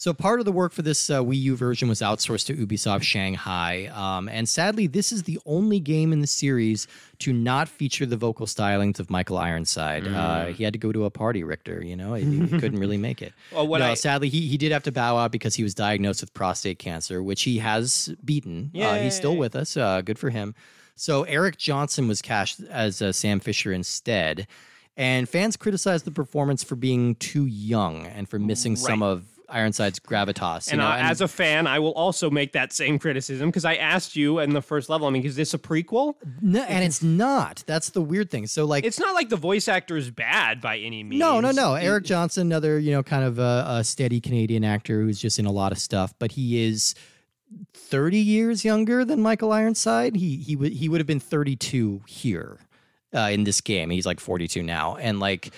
So 0.00 0.14
part 0.14 0.40
of 0.40 0.46
the 0.46 0.52
work 0.52 0.72
for 0.72 0.80
this 0.80 1.10
uh, 1.10 1.20
Wii 1.20 1.38
U 1.42 1.56
version 1.56 1.86
was 1.86 2.00
outsourced 2.00 2.46
to 2.46 2.54
Ubisoft 2.54 3.02
Shanghai, 3.02 3.88
um, 3.92 4.30
and 4.30 4.48
sadly, 4.48 4.86
this 4.86 5.12
is 5.12 5.24
the 5.24 5.38
only 5.44 5.78
game 5.78 6.10
in 6.14 6.22
the 6.22 6.26
series 6.26 6.88
to 7.18 7.34
not 7.34 7.68
feature 7.68 8.06
the 8.06 8.16
vocal 8.16 8.46
stylings 8.46 8.98
of 8.98 9.10
Michael 9.10 9.36
Ironside. 9.36 10.04
Mm. 10.04 10.14
Uh, 10.14 10.46
he 10.54 10.64
had 10.64 10.72
to 10.72 10.78
go 10.78 10.90
to 10.90 11.04
a 11.04 11.10
party, 11.10 11.44
Richter. 11.44 11.84
You 11.84 11.96
know, 11.96 12.14
he, 12.14 12.24
he 12.24 12.48
couldn't 12.48 12.78
really 12.78 12.96
make 13.08 13.20
it. 13.20 13.34
Well, 13.52 13.66
what 13.66 13.80
no, 13.80 13.90
I- 13.90 13.94
sadly, 13.94 14.30
he 14.30 14.48
he 14.48 14.56
did 14.56 14.72
have 14.72 14.84
to 14.84 14.92
bow 14.92 15.18
out 15.18 15.32
because 15.32 15.54
he 15.54 15.62
was 15.62 15.74
diagnosed 15.74 16.22
with 16.22 16.32
prostate 16.32 16.78
cancer, 16.78 17.22
which 17.22 17.42
he 17.42 17.58
has 17.58 18.14
beaten. 18.24 18.70
Uh, 18.74 18.94
he's 19.00 19.14
still 19.14 19.36
with 19.36 19.54
us. 19.54 19.76
Uh, 19.76 20.00
good 20.00 20.18
for 20.18 20.30
him. 20.30 20.54
So 20.94 21.24
Eric 21.24 21.58
Johnson 21.58 22.08
was 22.08 22.22
cast 22.22 22.62
as 22.70 23.02
uh, 23.02 23.12
Sam 23.12 23.38
Fisher 23.38 23.70
instead. 23.70 24.46
And 24.96 25.28
fans 25.28 25.58
criticized 25.58 26.06
the 26.06 26.10
performance 26.10 26.64
for 26.64 26.74
being 26.74 27.16
too 27.16 27.44
young 27.44 28.06
and 28.06 28.28
for 28.28 28.38
missing 28.38 28.76
some 28.76 29.02
of 29.02 29.24
Ironside's 29.50 29.98
gravitas. 30.00 30.68
you 30.68 30.72
And, 30.72 30.80
know, 30.80 30.86
uh, 30.88 30.96
as 30.98 31.20
a 31.20 31.28
fan, 31.28 31.66
I 31.66 31.78
will 31.78 31.92
also 31.92 32.30
make 32.30 32.52
that 32.52 32.72
same 32.72 32.98
criticism 32.98 33.48
because 33.50 33.64
I 33.64 33.74
asked 33.74 34.16
you 34.16 34.38
in 34.38 34.50
the 34.54 34.62
first 34.62 34.88
level. 34.88 35.06
I 35.06 35.10
mean, 35.10 35.24
is 35.24 35.36
this 35.36 35.52
a 35.54 35.58
prequel? 35.58 36.14
no, 36.40 36.62
and 36.62 36.84
it's 36.84 37.02
not. 37.02 37.62
That's 37.66 37.90
the 37.90 38.00
weird 38.00 38.30
thing. 38.30 38.46
So 38.46 38.64
like 38.64 38.84
It's 38.84 38.98
not 39.00 39.14
like 39.14 39.28
the 39.28 39.36
voice 39.36 39.68
actor 39.68 39.96
is 39.96 40.10
bad 40.10 40.60
by 40.60 40.78
any 40.78 41.02
means. 41.02 41.20
No, 41.20 41.40
no, 41.40 41.50
no. 41.50 41.74
Eric 41.74 42.04
Johnson, 42.04 42.46
another 42.46 42.78
you 42.78 42.92
know 42.92 43.02
kind 43.02 43.24
of 43.24 43.38
a, 43.38 43.64
a 43.68 43.84
steady 43.84 44.20
Canadian 44.20 44.64
actor 44.64 45.02
who's 45.02 45.20
just 45.20 45.38
in 45.38 45.46
a 45.46 45.52
lot 45.52 45.72
of 45.72 45.78
stuff, 45.78 46.14
but 46.18 46.32
he 46.32 46.64
is 46.64 46.94
thirty 47.74 48.18
years 48.18 48.64
younger 48.64 49.04
than 49.04 49.20
Michael 49.20 49.52
Ironside. 49.52 50.16
He 50.16 50.36
he 50.36 50.56
would 50.56 50.72
he 50.72 50.88
would 50.88 51.00
have 51.00 51.06
been 51.06 51.20
thirty 51.20 51.56
two 51.56 52.00
here 52.06 52.58
uh, 53.14 53.28
in 53.32 53.44
this 53.44 53.60
game. 53.60 53.90
He's 53.90 54.06
like 54.06 54.20
forty 54.20 54.48
two 54.48 54.62
now, 54.62 54.96
and 54.96 55.20
like. 55.20 55.52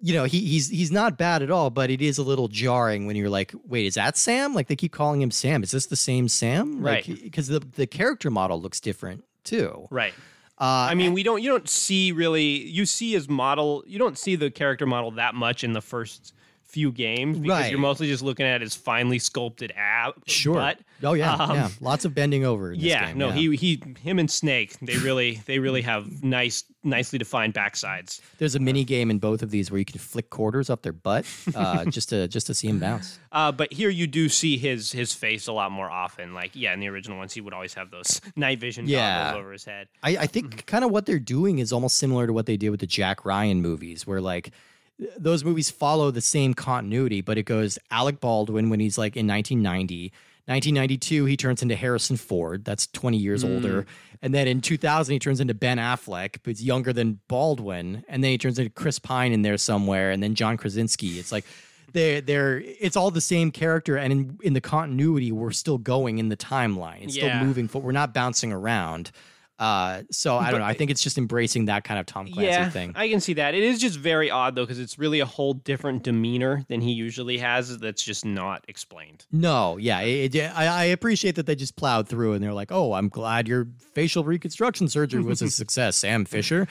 You 0.00 0.14
know, 0.14 0.24
he, 0.24 0.40
he's 0.40 0.68
he's 0.68 0.92
not 0.92 1.18
bad 1.18 1.42
at 1.42 1.50
all, 1.50 1.70
but 1.70 1.90
it 1.90 2.00
is 2.00 2.18
a 2.18 2.22
little 2.22 2.46
jarring 2.48 3.06
when 3.06 3.16
you're 3.16 3.28
like, 3.28 3.52
wait, 3.66 3.86
is 3.86 3.94
that 3.94 4.16
Sam? 4.16 4.54
Like 4.54 4.68
they 4.68 4.76
keep 4.76 4.92
calling 4.92 5.20
him 5.20 5.30
Sam. 5.30 5.62
Is 5.62 5.72
this 5.72 5.86
the 5.86 5.96
same 5.96 6.28
Sam? 6.28 6.80
Right. 6.80 7.04
Because 7.04 7.48
the 7.48 7.60
the 7.60 7.86
character 7.86 8.30
model 8.30 8.60
looks 8.60 8.78
different 8.78 9.24
too. 9.44 9.88
Right. 9.90 10.14
Uh, 10.60 10.90
I 10.90 10.94
mean, 10.94 11.12
we 11.12 11.22
don't. 11.22 11.42
You 11.42 11.50
don't 11.50 11.68
see 11.68 12.12
really. 12.12 12.66
You 12.68 12.84
see 12.84 13.12
his 13.12 13.28
model. 13.28 13.84
You 13.86 13.98
don't 13.98 14.18
see 14.18 14.36
the 14.36 14.50
character 14.50 14.86
model 14.86 15.12
that 15.12 15.34
much 15.34 15.62
in 15.62 15.72
the 15.72 15.80
first 15.80 16.34
few 16.68 16.92
games 16.92 17.38
because 17.38 17.60
Right. 17.62 17.70
you're 17.70 17.80
mostly 17.80 18.06
just 18.08 18.22
looking 18.22 18.44
at 18.46 18.60
his 18.60 18.74
finely 18.74 19.18
sculpted 19.18 19.72
ab. 19.76 20.12
sure. 20.26 20.54
Butt. 20.54 20.78
oh 21.02 21.14
yeah, 21.14 21.34
Um, 21.34 21.54
yeah. 21.56 21.68
Lots 21.80 22.04
of 22.04 22.14
bending 22.14 22.44
over. 22.44 22.72
Yeah, 22.72 23.06
game, 23.06 23.18
no, 23.18 23.28
yeah. 23.28 23.34
he 23.34 23.56
he 23.56 23.82
him 24.02 24.18
and 24.18 24.30
Snake, 24.30 24.78
they 24.80 24.98
really 24.98 25.40
they 25.46 25.58
really 25.58 25.80
have 25.82 26.22
nice 26.22 26.64
nicely 26.84 27.18
defined 27.18 27.54
backsides. 27.54 28.20
There's 28.38 28.54
a 28.54 28.58
mini 28.60 28.84
game 28.84 29.10
in 29.10 29.18
both 29.18 29.42
of 29.42 29.50
these 29.50 29.70
where 29.70 29.78
you 29.78 29.84
can 29.84 29.98
flick 29.98 30.30
quarters 30.30 30.68
up 30.70 30.82
their 30.82 30.92
butt 30.92 31.24
uh, 31.54 31.84
just 31.90 32.10
to 32.10 32.28
just 32.28 32.46
to 32.48 32.54
see 32.54 32.68
him 32.68 32.78
bounce. 32.78 33.18
Uh, 33.32 33.50
but 33.50 33.72
here 33.72 33.88
you 33.90 34.06
do 34.06 34.28
see 34.28 34.58
his 34.58 34.92
his 34.92 35.12
face 35.14 35.46
a 35.48 35.52
lot 35.52 35.72
more 35.72 35.90
often. 35.90 36.34
Like 36.34 36.50
yeah, 36.54 36.74
in 36.74 36.80
the 36.80 36.88
original 36.88 37.16
ones, 37.18 37.32
he 37.32 37.40
would 37.40 37.54
always 37.54 37.74
have 37.74 37.90
those 37.90 38.20
night 38.36 38.60
vision 38.60 38.86
Yeah. 38.86 39.24
goggles 39.28 39.40
over 39.40 39.52
his 39.52 39.64
head. 39.64 39.88
I, 40.02 40.16
I 40.18 40.26
think 40.26 40.66
kind 40.66 40.84
of 40.84 40.90
what 40.90 41.06
they're 41.06 41.18
doing 41.18 41.58
is 41.60 41.72
almost 41.72 41.96
similar 41.96 42.26
to 42.26 42.32
what 42.34 42.44
they 42.46 42.56
did 42.58 42.70
with 42.70 42.80
the 42.80 42.86
Jack 42.86 43.24
Ryan 43.24 43.62
movies, 43.62 44.06
where 44.06 44.20
like 44.20 44.50
those 45.16 45.44
movies 45.44 45.70
follow 45.70 46.10
the 46.10 46.20
same 46.20 46.54
continuity, 46.54 47.20
but 47.20 47.38
it 47.38 47.44
goes 47.44 47.78
Alec 47.90 48.20
Baldwin 48.20 48.70
when 48.70 48.80
he's 48.80 48.98
like 48.98 49.16
in 49.16 49.26
1990. 49.26 50.12
1992, 50.46 51.26
he 51.26 51.36
turns 51.36 51.62
into 51.62 51.76
Harrison 51.76 52.16
Ford. 52.16 52.64
That's 52.64 52.86
20 52.86 53.18
years 53.18 53.44
mm. 53.44 53.54
older. 53.54 53.86
And 54.22 54.34
then 54.34 54.48
in 54.48 54.60
2000, 54.62 55.12
he 55.12 55.18
turns 55.18 55.40
into 55.40 55.52
Ben 55.52 55.76
Affleck, 55.76 56.38
but 56.42 56.46
he's 56.46 56.64
younger 56.64 56.92
than 56.92 57.20
Baldwin. 57.28 58.02
And 58.08 58.24
then 58.24 58.30
he 58.30 58.38
turns 58.38 58.58
into 58.58 58.70
Chris 58.70 58.98
Pine 58.98 59.32
in 59.32 59.42
there 59.42 59.58
somewhere. 59.58 60.10
And 60.10 60.22
then 60.22 60.34
John 60.34 60.56
Krasinski. 60.56 61.18
It's 61.18 61.30
like 61.30 61.44
they're, 61.92 62.22
they're, 62.22 62.62
it's 62.64 62.96
all 62.96 63.10
the 63.10 63.20
same 63.20 63.50
character. 63.50 63.96
And 63.98 64.10
in, 64.10 64.38
in 64.42 64.52
the 64.54 64.60
continuity, 64.62 65.30
we're 65.30 65.50
still 65.50 65.78
going 65.78 66.18
in 66.18 66.30
the 66.30 66.36
timeline. 66.36 67.02
It's 67.02 67.16
Yeah. 67.16 67.36
still 67.36 67.46
moving 67.46 67.68
forward. 67.68 67.86
We're 67.86 67.92
not 67.92 68.14
bouncing 68.14 68.50
around. 68.50 69.10
Uh, 69.58 70.02
so 70.10 70.36
I 70.36 70.50
don't 70.50 70.60
know. 70.60 70.66
I 70.66 70.74
think 70.74 70.90
it's 70.92 71.02
just 71.02 71.18
embracing 71.18 71.64
that 71.64 71.82
kind 71.82 71.98
of 71.98 72.06
Tom 72.06 72.26
Clancy 72.26 72.44
yeah, 72.44 72.70
thing. 72.70 72.92
I 72.94 73.08
can 73.08 73.20
see 73.20 73.32
that. 73.34 73.54
It 73.54 73.64
is 73.64 73.80
just 73.80 73.98
very 73.98 74.30
odd 74.30 74.54
though, 74.54 74.62
because 74.62 74.78
it's 74.78 74.98
really 74.98 75.18
a 75.20 75.26
whole 75.26 75.54
different 75.54 76.04
demeanor 76.04 76.64
than 76.68 76.80
he 76.80 76.92
usually 76.92 77.38
has. 77.38 77.76
That's 77.78 78.02
just 78.02 78.24
not 78.24 78.64
explained. 78.68 79.26
no, 79.32 79.76
yeah, 79.76 80.00
it, 80.00 80.34
it- 80.34 80.56
I, 80.56 80.66
I 80.66 80.84
appreciate 80.84 81.34
that 81.34 81.46
they 81.46 81.56
just 81.56 81.74
plowed 81.76 82.08
through 82.08 82.34
and 82.34 82.42
they're 82.44 82.52
like, 82.52 82.70
"Oh, 82.70 82.92
I'm 82.92 83.08
glad 83.08 83.48
your 83.48 83.66
facial 83.94 84.22
reconstruction 84.24 84.88
surgery 84.88 85.22
was 85.22 85.42
a 85.42 85.50
success, 85.50 85.96
Sam 85.96 86.24
Fisher." 86.24 86.68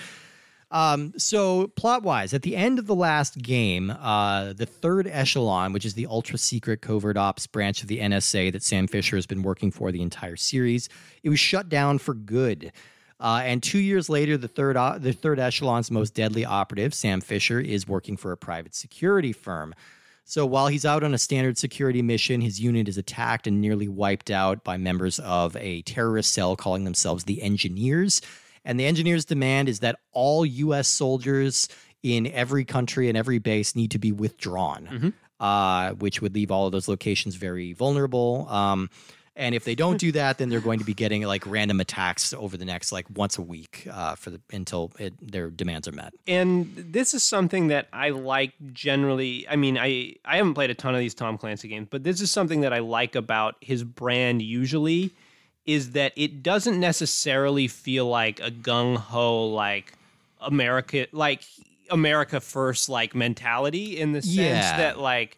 Um, 0.69 1.13
so 1.17 1.67
plot 1.67 2.03
wise, 2.03 2.33
at 2.33 2.41
the 2.41 2.55
end 2.55 2.77
of 2.77 2.87
the 2.87 2.95
last 2.95 3.37
game, 3.37 3.89
uh, 3.89 4.51
the 4.53 4.65
third 4.65 5.07
echelon, 5.07 5.71
which 5.71 5.85
is 5.85 5.93
the 5.93 6.07
ultra 6.07 6.37
secret 6.37 6.81
covert 6.81 7.15
ops 7.15 7.47
branch 7.47 7.81
of 7.81 7.87
the 7.87 7.99
NSA 7.99 8.51
that 8.51 8.63
Sam 8.63 8.87
Fisher 8.87 9.15
has 9.15 9.25
been 9.25 9.43
working 9.43 9.71
for 9.71 9.91
the 9.91 10.01
entire 10.01 10.35
series, 10.35 10.89
it 11.23 11.29
was 11.29 11.39
shut 11.39 11.69
down 11.69 11.99
for 11.99 12.13
good. 12.13 12.73
Uh, 13.19 13.41
and 13.43 13.63
two 13.63 13.79
years 13.79 14.09
later, 14.09 14.37
the 14.37 14.47
third 14.47 14.77
o- 14.77 14.99
the 14.99 15.13
third 15.13 15.39
echelon's 15.39 15.89
most 15.89 16.13
deadly 16.13 16.45
operative, 16.45 16.93
Sam 16.93 17.21
Fisher, 17.21 17.59
is 17.59 17.87
working 17.87 18.17
for 18.17 18.31
a 18.31 18.37
private 18.37 18.75
security 18.75 19.33
firm. 19.33 19.73
So 20.23 20.45
while 20.45 20.67
he's 20.67 20.85
out 20.85 21.03
on 21.03 21.13
a 21.13 21.17
standard 21.17 21.57
security 21.57 22.01
mission, 22.01 22.41
his 22.41 22.59
unit 22.59 22.89
is 22.89 22.97
attacked 22.97 23.47
and 23.47 23.61
nearly 23.61 23.87
wiped 23.87 24.29
out 24.29 24.63
by 24.63 24.75
members 24.75 25.19
of 25.19 25.55
a 25.55 25.81
terrorist 25.83 26.33
cell 26.33 26.57
calling 26.57 26.83
themselves 26.83 27.23
the 27.23 27.41
Engineers. 27.41 28.21
And 28.67 28.77
the 28.77 28.85
Engineers' 28.85 29.23
demand 29.23 29.69
is 29.69 29.79
that 29.79 29.97
all 30.11 30.45
U.S. 30.45 30.89
soldiers 30.89 31.69
in 32.03 32.27
every 32.27 32.65
country 32.65 33.07
and 33.07 33.17
every 33.17 33.39
base 33.39 33.75
need 33.75 33.91
to 33.91 33.97
be 33.97 34.11
withdrawn, 34.11 35.13
uh, 35.39 35.91
which 35.93 36.21
would 36.21 36.35
leave 36.35 36.51
all 36.51 36.65
of 36.65 36.73
those 36.73 36.89
locations 36.89 37.35
very 37.35 37.71
vulnerable. 37.71 38.45
Um, 38.49 38.89
and 39.37 39.55
if 39.55 39.63
they 39.63 39.75
don't 39.75 39.97
do 39.97 40.11
that, 40.13 40.37
then 40.37 40.49
they're 40.49 40.59
going 40.59 40.79
to 40.79 40.85
be 40.85 40.95
getting 40.95 41.21
like 41.21 41.45
random 41.45 41.79
attacks 41.79 42.33
over 42.33 42.57
the 42.57 42.65
next 42.65 42.91
like 42.91 43.05
once 43.15 43.37
a 43.37 43.41
week 43.41 43.87
uh, 43.89 44.15
for 44.15 44.31
the 44.31 44.41
until 44.51 44.91
it, 44.99 45.13
their 45.21 45.49
demands 45.49 45.87
are 45.87 45.91
met. 45.91 46.13
And 46.27 46.73
this 46.75 47.13
is 47.13 47.23
something 47.23 47.67
that 47.67 47.87
I 47.93 48.09
like 48.09 48.53
generally. 48.73 49.47
I 49.47 49.55
mean, 49.55 49.77
I 49.77 50.15
I 50.25 50.37
haven't 50.37 50.55
played 50.55 50.71
a 50.71 50.75
ton 50.75 50.93
of 50.93 50.99
these 50.99 51.13
Tom 51.13 51.37
Clancy 51.37 51.69
games, 51.69 51.87
but 51.89 52.03
this 52.03 52.19
is 52.19 52.31
something 52.31 52.61
that 52.61 52.73
I 52.73 52.79
like 52.79 53.15
about 53.15 53.55
his 53.61 53.83
brand 53.83 54.41
usually 54.41 55.13
is 55.67 55.91
that 55.91 56.13
it 56.15 56.41
doesn't 56.41 56.79
necessarily 56.79 57.67
feel 57.67 58.07
like 58.07 58.39
a 58.39 58.49
gung 58.49 58.97
ho 58.97 59.45
like 59.47 59.93
America 60.41 61.05
like 61.11 61.43
America 61.89 62.39
first 62.39 62.89
like 62.89 63.13
mentality 63.13 63.99
in 63.99 64.11
the 64.13 64.21
sense 64.21 64.35
Yeah. 64.35 64.77
that 64.77 64.99
like 64.99 65.37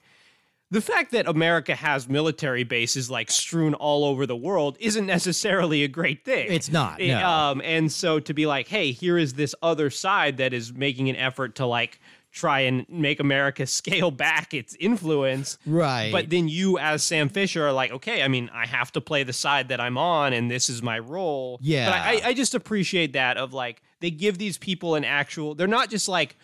the 0.71 0.81
fact 0.81 1.11
that 1.13 1.27
America 1.27 1.73
has 1.75 2.07
military 2.07 2.63
bases 2.63 3.09
like 3.09 3.31
strewn 3.31 3.73
all 3.73 4.05
over 4.05 4.27
the 4.27 4.35
world 4.35 4.77
isn't 4.79 5.07
necessarily 5.07 5.83
a 5.83 5.87
great 5.87 6.23
thing. 6.23 6.45
It's 6.51 6.71
not, 6.71 7.01
It- 7.01 7.07
no. 7.07 7.27
um, 7.27 7.61
and 7.65 7.91
so 7.91 8.19
to 8.19 8.33
be 8.35 8.45
like, 8.45 8.67
hey, 8.67 8.91
here 8.91 9.17
is 9.17 9.33
this 9.33 9.55
other 9.63 9.89
side 9.89 10.37
that 10.37 10.53
is 10.53 10.71
making 10.71 11.09
an 11.09 11.15
effort 11.15 11.55
to 11.55 11.65
like 11.65 11.99
try 12.31 12.61
and 12.61 12.85
make 12.89 13.19
America 13.19 13.65
scale 13.79 14.11
back 14.11 14.53
its 14.53 14.75
influence. 14.79 15.57
Right. 15.65 16.11
But 16.11 16.29
then 16.29 16.47
you, 16.47 16.77
as 16.77 17.03
Sam 17.03 17.29
Fisher, 17.29 17.67
are 17.67 17.71
like, 17.73 17.91
okay, 17.91 18.23
I 18.23 18.27
mean, 18.27 18.49
I 18.53 18.65
have 18.65 18.91
to 18.93 19.01
play 19.01 19.23
the 19.23 19.33
side 19.33 19.69
that 19.69 19.79
I'm 19.79 19.97
on, 19.97 20.33
and 20.33 20.49
this 20.49 20.69
is 20.69 20.81
my 20.81 20.99
role. 20.99 21.59
Yeah. 21.61 21.89
But 21.89 21.95
I, 21.95 22.29
I 22.29 22.33
just 22.33 22.55
appreciate 22.55 23.13
that 23.13 23.37
of 23.37 23.53
like 23.53 23.81
they 23.99 24.11
give 24.11 24.37
these 24.37 24.57
people 24.57 24.95
an 24.95 25.03
actual. 25.03 25.55
They're 25.55 25.67
not 25.67 25.89
just 25.89 26.07
like. 26.07 26.37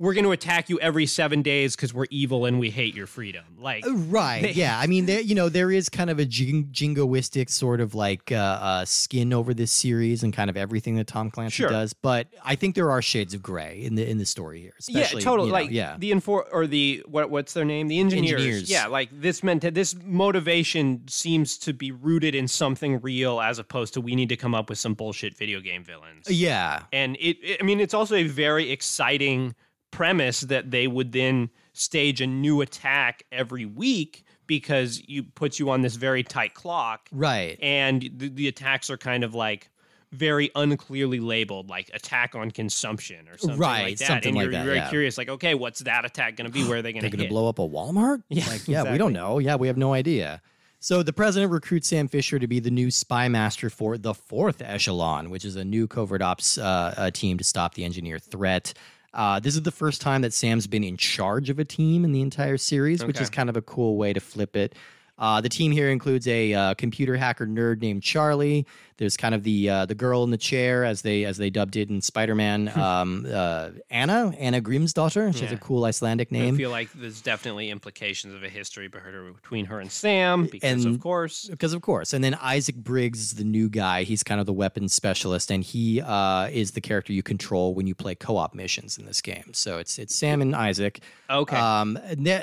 We're 0.00 0.12
going 0.14 0.24
to 0.24 0.32
attack 0.32 0.68
you 0.68 0.80
every 0.80 1.06
seven 1.06 1.40
days 1.42 1.76
because 1.76 1.94
we're 1.94 2.06
evil 2.10 2.46
and 2.46 2.58
we 2.58 2.68
hate 2.70 2.96
your 2.96 3.06
freedom. 3.06 3.44
Like, 3.60 3.84
Right. 3.88 4.52
yeah. 4.56 4.76
I 4.76 4.88
mean, 4.88 5.06
there, 5.06 5.20
you 5.20 5.36
know, 5.36 5.48
there 5.48 5.70
is 5.70 5.88
kind 5.88 6.10
of 6.10 6.18
a 6.18 6.24
jing- 6.24 6.70
jingoistic 6.72 7.48
sort 7.48 7.80
of 7.80 7.94
like 7.94 8.32
uh, 8.32 8.34
uh, 8.34 8.84
skin 8.86 9.32
over 9.32 9.54
this 9.54 9.70
series 9.70 10.24
and 10.24 10.32
kind 10.32 10.50
of 10.50 10.56
everything 10.56 10.96
that 10.96 11.06
Tom 11.06 11.30
Clancy 11.30 11.54
Sure. 11.62 11.68
does. 11.68 11.92
But 11.92 12.26
I 12.44 12.56
think 12.56 12.74
there 12.74 12.90
are 12.90 13.00
shades 13.00 13.34
of 13.34 13.42
gray 13.42 13.82
in 13.84 13.94
the 13.94 14.04
in 14.08 14.18
the 14.18 14.26
story 14.26 14.62
here. 14.62 14.72
Especially, 14.80 15.20
yeah, 15.20 15.24
totally. 15.24 15.46
you 15.48 15.52
know, 15.52 15.58
like 15.60 15.70
yeah, 15.70 15.96
the 15.96 16.10
infor 16.10 16.42
or 16.50 16.66
the 16.66 17.04
what 17.06 17.30
what's 17.30 17.52
their 17.52 17.64
name? 17.64 17.86
The 17.86 18.00
engineers. 18.00 18.40
Engineers. 18.40 18.70
Yeah, 18.70 18.88
like 18.88 19.10
this 19.12 19.44
meant 19.44 19.62
this 19.74 19.94
motivation 20.04 21.02
seems 21.06 21.56
to 21.58 21.72
be 21.72 21.92
rooted 21.92 22.34
in 22.34 22.48
something 22.48 23.00
real 23.00 23.40
as 23.40 23.60
opposed 23.60 23.94
to 23.94 24.00
we 24.00 24.16
need 24.16 24.28
to 24.30 24.36
come 24.36 24.56
up 24.56 24.68
with 24.68 24.78
some 24.78 24.94
bullshit 24.94 25.36
video 25.36 25.60
game 25.60 25.84
villains. 25.84 26.28
yeah, 26.28 26.82
And 26.92 27.14
it, 27.20 27.36
it- 27.42 27.58
I 27.60 27.64
mean, 27.64 27.78
it's 27.80 27.94
also 27.94 28.16
a 28.16 28.24
very 28.24 28.70
exciting 28.72 29.54
premise 29.94 30.40
that 30.40 30.70
they 30.70 30.86
would 30.86 31.12
then 31.12 31.50
stage 31.72 32.20
a 32.20 32.26
new 32.26 32.60
attack 32.60 33.24
every 33.30 33.64
week 33.64 34.24
because 34.46 35.02
you 35.06 35.22
puts 35.22 35.58
you 35.58 35.70
on 35.70 35.80
this 35.80 35.96
very 35.96 36.22
tight 36.22 36.54
clock 36.54 37.08
right. 37.12 37.58
and 37.62 38.10
the, 38.16 38.28
the 38.28 38.48
attacks 38.48 38.90
are 38.90 38.96
kind 38.96 39.24
of 39.24 39.34
like 39.34 39.70
very 40.12 40.50
unclearly 40.54 41.18
labeled, 41.20 41.68
like 41.68 41.90
attack 41.92 42.34
on 42.34 42.50
consumption 42.50 43.28
or 43.28 43.36
something 43.36 43.58
Right, 43.58 43.82
like 43.82 43.98
that. 43.98 44.06
something 44.06 44.28
and 44.28 44.36
like 44.36 44.44
you're, 44.44 44.52
that, 44.52 44.64
very 44.64 44.76
yeah. 44.76 44.88
curious, 44.88 45.18
like, 45.18 45.28
okay, 45.28 45.54
what's 45.54 45.80
that 45.80 46.04
attack 46.04 46.36
going 46.36 46.46
to 46.46 46.52
be? 46.52 46.66
Where 46.66 46.78
are 46.78 46.82
they 46.82 46.92
going 46.92 47.02
They're 47.02 47.10
to 47.10 47.16
going 47.16 47.28
to 47.28 47.32
blow 47.32 47.48
up 47.48 47.58
a 47.58 47.68
Walmart? 47.68 48.22
Yeah, 48.28 48.46
like, 48.48 48.68
yeah, 48.68 48.90
we 48.90 48.98
don't 48.98 49.12
know. 49.12 49.38
Yeah, 49.38 49.56
we 49.56 49.66
have 49.66 49.76
no 49.76 49.92
idea. 49.92 50.40
So 50.78 51.02
the 51.02 51.12
president 51.12 51.50
recruits 51.50 51.88
Sam 51.88 52.08
Fisher 52.08 52.38
to 52.38 52.46
be 52.46 52.60
the 52.60 52.70
new 52.70 52.90
spy 52.90 53.28
master 53.28 53.70
for 53.70 53.96
the 53.96 54.12
fourth 54.12 54.60
echelon, 54.60 55.30
which 55.30 55.44
is 55.44 55.56
a 55.56 55.64
new 55.64 55.86
covert 55.86 56.20
ops 56.20 56.58
uh, 56.58 56.94
uh, 56.96 57.10
team 57.10 57.38
to 57.38 57.44
stop 57.44 57.74
the 57.74 57.84
engineer 57.84 58.18
threat. 58.18 58.74
Uh, 59.14 59.38
this 59.38 59.54
is 59.54 59.62
the 59.62 59.70
first 59.70 60.00
time 60.00 60.22
that 60.22 60.32
Sam's 60.32 60.66
been 60.66 60.82
in 60.82 60.96
charge 60.96 61.48
of 61.48 61.60
a 61.60 61.64
team 61.64 62.04
in 62.04 62.10
the 62.10 62.20
entire 62.20 62.56
series, 62.56 63.04
which 63.04 63.20
is 63.20 63.30
kind 63.30 63.48
of 63.48 63.56
a 63.56 63.62
cool 63.62 63.96
way 63.96 64.12
to 64.12 64.20
flip 64.20 64.56
it. 64.56 64.74
Uh, 65.18 65.40
the 65.40 65.48
team 65.48 65.72
here 65.72 65.90
includes 65.90 66.26
a 66.26 66.52
uh, 66.52 66.74
computer 66.74 67.16
hacker 67.16 67.46
nerd 67.46 67.80
named 67.80 68.02
Charlie. 68.02 68.66
There's 68.96 69.16
kind 69.16 69.34
of 69.34 69.42
the 69.42 69.68
uh, 69.68 69.86
the 69.86 69.94
girl 69.94 70.22
in 70.22 70.30
the 70.30 70.38
chair, 70.38 70.84
as 70.84 71.02
they 71.02 71.24
as 71.24 71.36
they 71.36 71.50
dubbed 71.50 71.76
it 71.76 71.90
in 71.90 72.00
Spider-Man. 72.00 72.68
um, 72.78 73.26
uh, 73.28 73.70
Anna 73.90 74.32
Anna 74.38 74.60
Grimsdottir. 74.60 75.34
She 75.34 75.44
has 75.44 75.52
a 75.52 75.56
cool 75.56 75.84
Icelandic 75.84 76.30
name. 76.30 76.54
I 76.54 76.56
feel 76.56 76.70
like 76.70 76.92
there's 76.92 77.20
definitely 77.20 77.70
implications 77.70 78.34
of 78.34 78.44
a 78.44 78.48
history 78.48 78.88
between 78.88 79.64
her 79.66 79.80
and 79.80 79.90
Sam 79.90 80.46
because, 80.46 80.84
And- 80.84 80.94
of 80.94 81.00
course, 81.00 81.48
because 81.48 81.72
of 81.72 81.82
course 81.82 82.12
and 82.12 82.22
then 82.24 82.34
isaac 82.40 82.76
briggs 82.76 83.20
is 83.20 83.34
the 83.34 83.44
new 83.44 83.68
guy 83.68 84.02
he's 84.02 84.22
kind 84.22 84.40
of 84.40 84.46
the 84.46 84.52
weapons 84.52 84.92
specialist 84.92 85.50
and 85.50 85.62
he 85.62 86.00
uh, 86.00 86.48
is 86.50 86.72
the 86.72 86.80
character 86.80 87.12
you 87.12 87.22
control 87.22 87.74
when 87.74 87.86
you 87.86 87.94
play 87.94 88.14
co-op 88.14 88.54
missions 88.54 88.98
in 88.98 89.06
this 89.06 89.20
game 89.20 89.52
so 89.52 89.78
it's 89.78 89.98
it's 89.98 90.14
sam 90.14 90.40
and 90.40 90.54
isaac 90.54 91.00
okay. 91.30 91.56
um 91.56 91.98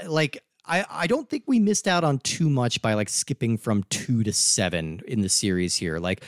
like 0.08 0.44
I, 0.66 0.86
I 0.90 1.08
don't 1.08 1.30
think 1.30 1.44
we 1.48 1.60
missed 1.60 1.88
out 1.88 2.04
on 2.04 2.20
too 2.20 2.50
much 2.50 2.82
by 2.82 2.94
like 2.94 3.10
skipping 3.10 3.58
from 3.58 3.84
two 3.90 4.24
to 4.24 4.34
seven 4.34 5.02
in 5.08 5.22
the 5.22 5.30
series 5.30 5.76
here. 5.76 5.98
Like, 5.98 6.24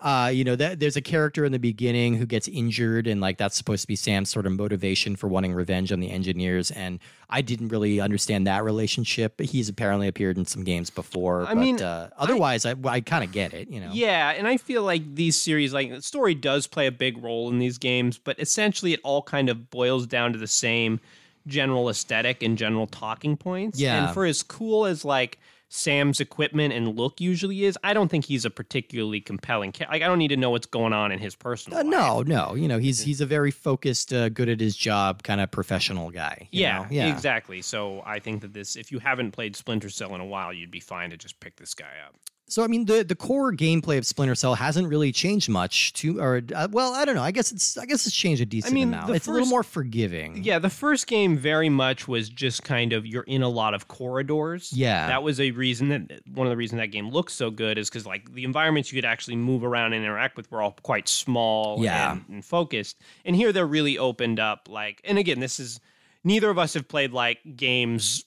uh, 0.00 0.30
you 0.32 0.44
know, 0.44 0.56
that 0.56 0.80
there's 0.80 0.96
a 0.96 1.02
character 1.02 1.44
in 1.44 1.52
the 1.52 1.58
beginning 1.58 2.14
who 2.14 2.24
gets 2.24 2.48
injured, 2.48 3.06
and 3.06 3.20
like 3.20 3.36
that's 3.36 3.56
supposed 3.56 3.82
to 3.82 3.86
be 3.86 3.96
Sam's 3.96 4.30
sort 4.30 4.46
of 4.46 4.52
motivation 4.52 5.14
for 5.14 5.28
wanting 5.28 5.52
revenge 5.52 5.92
on 5.92 6.00
the 6.00 6.10
engineers. 6.10 6.70
And 6.70 7.00
I 7.28 7.42
didn't 7.42 7.68
really 7.68 8.00
understand 8.00 8.46
that 8.46 8.64
relationship. 8.64 9.38
He's 9.38 9.68
apparently 9.68 10.08
appeared 10.08 10.38
in 10.38 10.46
some 10.46 10.64
games 10.64 10.88
before. 10.88 11.42
I 11.42 11.54
but, 11.54 11.58
mean, 11.58 11.82
uh, 11.82 12.08
otherwise, 12.16 12.64
I, 12.64 12.74
I, 12.84 13.02
kind 13.02 13.24
of 13.24 13.32
get 13.32 13.52
it. 13.52 13.68
You 13.68 13.80
know, 13.80 13.90
Yeah, 13.92 14.30
and 14.30 14.46
I 14.46 14.56
feel 14.56 14.82
like 14.82 15.14
these 15.14 15.36
series, 15.36 15.74
like 15.74 15.90
the 15.90 16.00
story 16.00 16.34
does 16.34 16.66
play 16.66 16.86
a 16.86 16.92
big 16.92 17.22
role 17.22 17.50
in 17.50 17.58
these 17.58 17.76
games, 17.76 18.16
but 18.16 18.40
essentially 18.40 18.94
it 18.94 19.00
all 19.04 19.22
kind 19.22 19.50
of 19.50 19.68
boils 19.68 20.06
down 20.06 20.32
to 20.32 20.38
the 20.38 20.46
same 20.46 21.00
general 21.46 21.88
aesthetic 21.88 22.42
and 22.42 22.56
general 22.58 22.86
talking 22.86 23.36
points. 23.36 23.80
Yeah. 23.80 24.04
And 24.06 24.14
for 24.14 24.24
as 24.24 24.42
cool 24.42 24.86
as 24.86 25.04
like 25.04 25.38
Sam's 25.72 26.18
equipment 26.20 26.74
and 26.74 26.96
look 26.96 27.20
usually 27.20 27.64
is, 27.64 27.78
I 27.84 27.94
don't 27.94 28.08
think 28.08 28.24
he's 28.24 28.44
a 28.44 28.50
particularly 28.50 29.20
compelling. 29.20 29.70
Ca- 29.72 29.86
like 29.90 30.02
I 30.02 30.06
don't 30.06 30.18
need 30.18 30.28
to 30.28 30.36
know 30.36 30.50
what's 30.50 30.66
going 30.66 30.92
on 30.92 31.12
in 31.12 31.20
his 31.20 31.36
personal. 31.36 31.78
Uh, 31.78 31.82
life. 31.84 31.90
no, 31.90 32.22
no. 32.22 32.54
You 32.56 32.66
know, 32.66 32.78
he's 32.78 33.00
he's 33.02 33.20
a 33.20 33.26
very 33.26 33.52
focused, 33.52 34.12
uh, 34.12 34.28
good 34.30 34.48
at 34.48 34.58
his 34.60 34.76
job, 34.76 35.22
kind 35.22 35.40
of 35.40 35.50
professional 35.52 36.10
guy. 36.10 36.48
you 36.50 36.62
Yeah, 36.62 36.78
know? 36.78 36.86
yeah, 36.90 37.06
exactly. 37.14 37.62
So 37.62 38.02
I 38.04 38.18
think 38.18 38.42
that 38.42 38.52
this, 38.52 38.74
if 38.74 38.90
you 38.90 38.98
haven't 38.98 39.30
played 39.30 39.54
Splinter 39.54 39.90
Cell 39.90 40.12
in 40.16 40.20
a 40.20 40.26
while, 40.26 40.52
you'd 40.52 40.72
be 40.72 40.80
fine 40.80 41.10
to 41.10 41.16
just 41.16 41.38
pick 41.38 41.54
this 41.56 41.72
guy 41.74 41.92
up. 42.06 42.16
So 42.50 42.64
I 42.64 42.66
mean, 42.66 42.84
the 42.86 43.04
the 43.04 43.14
core 43.14 43.52
gameplay 43.52 43.96
of 43.96 44.04
Splinter 44.04 44.34
Cell 44.34 44.56
hasn't 44.56 44.88
really 44.88 45.12
changed 45.12 45.48
much. 45.48 45.92
To 45.94 46.20
or 46.20 46.42
uh, 46.54 46.66
well, 46.70 46.94
I 46.94 47.04
don't 47.04 47.14
know. 47.14 47.22
I 47.22 47.30
guess 47.30 47.52
it's 47.52 47.78
I 47.78 47.86
guess 47.86 48.06
it's 48.06 48.14
changed 48.16 48.42
a 48.42 48.46
decent 48.46 48.72
I 48.72 48.74
mean, 48.74 48.88
amount. 48.88 49.14
It's 49.14 49.28
a 49.28 49.30
little 49.30 49.46
more 49.46 49.62
forgiving. 49.62 50.42
Yeah, 50.42 50.58
the 50.58 50.68
first 50.68 51.06
game 51.06 51.36
very 51.38 51.68
much 51.68 52.08
was 52.08 52.28
just 52.28 52.64
kind 52.64 52.92
of 52.92 53.06
you're 53.06 53.22
in 53.22 53.42
a 53.42 53.48
lot 53.48 53.72
of 53.72 53.86
corridors. 53.88 54.72
Yeah. 54.72 55.06
that 55.06 55.22
was 55.22 55.38
a 55.40 55.52
reason 55.52 55.88
that 55.90 56.20
one 56.34 56.46
of 56.46 56.50
the 56.50 56.56
reasons 56.56 56.80
that 56.80 56.88
game 56.88 57.10
looks 57.10 57.32
so 57.34 57.50
good 57.50 57.78
is 57.78 57.88
because 57.88 58.04
like 58.04 58.32
the 58.34 58.44
environments 58.44 58.92
you 58.92 58.96
could 59.00 59.06
actually 59.08 59.36
move 59.36 59.62
around 59.62 59.92
and 59.92 60.04
interact 60.04 60.36
with 60.36 60.50
were 60.50 60.60
all 60.60 60.76
quite 60.82 61.08
small 61.08 61.82
Yeah. 61.82 62.12
and, 62.12 62.24
and 62.28 62.44
focused. 62.44 62.98
And 63.24 63.36
here 63.36 63.52
they're 63.52 63.66
really 63.66 63.96
opened 63.96 64.40
up. 64.40 64.68
Like, 64.68 65.00
and 65.04 65.18
again, 65.18 65.38
this 65.38 65.60
is 65.60 65.80
neither 66.24 66.50
of 66.50 66.58
us 66.58 66.74
have 66.74 66.88
played 66.88 67.12
like 67.12 67.38
games 67.56 68.24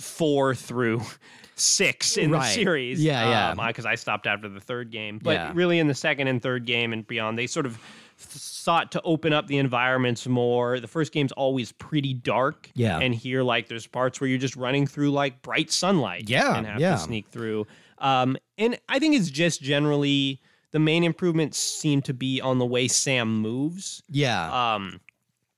four 0.00 0.54
through 0.54 1.02
six 1.56 2.16
in 2.16 2.30
Right. 2.30 2.46
the 2.48 2.54
series. 2.54 3.02
Yeah, 3.02 3.28
yeah. 3.54 3.66
Because 3.68 3.86
I 3.86 3.94
stopped 3.94 4.26
after 4.26 4.48
the 4.48 4.60
third 4.60 4.90
game, 4.90 5.18
but 5.22 5.32
Yeah. 5.32 5.52
really 5.54 5.78
in 5.78 5.88
the 5.88 5.94
second 5.94 6.28
and 6.28 6.42
third 6.42 6.64
game 6.66 6.92
and 6.92 7.06
beyond, 7.06 7.38
they 7.38 7.46
sort 7.46 7.66
of 7.66 7.78
sought 8.16 8.92
to 8.92 9.00
open 9.02 9.32
up 9.32 9.46
the 9.46 9.58
environments 9.58 10.26
more. 10.26 10.78
The 10.80 10.88
first 10.88 11.12
game's 11.12 11.32
always 11.32 11.72
pretty 11.72 12.14
dark. 12.14 12.70
Yeah. 12.74 12.98
And 12.98 13.14
here, 13.14 13.42
like, 13.42 13.68
there's 13.68 13.86
parts 13.86 14.20
where 14.20 14.28
you're 14.28 14.38
just 14.38 14.56
running 14.56 14.86
through 14.86 15.10
like 15.10 15.42
bright 15.42 15.70
sunlight. 15.70 16.28
Yeah, 16.28 16.56
And 16.56 16.66
have 16.66 16.80
yeah. 16.80 16.92
to 16.92 16.98
sneak 16.98 17.28
through. 17.28 17.66
Um, 17.98 18.36
and 18.58 18.78
I 18.88 18.98
think 18.98 19.14
it's 19.14 19.30
just 19.30 19.62
generally 19.62 20.40
the 20.72 20.78
main 20.78 21.02
improvements 21.04 21.58
seem 21.58 22.00
to 22.02 22.14
be 22.14 22.40
on 22.40 22.58
the 22.58 22.66
way 22.66 22.88
Sam 22.88 23.40
moves. 23.40 24.02
yeah. 24.08 24.74
Um, 24.74 25.00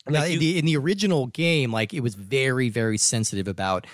Now, 0.08 0.20
like 0.20 0.26
in, 0.28 0.32
you- 0.32 0.38
the, 0.40 0.58
in 0.58 0.64
the 0.64 0.76
original 0.76 1.26
game, 1.28 1.70
like 1.72 1.92
it 1.94 2.00
was 2.00 2.14
very, 2.16 2.68
very 2.68 2.98
sensitive 2.98 3.46
about 3.46 3.86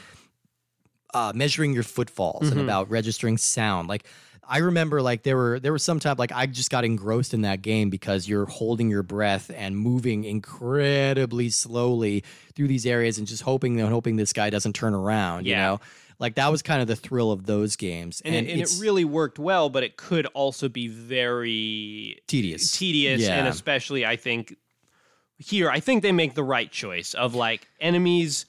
uh, 1.14 1.32
measuring 1.34 1.72
your 1.72 1.82
footfalls 1.82 2.42
Mm-hmm. 2.44 2.52
and 2.52 2.60
about 2.60 2.90
registering 2.90 3.36
sound. 3.38 3.88
Like 3.88 4.04
I 4.50 4.58
remember, 4.58 5.02
like 5.02 5.24
there 5.24 5.36
were 5.36 5.60
there 5.60 5.72
was 5.72 5.82
some 5.82 5.98
time 6.00 6.16
like 6.18 6.32
I 6.32 6.46
just 6.46 6.70
got 6.70 6.84
engrossed 6.84 7.34
in 7.34 7.42
that 7.42 7.60
game 7.62 7.90
because 7.90 8.26
you're 8.28 8.46
holding 8.46 8.88
your 8.88 9.02
breath 9.02 9.50
and 9.54 9.76
moving 9.76 10.24
incredibly 10.24 11.50
slowly 11.50 12.24
through 12.54 12.68
these 12.68 12.86
areas 12.86 13.18
and 13.18 13.26
just 13.26 13.42
hoping 13.42 13.80
and 13.80 13.88
hoping 13.90 14.16
this 14.16 14.32
guy 14.32 14.50
doesn't 14.50 14.72
turn 14.74 14.94
around. 14.94 15.44
You 15.46 15.52
Yeah. 15.52 15.66
know, 15.66 15.80
like 16.18 16.34
that 16.36 16.50
was 16.50 16.62
kind 16.62 16.80
of 16.80 16.88
the 16.88 16.96
thrill 16.96 17.30
of 17.30 17.46
those 17.46 17.76
games, 17.76 18.20
and, 18.24 18.34
it, 18.34 18.50
and 18.50 18.60
it 18.60 18.70
really 18.80 19.04
worked 19.04 19.38
well, 19.38 19.68
but 19.70 19.82
it 19.84 19.96
could 19.96 20.26
also 20.34 20.68
be 20.68 20.88
very 20.88 22.18
tedious. 22.26 22.72
tedious 22.76 23.20
Yeah. 23.22 23.38
and 23.38 23.48
especially 23.48 24.04
I 24.06 24.16
think 24.16 24.56
here 25.38 25.70
I 25.70 25.78
think 25.80 26.02
they 26.02 26.10
make 26.12 26.34
the 26.34 26.42
right 26.42 26.70
choice 26.72 27.14
of 27.14 27.34
like 27.34 27.68
enemies 27.80 28.46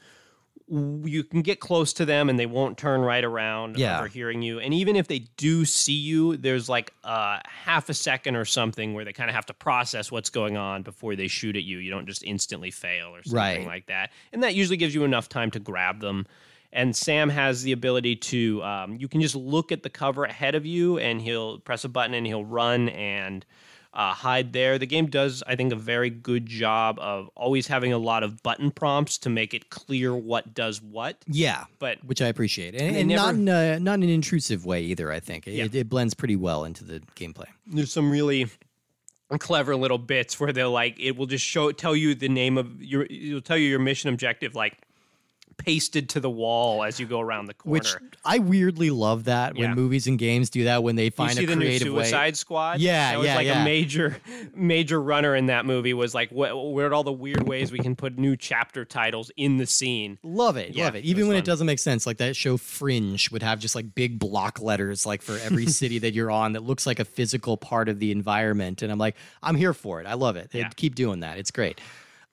you 0.72 1.24
can 1.24 1.42
get 1.42 1.60
close 1.60 1.94
to 1.94 2.06
them 2.06 2.30
and 2.30 2.38
they 2.38 2.46
won't 2.46 2.78
turn 2.78 3.02
right 3.02 3.24
around 3.24 3.78
Yeah. 3.78 3.98
overhearing 4.00 4.42
you 4.44 4.60
and 4.60 4.74
even 4.74 4.96
if 4.96 5.08
they 5.08 5.20
do 5.38 5.66
see 5.66 5.94
you 5.94 6.38
there's 6.38 6.70
like 6.70 6.94
a 7.04 7.42
half 7.48 7.90
a 7.90 7.94
second 7.94 8.36
or 8.36 8.46
something 8.46 8.94
where 8.94 9.04
they 9.04 9.14
kind 9.14 9.30
of 9.30 9.36
have 9.36 9.48
to 9.48 9.54
process 9.54 10.12
what's 10.12 10.30
going 10.30 10.58
on 10.58 10.84
before 10.84 11.16
they 11.16 11.28
shoot 11.28 11.56
at 11.56 11.64
you 11.64 11.80
you 11.80 11.90
don't 11.90 12.06
just 12.06 12.24
instantly 12.24 12.70
fail 12.72 13.16
or 13.16 13.24
something 13.24 13.36
Right. 13.36 13.66
like 13.66 13.88
that 13.88 14.12
and 14.32 14.44
that 14.44 14.54
usually 14.54 14.78
gives 14.78 14.94
you 14.94 15.04
enough 15.04 15.28
time 15.28 15.50
to 15.52 15.60
grab 15.60 16.02
them 16.02 16.28
and 16.72 16.96
Sam 16.96 17.30
has 17.30 17.64
the 17.64 17.72
ability 17.72 18.16
to, 18.18 18.62
um, 18.64 18.96
you 18.96 19.08
can 19.08 19.22
just 19.22 19.34
look 19.36 19.72
at 19.72 19.82
the 19.82 19.90
cover 19.90 20.24
ahead 20.26 20.54
of 20.54 20.68
you 20.68 21.00
and 21.00 21.20
he'll 21.20 21.58
press 21.58 21.84
a 21.84 21.90
button 21.90 22.14
and 22.14 22.28
he'll 22.28 22.46
run 22.46 22.90
and 22.90 23.44
uh, 23.94 24.14
hide 24.14 24.54
there. 24.54 24.78
The 24.78 24.86
game 24.86 25.08
does, 25.08 25.42
I 25.48 25.56
think, 25.56 25.74
a 25.74 25.76
very 25.76 26.10
good 26.12 26.46
job 26.46 27.00
of 27.00 27.30
always 27.36 27.68
having 27.68 27.92
a 27.92 27.98
lot 27.98 28.22
of 28.24 28.44
button 28.44 28.70
prompts 28.72 29.18
to 29.20 29.30
make 29.30 29.54
it 29.54 29.70
clear 29.72 30.16
what 30.16 30.54
does 30.54 30.82
what. 30.82 31.18
yeah, 31.28 31.66
But 31.80 32.04
which 32.06 32.22
I 32.22 32.28
appreciate, 32.28 32.76
and, 32.76 32.96
and 32.96 33.10
not 33.10 33.34
in 33.34 33.48
a, 33.48 33.80
not 33.80 33.96
in 33.96 34.04
an 34.04 34.10
intrusive 34.10 34.66
way 34.66 34.84
either. 34.84 35.12
I 35.12 35.20
think 35.20 35.48
Yeah. 35.48 35.66
it, 35.66 35.74
it 35.76 35.90
blends 35.90 36.14
pretty 36.14 36.36
well 36.36 36.66
into 36.66 36.84
the 36.84 37.00
gameplay. 37.16 37.48
there's 37.66 37.92
some 37.92 38.12
really 38.12 38.48
clever 39.40 39.76
little 39.76 39.98
bits 40.00 40.40
where 40.40 40.52
they'll 40.52 40.72
like, 40.72 41.00
it 41.00 41.16
will 41.16 41.28
just 41.28 41.46
show, 41.46 41.72
tell 41.72 41.96
you 41.96 42.16
the 42.16 42.30
name 42.30 42.58
of 42.58 42.82
your, 42.82 43.04
it'll 43.10 43.42
tell 43.42 43.58
you 43.58 43.70
your 43.70 43.80
mission 43.80 44.10
objective, 44.10 44.56
like 44.56 44.76
pasted 45.60 46.10
to 46.10 46.20
the 46.20 46.30
wall 46.30 46.84
as 46.84 47.00
you 47.00 47.06
go 47.06 47.20
around 47.20 47.46
the 47.46 47.54
corner. 47.54 47.74
Which 47.74 47.96
I 48.26 48.40
weirdly 48.40 48.90
love 48.90 49.26
that 49.26 49.56
when 49.56 49.76
movies 49.76 50.08
and 50.08 50.18
games 50.18 50.50
do 50.50 50.64
that 50.64 50.82
when 50.82 50.96
they 50.96 51.06
you 51.06 51.12
find 51.12 51.34
see 51.34 51.44
a 51.44 51.48
the 51.48 51.56
new 51.56 51.66
creative 51.66 51.94
way. 51.94 52.04
Suicide 52.06 52.38
Squad. 52.38 52.80
Yeah, 52.80 53.12
that 53.12 53.18
was 53.20 53.28
yeah, 53.28 53.36
like 53.36 53.46
yeah. 53.46 53.62
a 53.62 53.66
major, 53.66 54.18
major 54.56 55.00
runner 55.00 55.36
in 55.36 55.46
that 55.48 55.66
movie. 55.68 55.94
Was 55.94 56.16
like, 56.16 56.32
what, 56.32 56.56
what 56.56 56.84
are 56.86 56.94
all 56.94 57.04
the 57.04 57.12
weird 57.12 57.48
ways 57.48 57.72
we 57.72 57.80
can 57.80 57.96
put 57.96 58.18
new 58.18 58.36
chapter 58.36 58.86
titles 58.86 59.30
in 59.38 59.58
the 59.58 59.66
scene? 59.68 60.18
Love 60.24 60.58
it, 60.58 60.74
Yeah, 60.74 60.86
love 60.86 60.96
it. 60.96 61.00
it 61.00 61.06
Even 61.06 61.24
was 61.24 61.28
when 61.28 61.36
fun. 61.36 61.44
it 61.44 61.46
doesn't 61.46 61.68
make 61.68 61.80
sense, 61.80 62.08
like 62.08 62.18
that 62.18 62.36
show 62.36 62.58
Fringe 62.58 63.30
would 63.32 63.44
have 63.44 63.60
just 63.60 63.76
like 63.76 63.94
big 63.94 64.18
block 64.18 64.62
letters, 64.62 65.06
like 65.06 65.22
for 65.22 65.38
every 65.40 65.66
city 65.68 66.00
that 66.00 66.14
you're 66.14 66.32
on, 66.32 66.54
that 66.54 66.64
looks 66.64 66.88
like 66.88 67.00
a 67.00 67.06
physical 67.06 67.58
part 67.58 67.90
of 67.90 68.00
the 68.00 68.12
environment. 68.12 68.82
And 68.82 68.92
I'm 68.92 68.98
like, 68.98 69.16
I'm 69.44 69.56
here 69.56 69.74
for 69.74 70.00
it. 70.02 70.08
I 70.08 70.14
love 70.14 70.38
it. 70.38 70.50
Yeah. 70.54 70.70
Keep 70.76 70.96
doing 70.96 71.20
that. 71.20 71.38
It's 71.38 71.52
great. 71.52 71.82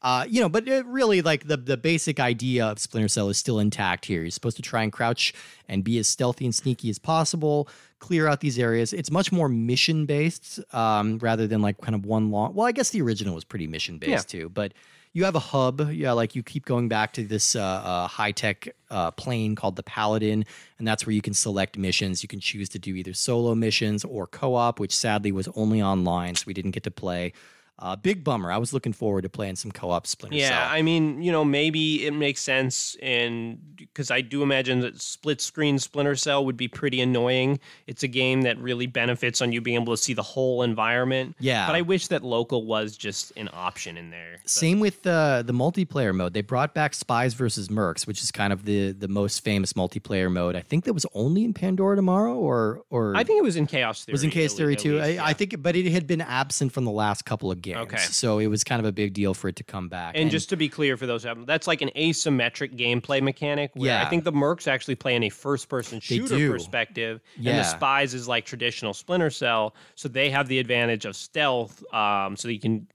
Uh, 0.07 0.25
you 0.29 0.41
know, 0.41 0.49
but 0.49 0.69
it 0.69 0.87
really, 0.87 1.21
like 1.21 1.49
the 1.49 1.57
the 1.57 1.77
basic 1.77 2.21
idea 2.21 2.65
of 2.65 2.79
Splinter 2.79 3.09
Cell 3.09 3.29
is 3.29 3.39
still 3.39 3.59
intact 3.59 4.05
here. 4.05 4.23
You're 4.23 4.31
supposed 4.31 4.55
to 4.55 4.63
try 4.63 4.85
and 4.85 4.93
crouch 4.93 5.35
and 5.69 5.83
be 5.83 5.99
as 5.99 6.07
stealthy 6.07 6.45
and 6.45 6.55
sneaky 6.55 6.91
as 6.91 7.01
possible, 7.01 7.69
clear 7.99 8.29
out 8.29 8.39
these 8.39 8.57
areas. 8.57 8.93
It's 8.93 9.11
much 9.11 9.33
more 9.33 9.49
mission 9.49 10.07
based 10.07 10.61
um, 10.73 11.19
rather 11.19 11.49
than 11.49 11.61
like 11.61 11.81
kind 11.81 11.97
of 11.97 12.07
one 12.07 12.31
long. 12.31 12.55
Well, 12.55 12.69
I 12.69 12.71
guess 12.71 12.91
the 12.91 13.03
original 13.03 13.35
was 13.35 13.43
pretty 13.43 13.67
mission 13.67 13.99
based 13.99 14.29
too, 14.29 14.49
but 14.49 14.75
you 15.13 15.25
have 15.25 15.35
a 15.35 15.41
hub. 15.41 15.91
Yeah, 15.91 16.13
like 16.13 16.37
you 16.37 16.45
keep 16.45 16.67
going 16.67 16.87
back 16.87 17.13
to 17.15 17.25
this 17.25 17.57
uh, 17.57 17.63
uh, 17.65 18.07
high 18.07 18.31
tech 18.31 18.69
uh, 18.93 19.11
plane 19.11 19.57
called 19.57 19.75
the 19.75 19.83
Paladin, 19.83 20.45
and 20.79 20.87
that's 20.87 21.05
where 21.05 21.15
you 21.15 21.23
can 21.23 21.35
select 21.35 21.77
missions. 21.77 22.23
You 22.23 22.29
can 22.29 22.39
choose 22.39 22.69
to 22.69 22.79
do 22.79 22.95
either 22.95 23.13
solo 23.13 23.57
missions 23.57 24.05
or 24.05 24.29
co 24.29 24.55
op, 24.55 24.79
which 24.79 24.95
sadly 24.95 25.33
was 25.33 25.49
only 25.57 25.83
online, 25.83 26.37
so 26.37 26.45
we 26.47 26.55
didn't 26.55 26.71
get 26.71 26.85
to 26.85 26.93
play. 26.93 27.33
Uh, 27.79 27.95
big 27.95 28.25
bummer. 28.25 28.51
I 28.51 28.57
was 28.57 28.73
looking 28.73 28.95
forward 28.95 29.23
to 29.23 29.29
playing 29.29 29.57
some 29.57 29.71
co 29.71 29.91
op 29.91 30.07
Splinter 30.07 30.39
Yeah, 30.39 30.49
Cell. 30.49 30.59
Yeah, 30.61 30.71
I 30.71 30.81
mean, 30.81 31.21
you 31.23 31.31
know, 31.31 31.45
maybe 31.45 32.07
it 32.07 32.13
makes 32.13 32.41
sense 32.41 32.97
in 33.03 33.59
because 33.77 34.11
I 34.11 34.23
do 34.23 34.43
imagine 34.43 34.81
that 34.81 34.99
split 35.01 35.43
screen 35.43 35.79
Splinter 35.79 36.17
Cell 36.17 36.45
would 36.47 36.57
be 36.57 36.69
pretty 36.69 37.03
annoying. 37.03 37.61
It's 37.87 38.03
a 38.03 38.09
game 38.09 38.43
that 38.43 38.57
really 38.59 38.87
benefits 38.87 39.43
on 39.43 39.53
you 39.53 39.61
being 39.61 39.81
able 39.81 39.95
to 39.95 40.03
see 40.03 40.15
the 40.15 40.23
whole 40.23 40.63
environment. 40.63 41.37
Yeah. 41.39 41.67
but 41.67 41.77
I 41.77 41.83
wish 41.83 42.07
that 42.09 42.23
local 42.25 42.65
was 42.65 42.97
just 42.97 43.33
an 43.37 43.51
option 43.53 43.99
in 43.99 44.09
there. 44.11 44.39
But- 44.43 44.51
Same 44.51 44.81
with 44.81 45.07
uh, 45.07 45.43
the 45.43 45.53
multiplayer 45.53 46.15
mode. 46.15 46.33
They 46.33 46.41
brought 46.41 46.73
back 46.73 46.95
Spies 46.95 47.35
versus 47.35 47.69
Mercs, 47.69 48.07
which 48.07 48.23
is 48.23 48.31
kind 48.31 48.53
of 48.55 48.65
the 48.65 48.93
the 48.93 49.09
most 49.09 49.41
famous 49.45 49.75
multiplayer 49.75 50.33
mode. 50.33 50.57
I 50.57 50.61
think 50.63 50.85
that 50.85 50.95
was 50.95 51.05
only 51.13 51.45
in 51.45 51.53
Pandora 51.53 51.97
Tomorrow, 51.97 52.37
or 52.37 52.83
or 52.89 53.15
I 53.15 53.23
think 53.23 53.39
it 53.39 53.43
was 53.45 53.57
in 53.57 53.67
Chaos 53.67 54.05
Theory. 54.07 54.15
was 54.15 54.25
in 54.25 54.31
Chaos 54.31 54.55
Theory 54.55 54.77
too. 54.77 54.95
least, 54.95 55.05
I, 55.05 55.09
yeah. 55.11 55.25
I 55.27 55.33
think, 55.35 55.61
but 55.61 55.77
it 55.77 55.87
had 55.93 56.07
been 56.07 56.23
absent 56.23 56.73
from 56.73 56.85
the 56.87 56.91
last 56.91 57.27
couple 57.27 57.51
of 57.51 57.61
games, 57.75 57.79
Okay. 57.93 57.97
so 57.99 58.39
it 58.39 58.47
was 58.47 58.65
kind 58.65 58.81
of 58.81 58.87
a 58.87 58.93
big 58.93 59.13
deal 59.13 59.35
for 59.35 59.49
it 59.49 59.57
to 59.57 59.65
come 59.65 59.89
back. 59.89 60.15
And, 60.17 60.31
just 60.31 60.49
to 60.51 60.57
be 60.57 60.69
clear 60.69 60.97
for 60.97 61.07
those 61.07 61.23
who 61.23 61.29
haven't, 61.29 61.47
that's 61.47 61.67
like 61.67 61.83
an 61.83 61.91
asymmetric 61.97 62.77
gameplay 62.77 63.23
mechanic 63.23 63.71
where 63.75 63.99
I 63.99 64.09
think 64.09 64.25
the 64.25 64.33
Mercs 64.33 64.67
actually 64.69 64.95
play 64.95 65.15
in 65.15 65.23
a 65.23 65.29
first 65.29 65.69
person 65.69 66.01
shooter 66.01 66.51
perspective. 66.51 67.21
And 67.37 67.59
the 67.59 67.65
Spies 67.65 68.15
is 68.15 68.27
like 68.29 68.45
traditional 68.45 68.95
Splinter 68.95 69.31
Cell. 69.31 69.75
So 69.95 70.09
they 70.09 70.31
have 70.31 70.49
the 70.49 70.59
advantage 70.59 71.05
of 71.05 71.17
stealth. 71.17 71.83
Um, 71.93 72.37
so 72.37 72.49
you 72.49 72.61
can. 72.61 72.87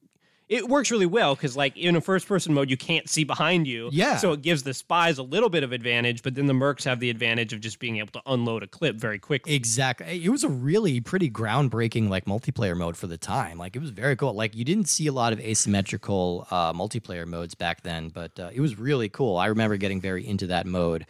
It 0.52 0.68
works 0.68 0.92
really 0.92 1.06
well 1.06 1.34
because, 1.34 1.56
like, 1.56 1.78
in 1.78 1.96
a 1.96 2.02
first 2.02 2.28
person 2.28 2.54
mode, 2.54 2.70
you 2.70 2.76
can't 2.76 3.08
see 3.08 3.24
behind 3.24 3.68
you. 3.68 3.90
Yeah. 3.94 4.18
So 4.18 4.34
it 4.34 4.42
gives 4.42 4.64
the 4.64 4.74
spies 4.74 5.18
a 5.18 5.24
little 5.24 5.48
bit 5.48 5.64
of 5.64 5.72
advantage, 5.72 6.24
but 6.24 6.36
then 6.36 6.48
the 6.48 6.54
mercs 6.54 6.84
have 6.84 7.00
the 7.00 7.10
advantage 7.10 7.54
of 7.54 7.62
just 7.62 7.80
being 7.80 8.00
able 8.00 8.12
to 8.12 8.22
unload 8.26 8.62
a 8.62 8.68
clip 8.68 8.98
very 8.98 9.18
quickly. 9.18 9.56
Exactly. 9.56 10.22
It 10.22 10.28
was 10.28 10.44
a 10.44 10.50
really 10.50 11.00
pretty 11.00 11.32
groundbreaking 11.32 12.10
like 12.10 12.26
multiplayer 12.26 12.76
mode 12.76 12.98
for 12.98 13.08
the 13.08 13.18
time. 13.18 13.58
Like 13.58 13.78
it 13.78 13.80
was 13.80 13.92
very 13.92 14.18
cool. 14.18 14.34
Like 14.34 14.54
you 14.54 14.66
didn't 14.66 14.90
see 14.90 15.08
a 15.08 15.14
lot 15.14 15.32
of 15.32 15.40
asymmetrical 15.40 16.46
uh, 16.52 16.74
multiplayer 16.74 17.26
modes 17.26 17.56
back 17.56 17.84
then, 17.84 18.10
but 18.10 18.38
uh, 18.38 18.50
it 18.54 18.60
was 18.60 18.78
really 18.78 19.08
cool. 19.08 19.38
I 19.38 19.46
remember 19.46 19.78
getting 19.78 20.02
very 20.02 20.28
into 20.28 20.48
that 20.48 20.68
mode. 20.68 21.06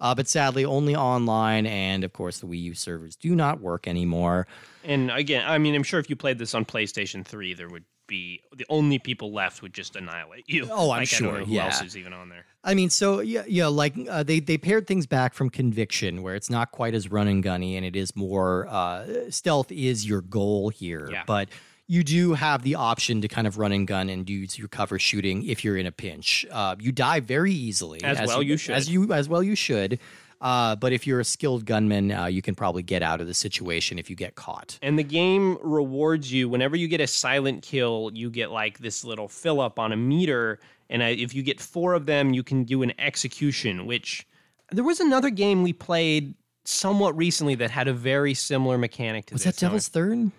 Uh, 0.00 0.14
but 0.14 0.26
sadly, 0.26 0.64
only 0.64 0.96
online, 0.96 1.66
and 1.66 2.02
of 2.02 2.14
course, 2.14 2.40
the 2.40 2.46
Wii 2.46 2.62
U 2.62 2.74
servers 2.74 3.14
do 3.14 3.34
not 3.34 3.60
work 3.60 3.86
anymore. 3.86 4.46
And 4.84 5.10
again, 5.10 5.44
I 5.46 5.58
mean, 5.58 5.74
I'm 5.74 5.82
sure 5.82 6.00
if 6.00 6.08
you 6.08 6.16
played 6.16 6.38
this 6.38 6.54
on 6.54 6.64
PlayStation 6.64 7.24
3, 7.24 7.54
there 7.54 7.68
would 7.68 7.84
be 8.06 8.42
the 8.54 8.66
only 8.68 8.98
people 8.98 9.32
left 9.32 9.62
would 9.62 9.72
just 9.74 9.96
annihilate 9.96 10.44
you. 10.48 10.68
Oh, 10.70 10.82
I'm 10.82 10.88
like, 10.88 11.00
I 11.00 11.04
sure, 11.04 11.38
who 11.44 11.52
yeah. 11.52 11.66
else 11.66 11.82
is 11.82 11.96
even 11.96 12.12
on 12.12 12.28
there. 12.28 12.44
I 12.64 12.74
mean, 12.74 12.90
so 12.90 13.20
yeah, 13.20 13.44
yeah, 13.46 13.66
like 13.68 13.94
uh, 14.08 14.22
they 14.22 14.40
they 14.40 14.58
pared 14.58 14.86
things 14.86 15.06
back 15.06 15.34
from 15.34 15.50
Conviction, 15.50 16.22
where 16.22 16.34
it's 16.34 16.50
not 16.50 16.72
quite 16.72 16.94
as 16.94 17.10
run 17.10 17.28
and 17.28 17.42
gunny, 17.42 17.76
and 17.76 17.86
it 17.86 17.94
is 17.96 18.16
more 18.16 18.66
uh, 18.68 19.30
stealth 19.30 19.70
is 19.70 20.06
your 20.06 20.20
goal 20.22 20.68
here, 20.70 21.08
Yeah. 21.10 21.22
but. 21.26 21.48
You 21.88 22.02
do 22.02 22.34
have 22.34 22.64
the 22.64 22.74
option 22.74 23.20
to 23.20 23.28
kind 23.28 23.46
of 23.46 23.58
run 23.58 23.70
and 23.70 23.86
gun 23.86 24.08
and 24.08 24.26
do 24.26 24.32
your 24.56 24.66
cover 24.66 24.98
shooting 24.98 25.46
if 25.46 25.62
you're 25.62 25.76
in 25.76 25.86
a 25.86 25.92
pinch. 25.92 26.44
Uh, 26.50 26.74
you 26.80 26.90
die 26.90 27.20
very 27.20 27.52
easily, 27.52 28.02
As 28.02 28.26
well 28.26 28.42
you 28.42 28.56
should. 28.56 28.74
as 28.74 28.90
you 28.90 29.12
as 29.12 29.28
well 29.28 29.40
you 29.40 29.54
should. 29.54 30.00
Uh, 30.40 30.76
but 30.76 30.92
if 30.92 31.06
you're 31.06 31.20
a 31.20 31.24
skilled 31.24 31.64
gunman, 31.64 32.12
uh, 32.12 32.26
you 32.26 32.42
can 32.42 32.54
probably 32.54 32.82
get 32.82 33.02
out 33.02 33.20
of 33.20 33.26
the 33.26 33.34
situation 33.34 33.98
if 33.98 34.10
you 34.10 34.16
get 34.16 34.34
caught. 34.34 34.78
And 34.82 34.98
the 34.98 35.04
game 35.04 35.58
rewards 35.62 36.32
you 36.32 36.48
whenever 36.48 36.76
you 36.76 36.88
get 36.88 37.00
a 37.00 37.06
silent 37.06 37.62
kill, 37.62 38.10
you 38.14 38.30
get 38.30 38.50
like 38.50 38.78
this 38.78 39.04
little 39.04 39.28
fill 39.28 39.60
up 39.60 39.78
on 39.78 39.92
a 39.92 39.96
meter. 39.96 40.58
And 40.90 41.02
uh, 41.02 41.06
if 41.06 41.34
you 41.34 41.42
get 41.42 41.60
four 41.60 41.94
of 41.94 42.06
them, 42.06 42.34
you 42.34 42.42
can 42.42 42.64
do 42.64 42.82
an 42.82 42.92
execution, 42.98 43.86
which 43.86 44.26
there 44.70 44.84
was 44.84 45.00
another 45.00 45.30
game 45.30 45.62
we 45.62 45.72
played 45.72 46.34
somewhat 46.64 47.16
recently 47.16 47.54
that 47.56 47.70
had 47.70 47.88
a 47.88 47.92
very 47.92 48.34
similar 48.34 48.76
mechanic 48.76 49.26
to 49.26 49.34
Was 49.34 49.42
this. 49.44 49.46
Was 49.54 49.56
that 49.56 49.66
Devil's 49.66 49.88
Third? 49.88 50.30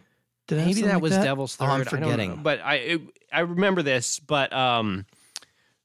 Did 0.47 0.65
Maybe 0.65 0.81
that 0.83 0.93
like 0.95 1.01
was 1.01 1.11
Devil's 1.11 1.55
Third. 1.55 1.65
Oh, 1.65 1.69
I'm 1.69 1.81
I 1.81 1.83
forgetting. 1.85 2.41
but 2.41 2.61
I 2.61 2.75
it, 2.75 3.01
I 3.33 3.41
remember 3.41 3.81
this. 3.81 4.19
But 4.19 4.53
um, 4.53 5.05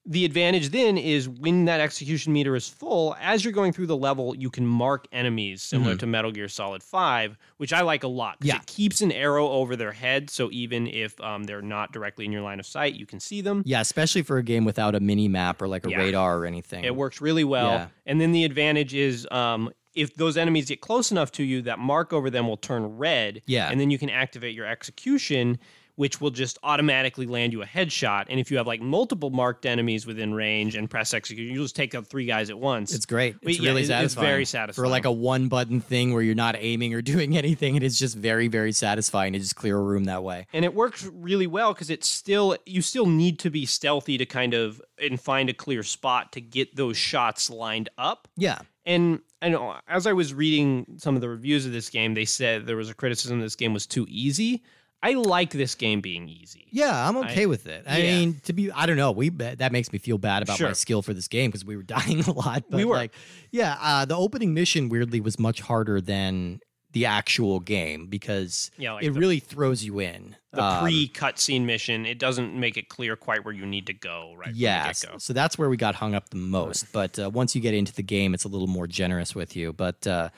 the 0.05 0.25
advantage 0.25 0.71
then 0.71 0.99
is 0.99 1.29
when 1.29 1.67
that 1.67 1.79
execution 1.81 2.33
meter 2.33 2.57
is 2.57 2.69
full, 2.69 3.15
as 3.21 3.45
you're 3.45 3.53
going 3.53 3.73
through 3.73 3.87
the 3.87 3.97
level, 3.97 4.35
you 4.37 4.51
can 4.51 4.67
mark 4.67 5.07
enemies 5.13 5.63
similar 5.63 5.95
to 5.97 6.07
Metal 6.07 6.33
Gear 6.33 6.49
Solid 6.49 6.83
Five, 6.83 7.37
which 7.59 7.73
I 7.73 7.83
like 7.83 8.03
a 8.03 8.09
lot. 8.09 8.41
'cause 8.41 8.49
Mm-hmm. 8.49 8.57
Yeah. 8.57 8.63
it 8.63 8.67
keeps 8.67 9.01
an 9.01 9.13
arrow 9.13 9.49
over 9.49 9.77
their 9.77 9.93
head, 9.93 10.29
so 10.29 10.49
even 10.51 10.89
if 10.89 11.21
um, 11.21 11.45
they're 11.45 11.63
not 11.63 11.93
directly 11.93 12.25
in 12.25 12.33
your 12.33 12.43
line 12.43 12.59
of 12.59 12.67
sight, 12.67 12.95
you 12.95 13.07
can 13.07 13.21
see 13.21 13.41
them. 13.43 13.63
Yeah, 13.65 13.81
especially 13.81 14.23
for 14.23 14.39
a 14.39 14.43
game 14.43 14.65
without 14.65 14.95
a 14.97 15.01
mini 15.01 15.29
map 15.29 15.63
or 15.63 15.69
like 15.69 15.87
a 15.87 15.91
Yeah. 15.91 15.99
radar 15.99 16.39
or 16.39 16.47
anything. 16.47 16.83
It 16.85 16.97
works 16.97 17.21
really 17.21 17.45
well. 17.45 17.71
Yeah. 17.71 17.87
And 18.05 18.21
then 18.21 18.33
the 18.33 18.45
advantage 18.45 18.95
is 18.95 19.29
um, 19.31 19.71
if 19.95 20.15
those 20.17 20.37
enemies 20.37 20.67
get 20.69 20.81
close 20.81 21.13
enough 21.13 21.31
to 21.33 21.45
you, 21.45 21.63
that 21.63 21.79
mark 21.79 22.13
over 22.13 22.29
them 22.29 22.49
will 22.49 22.57
turn 22.57 22.83
red. 22.97 23.43
Yeah. 23.47 23.69
And 23.71 23.79
then 23.79 23.91
you 23.91 23.99
can 23.99 24.11
activate 24.11 24.55
your 24.55 24.67
execution, 24.67 25.59
which 25.97 26.21
will 26.21 26.31
just 26.31 26.59
automatically 26.63 27.27
land 27.27 27.53
you 27.53 27.63
a 27.63 27.67
headshot. 27.67 28.25
And 28.31 28.41
if 28.41 28.51
you 28.51 28.57
have 28.57 28.67
like 28.67 28.81
multiple 28.81 29.31
marked 29.31 29.67
enemies 29.67 30.07
within 30.07 30.33
range 30.33 30.75
and 30.75 30.89
press 30.89 31.13
execute, 31.13 31.53
you'll 31.53 31.65
just 31.65 31.77
take 31.77 31.95
out 31.95 32.07
three 32.07 32.25
guys 32.25 32.49
at 32.49 32.59
once. 32.59 32.95
It's 32.95 33.05
great. 33.07 33.37
It's 33.43 33.59
yeah, 33.61 33.69
really 33.69 33.83
it- 33.83 33.87
satisfying. 33.89 34.25
it's 34.25 34.31
very 34.31 34.45
satisfying. 34.45 34.85
For 34.85 34.89
like 34.89 35.05
a 35.05 35.13
one 35.13 35.49
button 35.49 35.81
thing 35.81 36.15
where 36.15 36.23
you're 36.23 36.35
not 36.35 36.57
aiming 36.59 36.95
or 36.95 37.03
doing 37.13 37.37
anything. 37.37 37.77
It 37.77 37.83
is 37.83 37.99
just 37.99 38.17
very, 38.17 38.49
very 38.49 38.73
satisfying 38.73 39.35
to 39.35 39.39
just 39.39 39.57
clear 39.57 39.77
a 39.77 39.83
room 39.83 40.05
that 40.05 40.23
way. 40.23 40.47
and 40.53 40.65
it 40.65 40.75
works 40.75 41.05
really 41.13 41.47
well 41.47 41.73
because 41.75 41.91
it's 41.91 42.09
still 42.09 42.57
you 42.67 42.81
still 42.83 43.07
need 43.07 43.39
to 43.41 43.51
be 43.51 43.67
stealthy 43.67 44.17
to 44.19 44.25
kind 44.27 44.55
of 44.55 44.81
and 44.99 45.21
find 45.21 45.51
a 45.51 45.55
clear 45.55 45.83
spot 45.83 46.33
to 46.33 46.41
get 46.41 46.75
those 46.77 46.97
shots 46.97 47.51
lined 47.51 47.89
up. 47.99 48.29
Yeah. 48.37 48.61
And 48.87 49.21
I 49.41 49.49
know 49.49 49.71
uh, 49.71 49.81
as 49.89 50.07
I 50.07 50.13
was 50.13 50.33
reading 50.35 50.87
some 50.99 51.15
of 51.15 51.21
the 51.21 51.29
reviews 51.29 51.67
of 51.67 51.73
this 51.73 51.89
game, 51.91 52.15
they 52.15 52.25
said 52.25 52.67
there 52.67 52.77
was 52.77 52.91
a 52.91 52.95
criticism 52.95 53.41
this 53.41 53.57
game 53.57 53.73
was 53.73 53.87
too 53.87 54.07
easy. 54.09 54.63
I 55.03 55.15
like 55.15 55.51
this 55.51 55.75
game 55.75 56.01
being 56.01 56.29
easy. 56.29 56.67
Yeah, 56.71 57.09
I'm 57.09 57.17
okay 57.19 57.43
I- 57.43 57.47
with 57.47 57.67
it. 57.67 57.85
I 57.89 57.99
yeah. 57.99 58.19
mean, 58.19 58.41
to 58.45 58.53
be, 58.53 58.71
I 58.71 58.87
don't 58.87 58.97
know. 58.97 59.11
We 59.11 59.31
that 59.31 59.73
makes 59.73 59.93
me 59.93 59.99
feel 59.99 60.19
bad 60.19 60.43
about 60.43 60.61
my 60.61 60.73
skill 60.75 61.03
for 61.03 61.13
this 61.13 61.27
game 61.29 61.51
because 61.51 61.65
we 61.65 61.77
were 61.77 61.83
dying 61.99 62.21
a 62.21 62.33
lot. 62.33 62.65
But 62.71 62.77
We 62.77 62.85
were. 62.85 62.95
like, 62.95 63.13
yeah, 63.51 63.77
uh, 63.81 64.05
the 64.05 64.17
opening 64.17 64.55
mission 64.55 64.89
weirdly 64.89 65.21
was 65.21 65.39
much 65.39 65.61
harder 65.61 66.01
than 66.01 66.61
the 66.93 67.07
actual 67.07 67.59
game 67.59 68.07
because 68.07 68.71
Yeah, 68.77 68.93
like 68.93 69.05
it 69.05 69.15
the- 69.15 69.19
really 69.19 69.41
throws 69.41 69.83
you 69.83 69.99
in. 69.99 70.37
The 70.53 70.63
Um, 70.63 70.83
pre 70.85 71.09
cutscene 71.09 71.65
mission, 71.65 72.05
it 72.07 72.19
doesn't 72.19 72.55
make 72.55 72.77
it 72.77 72.89
clear 72.91 73.17
quite 73.17 73.45
where 73.47 73.55
you 73.55 73.65
need 73.67 73.87
to 73.87 73.95
go, 73.95 74.35
right? 74.37 74.45
from 74.49 74.53
the 74.53 74.59
Yes. 74.61 75.01
get-go. 75.01 75.17
So 75.19 75.33
that's 75.33 75.57
where 75.59 75.71
we 75.71 75.79
got 75.79 75.95
hung 75.97 76.15
up 76.15 76.29
the 76.29 76.37
most. 76.37 76.93
But 76.93 77.19
uh, 77.19 77.31
once 77.31 77.55
you 77.57 77.61
get 77.63 77.73
into 77.75 77.95
the 77.95 78.03
game, 78.03 78.35
it's 78.35 78.45
a 78.45 78.49
little 78.49 78.67
more 78.67 78.87
generous 78.87 79.35
with 79.35 79.57
you. 79.57 79.73
But 79.73 80.07
uh, 80.07 80.29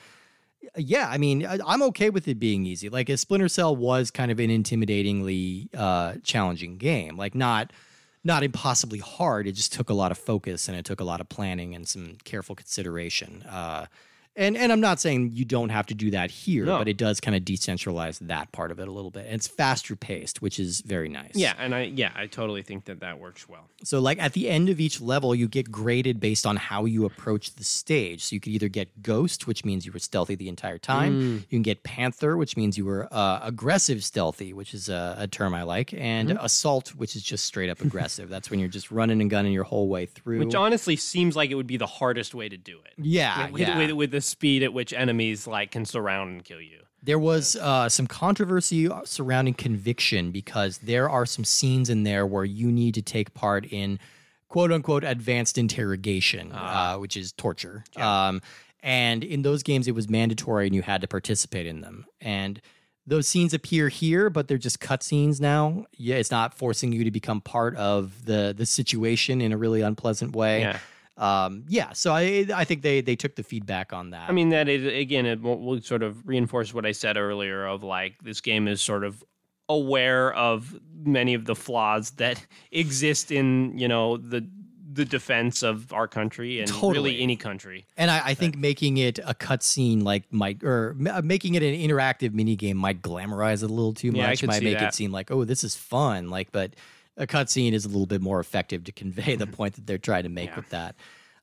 yeah, 0.77 1.07
I 1.09 1.17
mean, 1.17 1.45
I, 1.45 1.59
I'm 1.65 1.81
okay 1.83 2.09
with 2.09 2.27
it 2.27 2.39
being 2.39 2.65
easy. 2.65 2.89
Like, 2.89 3.09
a 3.09 3.17
Splinter 3.17 3.49
Cell 3.49 3.75
was 3.75 4.11
kind 4.11 4.31
of 4.31 4.39
an 4.39 4.49
intimidatingly 4.49 5.69
uh, 5.75 6.15
challenging 6.23 6.77
game. 6.77 7.17
Like, 7.17 7.35
not 7.35 7.71
not 8.25 8.43
impossibly 8.43 8.97
hard. 8.97 9.47
It 9.47 9.51
just 9.51 9.71
took 9.71 9.89
a 9.89 9.93
lot 9.93 10.11
of 10.11 10.17
focus 10.17 10.67
and 10.67 10.75
it 10.75 10.83
took 10.83 10.99
a 10.99 11.03
lot 11.03 11.21
of 11.21 11.29
planning 11.29 11.75
and 11.75 11.87
some 11.87 12.17
careful 12.23 12.55
consideration. 12.55 13.43
Uh, 13.43 13.85
and 14.35 14.57
and 14.57 14.71
I'm 14.71 14.79
not 14.81 14.99
saying 14.99 15.31
you 15.33 15.45
don't 15.45 15.69
have 15.69 15.85
to 15.87 15.93
do 15.93 16.11
that 16.11 16.31
here, 16.31 16.65
No. 16.65 16.77
but 16.79 16.87
it 16.87 16.97
does 16.97 17.19
kind 17.19 17.35
of 17.35 17.43
decentralize 17.43 18.19
that 18.19 18.51
part 18.51 18.71
of 18.71 18.79
it 18.79 18.87
a 18.87 18.91
little 18.91 19.11
bit. 19.11 19.25
And 19.25 19.35
it's 19.35 19.47
faster 19.47 19.95
paced, 19.95 20.41
which 20.41 20.59
is 20.59 20.81
very 20.81 21.09
nice. 21.09 21.31
Yeah, 21.35 21.53
and 21.57 21.73
I 21.73 21.83
yeah, 21.83 22.11
I 22.15 22.27
totally 22.27 22.61
think 22.61 22.85
that 22.85 22.99
that 22.99 23.19
works 23.19 23.47
well. 23.47 23.69
So, 23.83 23.99
like 23.99 24.19
at 24.21 24.33
the 24.33 24.49
end 24.49 24.69
of 24.69 24.79
each 24.79 24.99
level, 25.01 25.33
you 25.35 25.47
get 25.47 25.71
graded 25.71 26.19
based 26.19 26.45
on 26.45 26.55
how 26.55 26.85
you 26.85 27.05
approach 27.05 27.55
the 27.55 27.63
stage. 27.63 28.23
So, 28.23 28.35
you 28.35 28.39
could 28.39 28.51
either 28.53 28.67
get 28.67 29.01
Ghost, 29.03 29.47
which 29.47 29.63
means 29.65 29.85
you 29.85 29.91
were 29.91 29.99
stealthy 29.99 30.35
the 30.35 30.49
entire 30.49 30.77
time. 30.77 31.13
Mm. 31.21 31.35
You 31.41 31.47
can 31.49 31.61
get 31.61 31.83
Panther, 31.83 32.37
which 32.37 32.57
means 32.57 32.77
you 32.77 32.85
were 32.85 33.07
uh, 33.11 33.39
aggressive 33.43 34.03
stealthy, 34.03 34.53
which 34.53 34.73
is 34.73 34.89
a, 34.89 35.15
a 35.19 35.27
term 35.27 35.53
I 35.53 35.63
like, 35.63 35.93
and 35.93 36.29
Mm-hmm. 36.29 36.43
Assault, 36.45 36.95
which 36.95 37.15
is 37.15 37.21
just 37.23 37.45
straight 37.45 37.69
up 37.69 37.81
aggressive. 37.81 38.29
That's 38.29 38.49
when 38.49 38.59
you're 38.59 38.67
just 38.69 38.89
running 38.91 39.21
and 39.21 39.29
gunning 39.29 39.53
your 39.53 39.63
whole 39.63 39.87
way 39.87 40.05
through. 40.07 40.39
Which 40.39 40.55
honestly 40.55 40.95
seems 40.95 41.35
like 41.35 41.51
it 41.51 41.55
would 41.55 41.67
be 41.67 41.77
the 41.77 41.85
hardest 41.85 42.33
way 42.33 42.49
to 42.49 42.57
do 42.57 42.79
it. 42.85 42.93
yeah, 42.97 43.49
with, 43.51 43.61
yeah. 43.61 43.77
with, 43.77 43.91
with 43.91 44.11
the 44.11 44.21
speed 44.25 44.63
at 44.63 44.73
which 44.73 44.93
enemies 44.93 45.47
like 45.47 45.71
can 45.71 45.85
surround 45.85 46.31
and 46.31 46.43
kill 46.43 46.61
you. 46.61 46.79
There 47.01 47.19
was 47.19 47.55
uh, 47.55 47.87
some 47.87 48.07
controversy 48.07 48.89
surrounding 49.03 49.53
conviction 49.53 50.31
because 50.31 50.79
there 50.79 51.09
are 51.09 51.25
some 51.25 51.45
scenes 51.45 51.89
in 51.89 52.03
there 52.03 52.25
where 52.25 52.45
you 52.45 52.71
need 52.71 52.95
to 52.95 53.01
take 53.01 53.33
part 53.35 53.65
in 53.65 53.99
quote 54.49 54.71
unquote 54.71 55.03
advanced 55.03 55.57
interrogation, 55.57 56.51
uh, 56.51 56.95
which 56.95 57.15
is 57.15 57.31
torture. 57.31 57.83
Um, 57.95 58.41
and 58.81 59.23
in 59.23 59.41
those 59.41 59.63
games, 59.63 59.87
it 59.87 59.95
was 59.95 60.09
mandatory 60.09 60.67
and 60.67 60.75
you 60.75 60.81
had 60.81 61.01
to 61.01 61.07
participate 61.07 61.65
in 61.65 61.81
them. 61.81 62.05
And 62.21 62.61
those 63.07 63.27
scenes 63.27 63.53
appear 63.53 63.89
here, 63.89 64.29
but 64.29 64.47
they're 64.47 64.57
just 64.57 64.79
cutscenes 64.79 65.39
now. 65.39 65.85
Yeah, 65.93 66.15
it's 66.15 66.31
not 66.31 66.53
forcing 66.53 66.91
you 66.91 67.03
to 67.03 67.11
become 67.11 67.41
part 67.41 67.75
of 67.75 68.25
the 68.25 68.53
the 68.55 68.65
situation 68.65 69.41
in 69.41 69.51
a 69.51 69.57
really 69.57 69.81
unpleasant 69.81 70.35
way. 70.35 70.61
Yeah. 70.61 70.79
Um, 71.17 71.65
yeah. 71.67 71.93
So 71.93 72.13
I 72.13 72.45
I 72.53 72.65
think 72.65 72.81
they 72.81 73.01
they 73.01 73.15
took 73.15 73.35
the 73.35 73.43
feedback 73.43 73.93
on 73.93 74.09
that. 74.09 74.29
I 74.29 74.33
mean, 74.33 74.49
that 74.49 74.67
is, 74.67 74.85
again, 74.85 75.25
it 75.25 75.41
will, 75.41 75.81
sort 75.81 76.03
of 76.03 76.27
reinforce 76.27 76.73
what 76.73 76.85
I 76.85 76.91
said 76.91 77.17
earlier 77.17 77.65
of 77.65 77.83
like 77.83 78.15
this 78.21 78.41
game 78.41 78.67
is 78.67 78.81
sort 78.81 79.03
of 79.03 79.23
aware 79.69 80.33
of 80.33 80.79
many 81.03 81.33
of 81.33 81.45
the 81.45 81.55
flaws 81.55 82.11
that 82.11 82.45
exist 82.71 83.31
in, 83.31 83.77
you 83.77 83.87
know, 83.87 84.17
the 84.17 84.47
the 84.95 85.05
defense 85.05 85.61
of 85.61 85.91
our 85.91 86.07
country 86.07 86.61
and 86.61 86.69
Totally. 86.69 86.93
really 86.93 87.21
any 87.21 87.35
country. 87.35 87.85
And 87.97 88.09
I, 88.09 88.21
I 88.27 88.33
think 88.33 88.57
making 88.57 88.95
it 88.97 89.19
a 89.19 89.33
cutscene 89.33 90.03
like 90.03 90.31
might 90.31 90.63
or 90.63 90.95
making 90.95 91.55
it 91.55 91.63
an 91.63 91.75
interactive 91.75 92.33
mini 92.33 92.55
game 92.55 92.77
might 92.77 93.01
glamorize 93.01 93.61
it 93.61 93.69
a 93.69 93.73
little 93.73 93.93
too 93.93 94.11
much. 94.13 94.41
Yeah, 94.41 94.47
might 94.47 94.63
make 94.63 94.79
that. 94.79 94.89
it 94.89 94.93
seem 94.93 95.11
like 95.11 95.31
oh 95.31 95.43
this 95.43 95.63
is 95.63 95.75
fun. 95.75 96.29
Like, 96.29 96.51
but 96.51 96.73
a 97.17 97.25
cutscene 97.27 97.73
is 97.73 97.85
a 97.85 97.87
little 97.87 98.05
bit 98.07 98.21
more 98.21 98.39
effective 98.39 98.83
to 98.85 98.91
convey 98.91 99.35
the 99.35 99.47
point 99.47 99.75
that 99.75 99.87
they're 99.87 99.97
trying 99.97 100.23
to 100.23 100.29
make 100.29 100.49
Yeah. 100.49 100.55
with 100.57 100.69
that. 100.69 100.95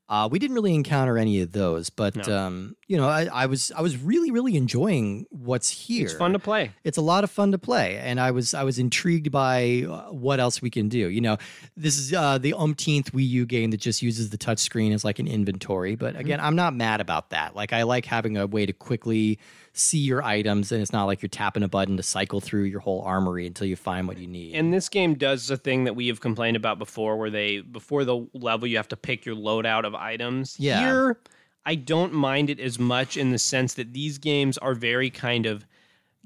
Uh, 0.09 0.27
we 0.29 0.37
didn't 0.37 0.53
really 0.55 0.75
encounter 0.75 1.17
any 1.17 1.39
of 1.39 1.53
those, 1.53 1.89
but 1.89 2.27
No. 2.27 2.37
um, 2.37 2.75
you 2.87 2.97
know, 2.97 3.07
I, 3.07 3.23
I 3.33 3.45
was 3.45 3.71
I 3.71 3.81
was 3.81 3.95
really 3.97 4.31
really 4.31 4.57
enjoying 4.57 5.25
what's 5.31 5.69
here. 5.69 6.03
It's 6.05 6.13
fun 6.13 6.33
to 6.33 6.39
play. 6.39 6.71
it's 6.83 6.97
a 6.97 7.01
lot 7.01 7.23
of 7.23 7.31
fun 7.31 7.51
to 7.53 7.57
play 7.57 7.97
and 7.97 8.19
i 8.19 8.29
was 8.31 8.53
i 8.53 8.63
was 8.63 8.77
intrigued 8.77 9.31
by 9.31 9.85
uh, 9.89 10.11
what 10.11 10.39
else 10.41 10.61
we 10.61 10.69
can 10.69 10.89
do 10.89 11.09
you 11.09 11.21
know 11.21 11.37
this 11.77 11.97
is 11.97 12.13
uh, 12.13 12.37
the 12.37 12.53
umpteenth 12.53 13.13
wii 13.13 13.27
u 13.27 13.45
game 13.45 13.71
that 13.71 13.79
just 13.79 14.01
uses 14.01 14.29
the 14.29 14.37
touch 14.37 14.59
screen 14.59 14.91
as 14.91 15.03
like 15.05 15.19
an 15.19 15.27
inventory 15.27 15.95
but 15.95 16.15
again 16.17 16.39
i'm 16.41 16.55
not 16.55 16.75
mad 16.75 16.99
about 17.01 17.29
that 17.29 17.55
like 17.55 17.71
i 17.73 17.83
like 17.83 18.05
having 18.05 18.37
a 18.37 18.45
way 18.45 18.65
to 18.65 18.73
quickly 18.73 19.39
see 19.73 19.97
your 19.97 20.23
items 20.23 20.71
and 20.71 20.81
it's 20.81 20.93
not 20.93 21.05
like 21.05 21.21
you're 21.21 21.29
tapping 21.29 21.63
a 21.63 21.67
button 21.67 21.97
to 21.97 22.03
cycle 22.03 22.39
through 22.39 22.63
your 22.63 22.79
whole 22.79 23.01
armory 23.01 23.47
until 23.47 23.65
you 23.65 23.75
find 23.75 24.07
what 24.07 24.19
you 24.19 24.27
need 24.27 24.53
And 24.53 24.71
this 24.71 24.87
game 24.87 25.15
does 25.15 25.47
the 25.47 25.57
thing 25.57 25.85
that 25.85 25.95
we 25.95 26.07
have 26.07 26.21
complained 26.21 26.55
about 26.55 26.77
before, 26.77 27.17
where 27.17 27.31
they 27.31 27.61
before 27.61 28.05
the 28.05 28.27
level 28.33 28.67
you 28.67 28.77
have 28.77 28.87
to 28.89 28.97
pick 28.97 29.25
your 29.25 29.35
loadout 29.35 29.83
of 29.83 29.95
items. 29.95 30.55
Yeah. 30.59 30.79
Here, 30.79 31.17
I 31.65 31.75
don't 31.75 32.13
mind 32.13 32.51
it 32.51 32.59
as 32.59 32.77
much 32.77 33.17
in 33.17 33.31
the 33.31 33.39
sense 33.39 33.73
that 33.75 33.93
these 33.93 34.19
games 34.19 34.59
are 34.59 34.75
very 34.75 35.09
kind 35.09 35.47
of 35.47 35.65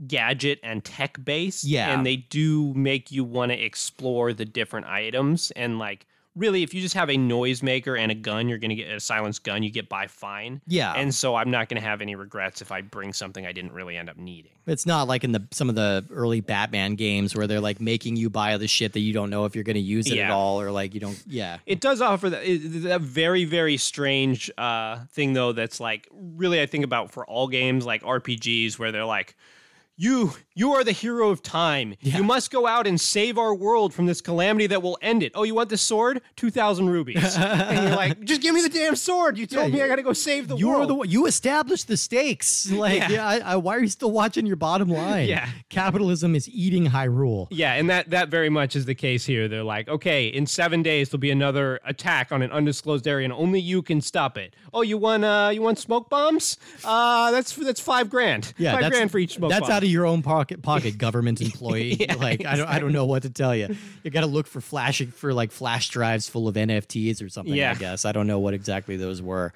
gadget 0.07 0.59
and 0.61 0.83
tech 0.83 1.17
based. 1.23 1.63
Yeah. 1.63 1.93
And 1.93 2.05
they 2.05 2.17
do 2.17 2.73
make 2.73 3.11
you 3.11 3.23
want 3.23 3.51
to 3.53 3.57
explore 3.57 4.33
the 4.33 4.45
different 4.45 4.87
items 4.87 5.51
and 5.51 5.79
like 5.79 6.05
really, 6.37 6.63
if 6.63 6.73
you 6.73 6.81
just 6.81 6.93
have 6.93 7.09
a 7.09 7.15
noisemaker 7.15 7.99
and 7.99 8.11
a 8.11 8.15
gun, 8.15 8.47
you're 8.47 8.59
going 8.59 8.69
to 8.69 8.75
get 8.75 8.89
a 8.91 8.99
silenced 8.99 9.43
gun. 9.43 9.63
You 9.63 9.71
get 9.71 9.89
by 9.89 10.07
fine. 10.07 10.61
Yeah. 10.67 10.93
And 10.93 11.13
so 11.13 11.35
I'm 11.35 11.49
not 11.49 11.67
going 11.67 11.81
to 11.81 11.87
have 11.87 12.01
any 12.01 12.15
regrets 12.15 12.61
if 12.61 12.71
I 12.71 12.81
bring 12.81 13.11
something 13.11 13.45
I 13.45 13.51
didn't 13.51 13.73
really 13.73 13.97
end 13.97 14.09
up 14.09 14.17
needing. 14.17 14.51
It's 14.67 14.85
not 14.85 15.07
like 15.07 15.23
in 15.23 15.31
the 15.31 15.47
some 15.51 15.69
of 15.69 15.75
the 15.75 16.05
early 16.11 16.41
Batman 16.41 16.95
games 16.95 17.35
where 17.35 17.47
they're 17.47 17.61
like 17.61 17.81
making 17.81 18.17
you 18.17 18.29
buy 18.29 18.57
the 18.57 18.67
shit 18.67 18.93
that 18.93 18.99
you 18.99 19.13
don't 19.13 19.29
know 19.29 19.45
if 19.45 19.55
you're 19.55 19.63
going 19.63 19.75
to 19.75 19.81
use 19.81 20.07
it 20.07 20.19
at 20.19 20.31
all, 20.31 20.61
or 20.61 20.71
like 20.71 20.93
you 20.93 20.99
don't. 20.99 21.21
Yeah. 21.25 21.57
It 21.65 21.81
does 21.81 22.01
offer 22.01 22.29
that, 22.29 22.43
that 22.43 23.01
very, 23.01 23.45
very 23.45 23.77
strange 23.77 24.51
uh, 24.57 25.05
thing, 25.11 25.33
though, 25.33 25.53
that's 25.53 25.79
like 25.79 26.07
really 26.11 26.61
I 26.61 26.65
think 26.65 26.83
about 26.83 27.11
for 27.11 27.25
all 27.25 27.47
games 27.47 27.85
like 27.85 28.03
RPGs 28.03 28.77
where 28.77 28.91
they're 28.91 29.05
like, 29.05 29.35
you 29.95 30.33
you 30.57 30.73
are 30.73 30.83
the 30.83 30.91
hero 30.91 31.29
of 31.29 31.41
time. 31.43 31.95
You 32.01 32.23
must 32.23 32.51
go 32.51 32.65
out 32.67 32.87
and 32.87 32.99
save 32.99 33.37
our 33.37 33.53
world 33.53 33.93
from 33.93 34.05
this 34.07 34.19
calamity 34.21 34.67
that 34.67 34.81
will 34.81 34.97
end 35.01 35.23
it. 35.23 35.31
Oh, 35.35 35.43
you 35.43 35.55
want 35.55 35.69
the 35.69 35.77
sword? 35.77 36.21
Two 36.35 36.49
thousand 36.49 36.89
rubies. 36.89 37.35
and 37.37 37.87
you're 37.87 37.95
like, 37.95 38.19
just 38.25 38.41
give 38.41 38.53
me 38.55 38.61
the 38.61 38.69
damn 38.69 38.95
sword. 38.95 39.37
You 39.37 39.45
told 39.47 39.71
me 39.71 39.81
I 39.81 39.87
got 39.87 39.97
to 39.97 40.03
go 40.03 40.13
save 40.13 40.47
the 40.47 40.55
You 40.57 40.69
world. 40.69 40.81
are 40.83 40.87
the 40.87 40.95
one- 40.95 41.09
you 41.09 41.25
established 41.27 41.87
the 41.87 41.97
stakes. 41.97 42.69
Like, 42.77 42.99
yeah, 42.99 43.09
Yeah. 43.09 43.27
I, 43.27 43.37
I, 43.39 43.55
why 43.57 43.75
are 43.75 43.81
you 43.81 43.87
still 43.87 44.11
watching 44.11 44.45
your 44.45 44.55
bottom 44.55 44.89
line? 45.01 45.27
Yeah. 45.29 45.47
capitalism 45.69 46.35
is 46.35 46.47
eating 46.49 46.85
Hyrule. 46.87 47.47
Yeah, 47.51 47.73
and 47.73 47.89
that 47.89 48.09
that 48.09 48.29
very 48.29 48.49
much 48.49 48.75
is 48.75 48.85
the 48.85 48.95
case 48.95 49.25
here. 49.25 49.47
They're 49.47 49.63
like, 49.63 49.87
okay, 49.87 50.27
in 50.27 50.45
seven 50.47 50.81
days 50.83 51.09
there'll 51.09 51.19
be 51.19 51.31
another 51.31 51.79
attack 51.85 52.31
on 52.31 52.41
an 52.41 52.51
undisclosed 52.51 53.07
area, 53.07 53.25
and 53.25 53.33
only 53.33 53.59
you 53.59 53.81
can 53.81 54.01
stop 54.01 54.37
it. 54.37 54.55
Oh, 54.73 54.81
you 54.81 54.97
want 54.97 55.23
uh, 55.23 55.49
you 55.53 55.61
want 55.61 55.77
smoke 55.79 56.09
bombs? 56.09 56.57
Uh, 56.83 57.31
that's 57.31 57.53
that's 57.55 57.81
five 57.81 58.09
grand. 58.09 58.53
Yeah, 58.57 58.79
five 58.79 58.91
grand 58.91 59.11
for 59.11 59.17
each 59.19 59.35
smoke 59.35 59.49
That's 59.49 59.61
bomb. 59.67 59.71
out 59.71 59.83
of 59.83 59.89
your 59.89 60.05
own 60.05 60.21
pocket, 60.21 60.46
pocket 60.61 60.97
government 60.97 61.41
employee. 61.41 62.05
like, 62.17 62.45
I 62.45 62.55
don't, 62.55 62.67
I 62.67 62.79
don't 62.79 62.93
know 62.93 63.05
what 63.05 63.23
to 63.23 63.29
tell 63.29 63.55
you. 63.55 63.75
You 64.03 64.11
got 64.11 64.21
to 64.21 64.27
look 64.27 64.47
for 64.47 64.61
flashing 64.61 65.11
for 65.11 65.33
like 65.33 65.51
flash 65.51 65.89
drives 65.89 66.27
full 66.29 66.47
of 66.47 66.55
NFTs 66.55 67.23
or 67.23 67.29
something. 67.29 67.53
Yeah. 67.53 67.71
I 67.71 67.75
guess 67.75 68.05
I 68.05 68.11
don't 68.11 68.27
know 68.27 68.39
what 68.39 68.53
exactly 68.53 68.97
those 68.97 69.21
were. 69.21 69.53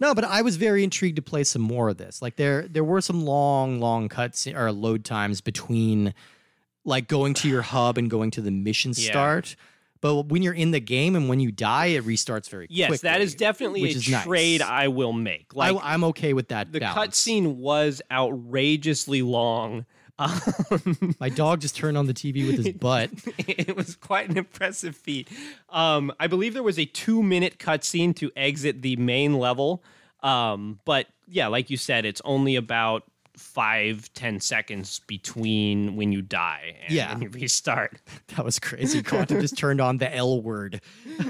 No, 0.00 0.14
but 0.14 0.24
I 0.24 0.42
was 0.42 0.56
very 0.56 0.82
intrigued 0.82 1.16
to 1.16 1.22
play 1.22 1.44
some 1.44 1.62
more 1.62 1.88
of 1.88 1.96
this. 1.96 2.20
Like 2.22 2.36
there, 2.36 2.66
there 2.66 2.82
were 2.82 3.00
some 3.00 3.24
long, 3.24 3.78
long 3.80 4.08
cuts 4.08 4.46
or 4.48 4.72
load 4.72 5.04
times 5.04 5.40
between, 5.40 6.12
like 6.84 7.06
going 7.06 7.34
to 7.34 7.48
your 7.48 7.62
hub 7.62 7.98
and 7.98 8.10
going 8.10 8.32
to 8.32 8.40
the 8.40 8.50
mission 8.50 8.92
Yeah. 8.96 9.10
start. 9.10 9.54
But 10.00 10.24
when 10.24 10.42
you're 10.42 10.52
in 10.52 10.72
the 10.72 10.80
game 10.80 11.14
and 11.14 11.28
when 11.28 11.38
you 11.38 11.52
die, 11.52 11.86
it 11.86 12.04
restarts 12.04 12.50
very 12.50 12.66
yes, 12.68 12.88
quickly. 12.88 13.08
Yes, 13.08 13.14
that 13.14 13.20
is 13.20 13.36
definitely 13.36 13.82
which 13.82 13.94
a 13.94 13.98
is 13.98 14.08
nice. 14.10 14.24
trade 14.24 14.60
I 14.60 14.88
will 14.88 15.12
make. 15.12 15.54
Like 15.54 15.76
I, 15.76 15.92
I'm 15.94 16.02
okay 16.02 16.32
with 16.32 16.48
that. 16.48 16.72
the 16.72 16.80
cutscene 16.80 17.54
was 17.58 18.02
outrageously 18.10 19.22
long. 19.22 19.86
Um, 20.22 21.14
My 21.20 21.28
dog 21.28 21.60
just 21.60 21.76
turned 21.76 21.96
on 21.98 22.06
the 22.06 22.14
TV 22.14 22.46
with 22.46 22.64
his 22.64 22.74
butt. 22.78 23.10
it 23.38 23.76
was 23.76 23.96
quite 23.96 24.28
an 24.30 24.36
impressive 24.38 24.96
feat. 24.96 25.28
Um, 25.70 26.12
I 26.20 26.26
believe 26.26 26.54
there 26.54 26.62
was 26.62 26.78
a 26.78 26.84
two 26.84 27.22
minute 27.22 27.58
cutscene 27.58 28.14
to 28.16 28.30
exit 28.36 28.82
the 28.82 28.96
main 28.96 29.34
level. 29.38 29.82
Um, 30.22 30.78
but 30.84 31.06
yeah, 31.28 31.48
like 31.48 31.70
you 31.70 31.76
said, 31.76 32.04
it's 32.04 32.22
only 32.24 32.56
about 32.56 33.04
five, 33.36 34.12
ten 34.12 34.38
seconds 34.40 35.00
between 35.06 35.96
when 35.96 36.12
you 36.12 36.20
die 36.22 36.76
and 36.84 36.92
Yeah. 36.92 37.12
when 37.12 37.22
you 37.22 37.28
restart. 37.30 37.98
That 38.36 38.44
was 38.44 38.58
crazy. 38.58 39.02
Quantum 39.02 39.40
just 39.46 39.56
turned 39.58 39.80
on 39.80 39.98
the 39.98 40.14
L 40.14 40.40
word. 40.42 40.80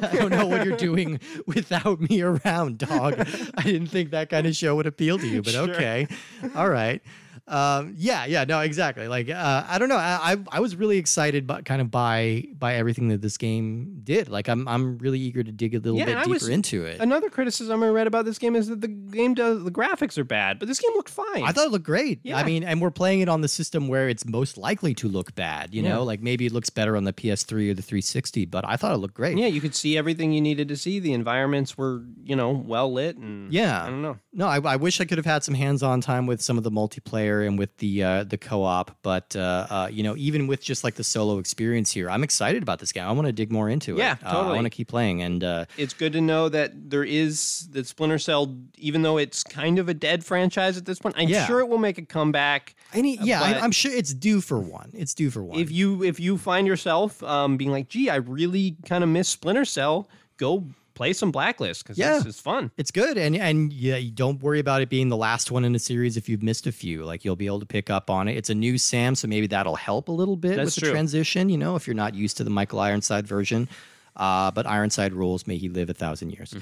I 0.02 0.16
don't 0.16 0.30
know 0.30 0.46
what 0.46 0.64
you're 0.66 0.76
doing 0.76 1.20
without 1.46 2.00
me 2.00 2.20
around, 2.22 2.78
dog. 2.78 3.14
I 3.56 3.62
didn't 3.62 3.86
think 3.88 4.10
that 4.10 4.30
kind 4.30 4.46
of 4.46 4.54
show 4.54 4.76
would 4.76 4.86
appeal 4.86 5.18
to 5.18 5.26
you, 5.26 5.42
but 5.42 5.52
Sure. 5.52 5.70
okay. 5.70 6.06
All 6.54 6.68
right. 6.68 7.02
Um, 7.48 7.94
yeah, 7.96 8.24
yeah, 8.24 8.44
no, 8.44 8.60
exactly. 8.60 9.08
Like, 9.08 9.28
uh, 9.28 9.64
I 9.68 9.78
don't 9.78 9.88
know. 9.88 9.96
I, 9.96 10.32
I, 10.32 10.36
I 10.52 10.60
was 10.60 10.76
really 10.76 10.96
excited, 10.98 11.46
but 11.46 11.64
kind 11.64 11.80
of 11.80 11.90
by 11.90 12.44
by 12.56 12.74
everything 12.76 13.08
that 13.08 13.20
this 13.20 13.36
game 13.36 14.00
did. 14.04 14.28
Like, 14.28 14.48
I'm 14.48 14.68
I'm 14.68 14.96
really 14.98 15.18
eager 15.18 15.42
to 15.42 15.50
dig 15.50 15.74
a 15.74 15.78
little 15.78 15.98
Yeah, 15.98 16.04
bit 16.06 16.18
deeper 16.18 16.28
was- 16.30 16.48
into 16.48 16.84
it. 16.84 17.00
Another 17.00 17.28
criticism 17.28 17.82
I 17.82 17.88
read 17.88 18.06
about 18.06 18.24
this 18.24 18.38
game 18.38 18.54
is 18.54 18.68
that 18.68 18.80
the 18.80 18.88
game 18.88 19.34
does 19.34 19.64
the 19.64 19.70
graphics 19.72 20.16
are 20.18 20.24
bad, 20.24 20.58
but 20.60 20.68
this 20.68 20.78
game 20.78 20.92
looked 20.94 21.10
fine. 21.10 21.42
I 21.42 21.50
thought 21.52 21.66
it 21.66 21.70
looked 21.72 21.84
great. 21.84 22.20
Yeah. 22.22 22.36
I 22.36 22.44
mean, 22.44 22.62
and 22.62 22.80
we're 22.80 22.90
playing 22.92 23.20
it 23.20 23.28
on 23.28 23.40
the 23.40 23.48
system 23.48 23.88
where 23.88 24.08
it's 24.08 24.24
most 24.24 24.56
likely 24.56 24.94
to 24.94 25.08
look 25.08 25.34
bad. 25.34 25.74
You 25.74 25.82
Yeah. 25.82 25.94
know, 25.94 26.04
like 26.04 26.22
maybe 26.22 26.46
it 26.46 26.52
looks 26.52 26.70
better 26.70 26.96
on 26.96 27.04
the 27.04 27.12
PS3 27.12 27.70
or 27.70 27.74
the 27.74 27.82
360, 27.82 28.44
but 28.46 28.64
I 28.68 28.76
thought 28.76 28.92
it 28.94 28.98
looked 28.98 29.14
great. 29.14 29.36
yeah, 29.36 29.46
you 29.48 29.60
could 29.60 29.74
see 29.74 29.98
everything 29.98 30.32
you 30.32 30.40
needed 30.40 30.68
to 30.68 30.76
see. 30.76 31.00
The 31.00 31.12
environments 31.12 31.76
were, 31.76 32.02
you 32.22 32.36
know, 32.36 32.50
well 32.50 32.92
lit 32.92 33.16
and 33.16 33.52
Yeah. 33.52 33.82
I 33.84 33.90
don't 33.90 34.02
know. 34.02 34.18
No, 34.32 34.46
I, 34.46 34.58
I 34.60 34.76
wish 34.76 35.00
I 35.00 35.04
could 35.04 35.18
have 35.18 35.26
had 35.26 35.42
some 35.42 35.54
hands-on 35.54 36.00
time 36.00 36.26
with 36.26 36.40
some 36.40 36.56
of 36.56 36.64
the 36.64 36.70
multiplayer 36.70 37.31
and 37.40 37.58
with 37.58 37.74
the 37.78 38.04
uh, 38.04 38.24
the 38.24 38.36
co-op, 38.36 38.94
but 39.02 39.34
uh, 39.34 39.66
uh, 39.70 39.88
you 39.90 40.02
know, 40.02 40.14
even 40.16 40.46
with 40.46 40.62
just 40.62 40.84
like 40.84 40.96
the 40.96 41.02
solo 41.04 41.38
experience 41.38 41.90
here, 41.90 42.10
I'm 42.10 42.22
excited 42.22 42.62
about 42.62 42.78
this 42.78 42.92
game. 42.92 43.04
I 43.04 43.12
want 43.12 43.26
to 43.28 43.32
dig 43.32 43.50
more 43.50 43.70
into 43.70 43.96
it. 43.96 43.98
Yeah, 44.00 44.16
Uh, 44.22 44.50
I 44.50 44.52
want 44.54 44.66
to 44.66 44.70
keep 44.70 44.88
playing, 44.88 45.22
and 45.22 45.42
uh, 45.42 45.64
it's 45.78 45.94
good 45.94 46.12
to 46.12 46.20
know 46.20 46.50
that 46.50 46.90
there 46.90 47.04
is 47.04 47.68
that 47.72 47.86
Splinter 47.86 48.18
Cell, 48.18 48.54
even 48.76 49.00
though 49.00 49.16
it's 49.16 49.42
kind 49.42 49.78
of 49.78 49.88
a 49.88 49.94
dead 49.94 50.22
franchise 50.24 50.76
at 50.76 50.84
this 50.84 50.98
point. 50.98 51.14
I'm 51.16 51.28
Yeah. 51.30 51.46
sure 51.46 51.60
it 51.60 51.68
will 51.68 51.78
make 51.78 51.96
a 51.98 52.02
comeback. 52.04 52.74
any 52.92 53.16
yeah, 53.22 53.40
I, 53.42 53.58
I'm 53.60 53.72
sure 53.72 53.90
it's 53.90 54.12
due 54.12 54.40
for 54.42 54.58
one. 54.60 54.90
It's 54.92 55.14
due 55.14 55.30
for 55.30 55.42
one. 55.42 55.58
If 55.58 55.70
you 55.70 56.02
if 56.02 56.20
you 56.20 56.36
find 56.36 56.66
yourself 56.66 57.22
um, 57.22 57.56
being 57.56 57.70
like, 57.70 57.88
gee, 57.88 58.10
I 58.10 58.16
really 58.16 58.76
kind 58.84 59.02
of 59.02 59.08
miss 59.10 59.28
Splinter 59.30 59.64
Cell, 59.64 60.08
go 60.36 60.64
play 60.94 61.12
some 61.12 61.30
Blacklist 61.32 61.82
because 61.84 61.98
Yeah. 61.98 62.22
it's 62.24 62.40
fun. 62.40 62.70
It's 62.76 62.90
good, 62.90 63.16
and 63.18 63.36
and 63.36 63.72
yeah, 63.72 63.96
you 63.96 64.10
don't 64.10 64.42
worry 64.42 64.58
about 64.60 64.82
it 64.82 64.88
being 64.88 65.08
the 65.08 65.16
last 65.16 65.50
one 65.50 65.64
in 65.64 65.74
a 65.74 65.78
series 65.78 66.16
if 66.16 66.28
you've 66.28 66.42
missed 66.42 66.66
a 66.66 66.72
few. 66.72 67.04
Like 67.04 67.24
you'll 67.24 67.36
be 67.36 67.46
able 67.46 67.60
to 67.60 67.66
pick 67.66 67.90
up 67.90 68.10
on 68.10 68.28
it. 68.28 68.36
It's 68.36 68.50
a 68.50 68.54
new 68.54 68.78
Sam, 68.78 69.14
so 69.14 69.26
maybe 69.28 69.46
that'll 69.46 69.76
help 69.76 70.08
a 70.08 70.12
little 70.12 70.36
bit 70.36 70.56
That's 70.56 70.66
with 70.66 70.74
the 70.76 70.80
true. 70.82 70.90
transition. 70.92 71.48
You 71.48 71.58
know, 71.58 71.76
if 71.76 71.86
you're 71.86 71.94
not 71.94 72.14
used 72.14 72.36
to 72.38 72.44
the 72.44 72.50
Michael 72.50 72.80
Ironside 72.80 73.26
version, 73.26 73.68
uh, 74.16 74.50
but 74.50 74.66
Ironside 74.66 75.12
rules. 75.14 75.46
May 75.46 75.56
he 75.56 75.68
live 75.68 75.88
a 75.90 75.94
thousand 75.94 76.30
years. 76.30 76.54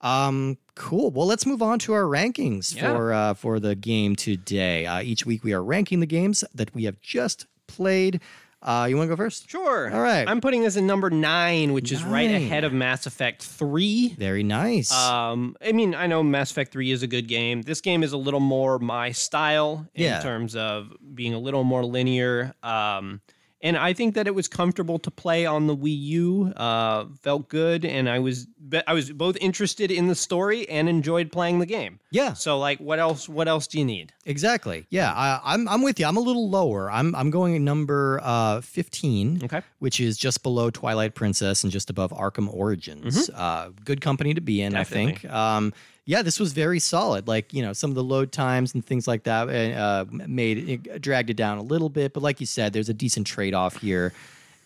Um, 0.00 0.58
cool. 0.76 1.10
Well, 1.10 1.26
let's 1.26 1.44
move 1.44 1.60
on 1.60 1.80
to 1.80 1.92
our 1.92 2.04
rankings 2.04 2.74
Yeah. 2.76 2.92
for 2.92 3.12
uh, 3.12 3.34
for 3.34 3.58
the 3.58 3.74
game 3.74 4.14
today. 4.14 4.86
Uh, 4.86 5.02
each 5.02 5.26
week 5.26 5.42
we 5.42 5.52
are 5.52 5.62
ranking 5.62 6.00
the 6.00 6.06
games 6.06 6.44
that 6.54 6.72
we 6.74 6.84
have 6.84 7.00
just 7.00 7.46
played. 7.66 8.20
Uh, 8.60 8.86
you 8.90 8.96
want 8.96 9.08
to 9.08 9.14
go 9.14 9.16
first? 9.16 9.48
Sure. 9.48 9.88
All 9.92 10.00
right. 10.00 10.26
I'm 10.28 10.40
putting 10.40 10.62
this 10.62 10.74
in 10.76 10.86
number 10.86 11.10
nine, 11.10 11.72
which 11.72 11.92
is 11.92 12.02
right 12.02 12.28
Nine. 12.30 12.42
ahead 12.42 12.64
of 12.64 12.72
Mass 12.72 13.06
Effect 13.06 13.42
3. 13.42 14.14
Very 14.18 14.42
nice. 14.42 14.90
Um, 14.92 15.56
I 15.64 15.70
mean, 15.72 15.94
I 15.94 16.08
know 16.08 16.22
Mass 16.24 16.50
Effect 16.50 16.72
3 16.72 16.90
is 16.90 17.04
a 17.04 17.06
good 17.06 17.28
game. 17.28 17.62
This 17.62 17.80
game 17.80 18.02
is 18.02 18.12
a 18.12 18.16
little 18.16 18.40
more 18.40 18.80
my 18.80 19.12
style 19.12 19.86
in 19.94 20.04
Yeah. 20.04 20.20
terms 20.20 20.56
of 20.56 20.92
being 21.14 21.34
a 21.34 21.38
little 21.38 21.62
more 21.62 21.84
linear. 21.84 22.52
Um, 22.64 23.20
and 23.60 23.76
I 23.76 23.92
think 23.92 24.14
that 24.14 24.26
it 24.26 24.34
was 24.34 24.46
comfortable 24.48 24.98
to 25.00 25.10
play 25.10 25.44
on 25.46 25.66
the 25.66 25.76
Wii 25.76 25.98
U. 26.00 26.52
Uh, 26.56 27.06
felt 27.22 27.48
good, 27.48 27.84
and 27.84 28.08
I 28.08 28.18
was 28.18 28.46
I 28.86 28.92
was 28.94 29.10
both 29.12 29.36
interested 29.40 29.90
in 29.90 30.08
the 30.08 30.14
story 30.14 30.68
and 30.68 30.88
enjoyed 30.88 31.32
playing 31.32 31.58
the 31.58 31.66
game. 31.66 31.98
yeah. 32.10 32.34
So, 32.34 32.58
like, 32.58 32.78
what 32.78 32.98
else? 32.98 33.28
What 33.28 33.48
else 33.48 33.66
do 33.66 33.78
you 33.78 33.84
need? 33.84 34.12
Exactly. 34.26 34.86
Yeah, 34.90 35.12
I, 35.12 35.40
I'm 35.44 35.68
I'm 35.68 35.82
with 35.82 35.98
you. 35.98 36.06
I'm 36.06 36.16
a 36.16 36.20
little 36.20 36.48
lower. 36.50 36.90
I'm 36.90 37.14
I'm 37.14 37.30
going 37.30 37.54
at 37.56 37.60
number 37.62 38.20
uh, 38.22 38.60
15, 38.60 39.40
Okay. 39.44 39.62
which 39.78 40.00
is 40.00 40.16
just 40.18 40.42
below 40.42 40.70
Twilight 40.70 41.14
Princess 41.14 41.62
and 41.64 41.72
just 41.72 41.90
above 41.90 42.10
Arkham 42.12 42.52
Origins. 42.52 43.28
Uh, 43.30 43.70
good 43.84 44.00
company 44.00 44.34
to 44.34 44.40
be 44.40 44.60
in, 44.62 44.76
I 44.76 44.84
think. 44.84 45.24
Um, 45.24 45.72
yeah, 46.08 46.22
this 46.22 46.40
was 46.40 46.54
very 46.54 46.78
solid. 46.78 47.28
Like 47.28 47.52
you 47.52 47.60
know, 47.60 47.74
some 47.74 47.90
of 47.90 47.94
the 47.94 48.02
load 48.02 48.32
times 48.32 48.72
and 48.72 48.82
things 48.82 49.06
like 49.06 49.24
that 49.24 49.46
uh, 49.76 50.06
made 50.10 50.66
it 50.86 51.02
dragged 51.02 51.28
it 51.28 51.36
down 51.36 51.58
a 51.58 51.62
little 51.62 51.90
bit. 51.90 52.14
But 52.14 52.22
like 52.22 52.40
you 52.40 52.46
said, 52.46 52.72
there's 52.72 52.88
a 52.88 52.94
decent 52.94 53.26
trade 53.26 53.52
off 53.52 53.76
here. 53.76 54.14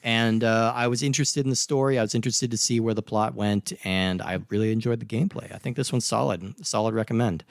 And 0.05 0.45
uh, 0.45 0.73
I 0.73 0.87
was 0.87 1.03
interested 1.03 1.45
in 1.45 1.51
the 1.51 1.57
story. 1.57 1.99
I 1.99 2.03
was 2.03 2.15
interested 2.15 2.53
to 2.53 2.57
see 2.57 2.79
where 2.79 2.95
the 2.95 3.03
plot 3.03 3.35
went, 3.35 3.73
and 3.83 4.23
I 4.23 4.39
really 4.51 4.71
enjoyed 4.71 5.01
the 5.01 5.05
gameplay. 5.05 5.53
I 5.53 5.59
think 5.59 5.77
this 5.77 5.91
one's 5.91 6.05
solid. 6.05 6.65
Solid 6.65 6.95
recommend. 6.95 7.43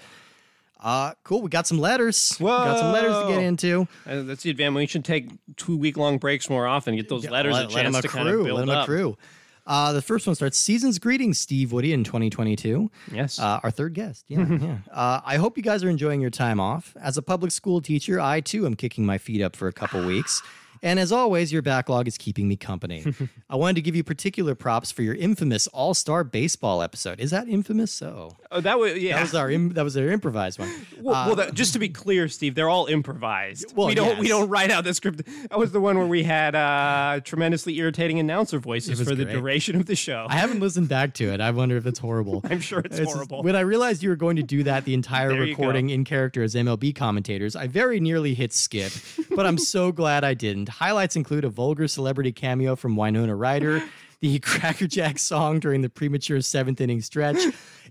Uh, 0.79 1.11
cool. 1.25 1.41
We 1.41 1.49
got 1.49 1.67
some 1.67 1.77
letters. 1.77 2.37
We 2.39 2.45
got 2.45 2.79
some 2.79 2.93
letters 2.93 3.17
to 3.17 3.27
get 3.27 3.43
into. 3.43 3.89
Uh, 4.07 4.21
that's 4.21 4.43
the 4.43 4.51
advantage. 4.51 4.75
We 4.75 4.87
should 4.87 5.03
take 5.03 5.31
two 5.57 5.75
week 5.75 5.97
long 5.97 6.17
breaks 6.17 6.49
more 6.49 6.65
often. 6.65 6.95
Get 6.95 7.09
those 7.09 7.29
letters 7.29 7.53
let, 7.55 7.65
a 7.65 7.67
let 7.67 7.83
chance 7.83 7.99
to 7.99 8.07
accrue. 8.07 8.17
kind 8.23 8.29
of 8.29 8.45
build 8.45 8.59
let 8.59 8.63
'em 8.63 8.69
up. 8.69 8.83
accrue. 8.83 9.17
Uh, 9.65 9.93
the 9.93 10.01
first 10.01 10.27
one 10.27 10.35
starts 10.35 10.57
Season's 10.57 10.99
Greetings, 10.99 11.39
Steve 11.39 11.71
Woody 11.71 11.93
in 11.93 12.03
2022. 12.03 12.89
Yes. 13.11 13.39
Uh, 13.39 13.59
our 13.63 13.71
third 13.71 13.93
guest. 13.93 14.25
Yeah. 14.27 14.45
yeah. 14.49 14.77
Uh, 14.91 15.21
I 15.23 15.37
hope 15.37 15.57
you 15.57 15.63
guys 15.63 15.83
are 15.83 15.89
enjoying 15.89 16.21
your 16.21 16.29
time 16.29 16.59
off. 16.59 16.95
As 17.01 17.17
a 17.17 17.21
public 17.21 17.51
school 17.51 17.81
teacher, 17.81 18.19
I 18.19 18.41
too 18.41 18.65
am 18.65 18.75
kicking 18.75 19.05
my 19.05 19.17
feet 19.17 19.41
up 19.41 19.55
for 19.55 19.67
a 19.67 19.73
couple 19.73 20.05
weeks. 20.05 20.41
And 20.83 20.99
as 20.99 21.11
always, 21.11 21.53
your 21.53 21.61
backlog 21.61 22.07
is 22.07 22.17
keeping 22.17 22.47
me 22.47 22.55
company. 22.55 23.05
I 23.49 23.55
wanted 23.55 23.75
to 23.75 23.81
give 23.81 23.95
you 23.95 24.03
particular 24.03 24.55
props 24.55 24.91
for 24.91 25.03
your 25.03 25.13
infamous 25.15 25.67
All 25.67 25.93
Star 25.93 26.23
Baseball 26.23 26.81
episode. 26.81 27.19
Is 27.19 27.29
that 27.31 27.47
infamous? 27.47 27.91
So, 27.91 28.35
oh, 28.51 28.61
that 28.61 28.79
was 28.79 28.97
yeah. 28.97 29.15
that 29.15 29.21
was 29.21 29.35
our 29.35 29.51
im- 29.51 29.73
that 29.73 29.83
was 29.83 29.95
our 29.95 30.09
improvised 30.09 30.59
one. 30.59 30.69
Well, 31.01 31.15
Uh, 31.15 31.25
well 31.27 31.35
that, 31.37 31.53
just 31.55 31.73
to 31.73 31.79
be 31.79 31.89
clear, 31.89 32.27
Steve, 32.27 32.53
they're 32.55 32.69
all 32.69 32.85
improvised. 32.85 33.75
Well, 33.75 33.87
we 33.87 33.95
don't 33.95 34.19
we 34.19 34.27
don't 34.27 34.49
write 34.49 34.69
out 34.71 34.83
the 34.83 34.93
script. 34.93 35.23
That 35.49 35.57
was 35.57 35.71
the 35.71 35.79
one 35.81 35.97
where 35.97 36.05
we 36.07 36.23
had 36.23 36.53
uh, 36.55 37.21
tremendously 37.23 37.77
irritating 37.77 38.19
announcer 38.19 38.59
voices 38.59 38.99
for 39.01 39.15
the 39.15 39.23
great. 39.25 39.33
duration 39.33 39.75
of 39.75 39.85
the 39.87 39.95
show. 39.95 40.27
I 40.29 40.35
haven't 40.35 40.59
listened 40.59 40.89
back 40.89 41.13
to 41.15 41.25
it. 41.33 41.41
I 41.41 41.49
wonder 41.51 41.75
if 41.77 41.85
it's 41.87 41.99
horrible. 41.99 42.41
I'm 42.49 42.59
sure 42.59 42.79
it's, 42.79 42.97
It's- 42.99 43.11
horrible. 43.13 43.41
When 43.43 43.55
I 43.55 43.61
realized 43.61 44.03
you 44.03 44.09
were 44.09 44.15
going 44.15 44.35
to 44.37 44.43
do 44.43 44.63
that 44.63 44.85
the 44.85 44.93
entire 44.93 45.29
recording 45.33 45.89
in 45.89 46.03
character 46.05 46.43
as 46.43 46.53
MLB 46.55 46.95
commentators, 46.95 47.55
I 47.55 47.67
very 47.67 47.99
nearly 47.99 48.33
hit 48.35 48.53
skip, 48.53 48.91
but 49.35 49.45
I'm 49.45 49.57
so 49.57 49.91
glad 49.91 50.23
I 50.23 50.33
didn't. 50.33 50.69
Highlights 50.71 51.15
include 51.15 51.45
a 51.45 51.49
vulgar 51.49 51.87
celebrity 51.87 52.31
cameo 52.31 52.75
from 52.75 52.95
Winona 52.95 53.35
Ryder, 53.35 53.83
the 54.21 54.39
Crackerjack 54.41 55.19
song 55.19 55.59
during 55.59 55.81
the 55.81 55.89
premature 55.89 56.41
seventh 56.41 56.79
inning 56.81 57.01
stretch, 57.01 57.39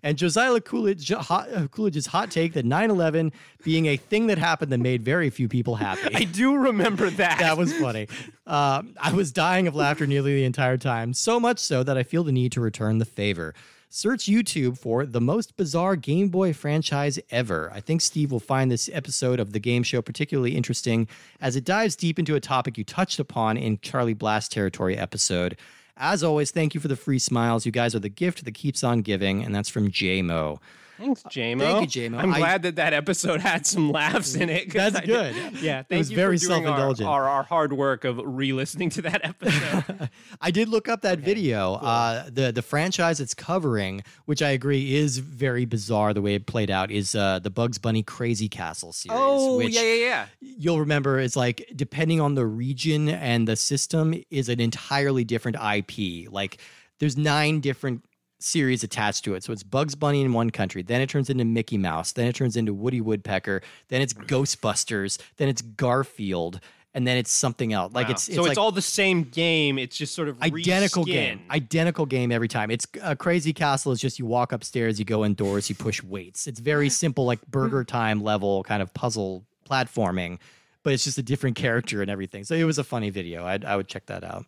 and 0.03 0.17
Josiah 0.17 0.61
Coolidge, 0.61 1.11
hot, 1.13 1.53
uh, 1.53 1.69
Coolidge's 1.69 2.07
hot 2.07 2.31
take 2.31 2.55
that 2.55 2.65
9 2.65 2.91
11 2.91 3.33
being 3.63 3.87
a 3.87 3.97
thing 3.97 4.29
that 4.29 4.39
happened 4.39 4.73
that 4.73 4.79
made 4.79 5.05
very 5.05 5.31
few 5.31 5.49
people 5.49 5.77
happy. 5.77 6.09
I 6.15 6.25
do 6.25 6.57
remember 6.57 7.11
that. 7.11 7.39
that 7.41 7.59
was 7.59 7.73
funny. 7.73 8.09
Uh, 8.47 8.83
I 9.01 9.13
was 9.13 9.33
dying 9.33 9.67
of 9.67 9.75
laughter 9.75 10.07
nearly 10.07 10.35
the 10.35 10.45
entire 10.45 10.79
time, 10.79 11.13
so 11.13 11.39
much 11.39 11.59
so 11.59 11.83
that 11.83 11.97
I 11.99 12.03
feel 12.03 12.25
the 12.25 12.33
need 12.33 12.53
to 12.53 12.61
return 12.61 12.99
the 12.99 13.05
favor. 13.05 13.55
Search 13.93 14.27
YouTube 14.27 14.79
for 14.79 15.05
the 15.05 15.21
most 15.21 15.57
bizarre 15.57 15.97
Game 15.97 16.29
Boy 16.29 16.53
franchise 16.53 17.19
ever. 17.29 17.73
I 17.75 17.81
think 17.81 18.01
Steve 18.01 18.31
will 18.31 18.39
find 18.39 18.71
this 18.71 18.89
episode 18.93 19.41
of 19.41 19.53
the 19.53 19.59
game 19.59 19.83
show 19.83 20.01
particularly 20.01 20.55
interesting 20.55 21.09
as 21.41 21.57
it 21.57 21.65
dives 21.65 21.97
deep 21.97 22.17
into 22.17 22.37
a 22.37 22.41
topic 22.41 22.79
you 22.79 22.85
touched 22.85 23.19
upon 23.19 23.57
in 23.57 23.81
Charlie 23.81 24.15
Blast 24.15 24.53
Territory 24.53 24.97
episode. 24.97 25.57
As 25.97 26.23
always, 26.23 26.53
thank 26.53 26.73
you 26.73 26.81
for 26.81 26.87
the 26.87 26.95
free 26.95 27.19
smiles. 27.19 27.67
You 27.67 27.73
guys 27.73 27.97
are 27.97 27.99
the 27.99 28.09
gift 28.09 28.45
that 28.45 28.55
keeps 28.55 28.85
on 28.85 29.03
giving, 29.03 29.43
and 29.43 29.53
that's 29.53 29.69
from 29.69 29.91
JMO. 29.91 30.61
Thanks, 31.01 31.23
JMO. 31.25 31.61
Thank 31.61 31.95
you, 31.97 32.11
JMO. 32.11 32.19
I'm 32.19 32.35
I- 32.35 32.39
glad 32.39 32.63
that 32.63 32.77
that 32.77 32.93
episode 32.93 33.41
had 33.41 33.67
some 33.67 33.91
laughs 33.91 34.35
in 34.35 34.51
it. 34.51 34.71
That's 34.73 34.97
I- 34.97 35.05
good. 35.07 35.35
Yeah, 35.63 35.83
thank 35.83 35.99
was 36.01 36.11
you 36.11 36.17
very 36.17 36.37
for 36.39 36.45
doing 36.47 36.67
our- 36.67 36.77
self-indulgent. 36.77 37.09
Our, 37.09 37.29
our 37.29 37.43
hard 37.43 37.73
work 37.73 38.05
of 38.05 38.21
re-listening 38.23 38.91
to 38.91 39.03
that 39.03 39.25
episode. 39.25 40.11
I 40.43 40.51
did 40.51 40.69
look 40.69 40.89
up 40.89 41.01
that 41.03 41.19
video. 41.21 41.75
Uh, 41.75 42.25
the 42.31 42.53
the 42.53 42.63
franchise 42.63 43.19
it's 43.19 43.33
covering, 43.35 44.03
which 44.27 44.43
I 44.43 44.51
agree 44.51 44.95
is 44.95 45.19
very 45.19 45.65
bizarre 45.65 46.13
the 46.13 46.23
way 46.23 46.35
it 46.35 46.47
played 46.47 46.71
out, 46.71 46.91
is 46.91 47.15
uh, 47.15 47.39
the 47.39 47.51
Bugs 47.51 47.79
Bunny 47.79 48.03
Crazy 48.03 48.49
Castle 48.49 48.93
series. 48.93 49.19
oh 49.19 49.57
which 49.57 49.75
yeah, 49.75 49.83
yeah, 49.83 49.95
yeah. 49.95 50.27
You'll 50.41 50.81
remember 50.81 51.19
it's 51.19 51.37
like 51.37 51.71
depending 51.75 52.21
on 52.21 52.35
the 52.35 52.45
region 52.45 53.09
and 53.09 53.49
the 53.49 53.57
system 53.57 54.15
is 54.31 54.49
an 54.51 54.61
entirely 54.61 55.25
different 55.25 55.57
IP. 55.57 56.31
Like 56.31 56.59
there's 56.99 57.17
nine 57.17 57.61
different 57.61 58.05
series 58.43 58.83
attached 58.83 59.25
to 59.25 59.35
it. 59.35 59.45
So 59.45 59.53
it's 59.53 59.63
Bugs 59.63 59.95
Bunny 59.95 60.23
in 60.23 60.33
one 60.33 60.51
country, 60.51 60.83
then 60.83 61.01
it 61.01 61.09
turns 61.09 61.31
into 61.31 61.45
Mickey 61.45 61.79
Mouse, 61.79 62.13
then 62.13 62.27
it 62.27 62.35
turns 62.35 62.57
into 62.57 62.73
Woody 62.75 63.01
Woodpecker, 63.01 63.63
then 63.89 64.01
it's 64.03 64.13
Ghostbusters, 64.13 65.19
then 65.37 65.49
it's 65.49 65.63
Garfield, 65.63 66.61
and 66.93 67.07
then 67.07 67.17
it's 67.17 67.31
something 67.31 67.73
else. 67.73 67.93
Like 67.93 68.09
Wow. 68.09 68.13
it's, 68.13 68.29
it's 68.29 68.37
so 68.37 68.43
like 68.43 68.51
it's 68.53 68.59
all 68.59 68.73
the 68.73 68.83
same 68.83 69.23
game. 69.23 69.79
It's 69.79 69.97
just 69.97 70.15
sort 70.15 70.29
of 70.29 70.43
identical 70.43 71.05
reskin. 71.05 71.07
game 71.07 71.41
identical 71.51 72.05
game 72.07 72.33
every 72.33 72.49
time 72.49 72.71
it's 72.71 72.87
a 73.03 73.15
crazy 73.15 73.53
castle 73.53 73.93
It's 73.93 74.01
just 74.01 74.19
you 74.19 74.27
walk 74.27 74.51
upstairs 74.53 74.99
you 74.99 75.05
go 75.05 75.25
indoors 75.25 75.69
you 75.69 75.77
push 75.77 76.03
weights 76.03 76.47
it's 76.49 76.59
very 76.59 76.89
simple 76.89 77.25
like 77.27 77.45
burger 77.47 77.85
time 77.99 78.23
level 78.23 78.65
kind 78.65 78.83
of 78.83 78.93
puzzle 78.93 79.45
platforming 79.69 80.39
but 80.83 80.93
it's 80.93 81.05
just 81.05 81.17
a 81.19 81.23
different 81.23 81.55
character 81.57 82.03
and 82.03 82.11
everything 82.11 82.43
so 82.43 82.55
it 82.57 82.65
was 82.65 82.79
a 82.79 82.85
funny 82.85 83.11
video 83.11 83.45
I'd, 83.47 83.65
i 83.65 83.77
would 83.77 83.87
check 83.87 84.07
that 84.07 84.25
out 84.25 84.47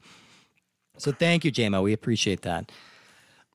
so 0.98 1.12
thank 1.12 1.44
you 1.44 1.52
jmo 1.52 1.82
we 1.82 1.92
appreciate 1.92 2.42
that 2.42 2.72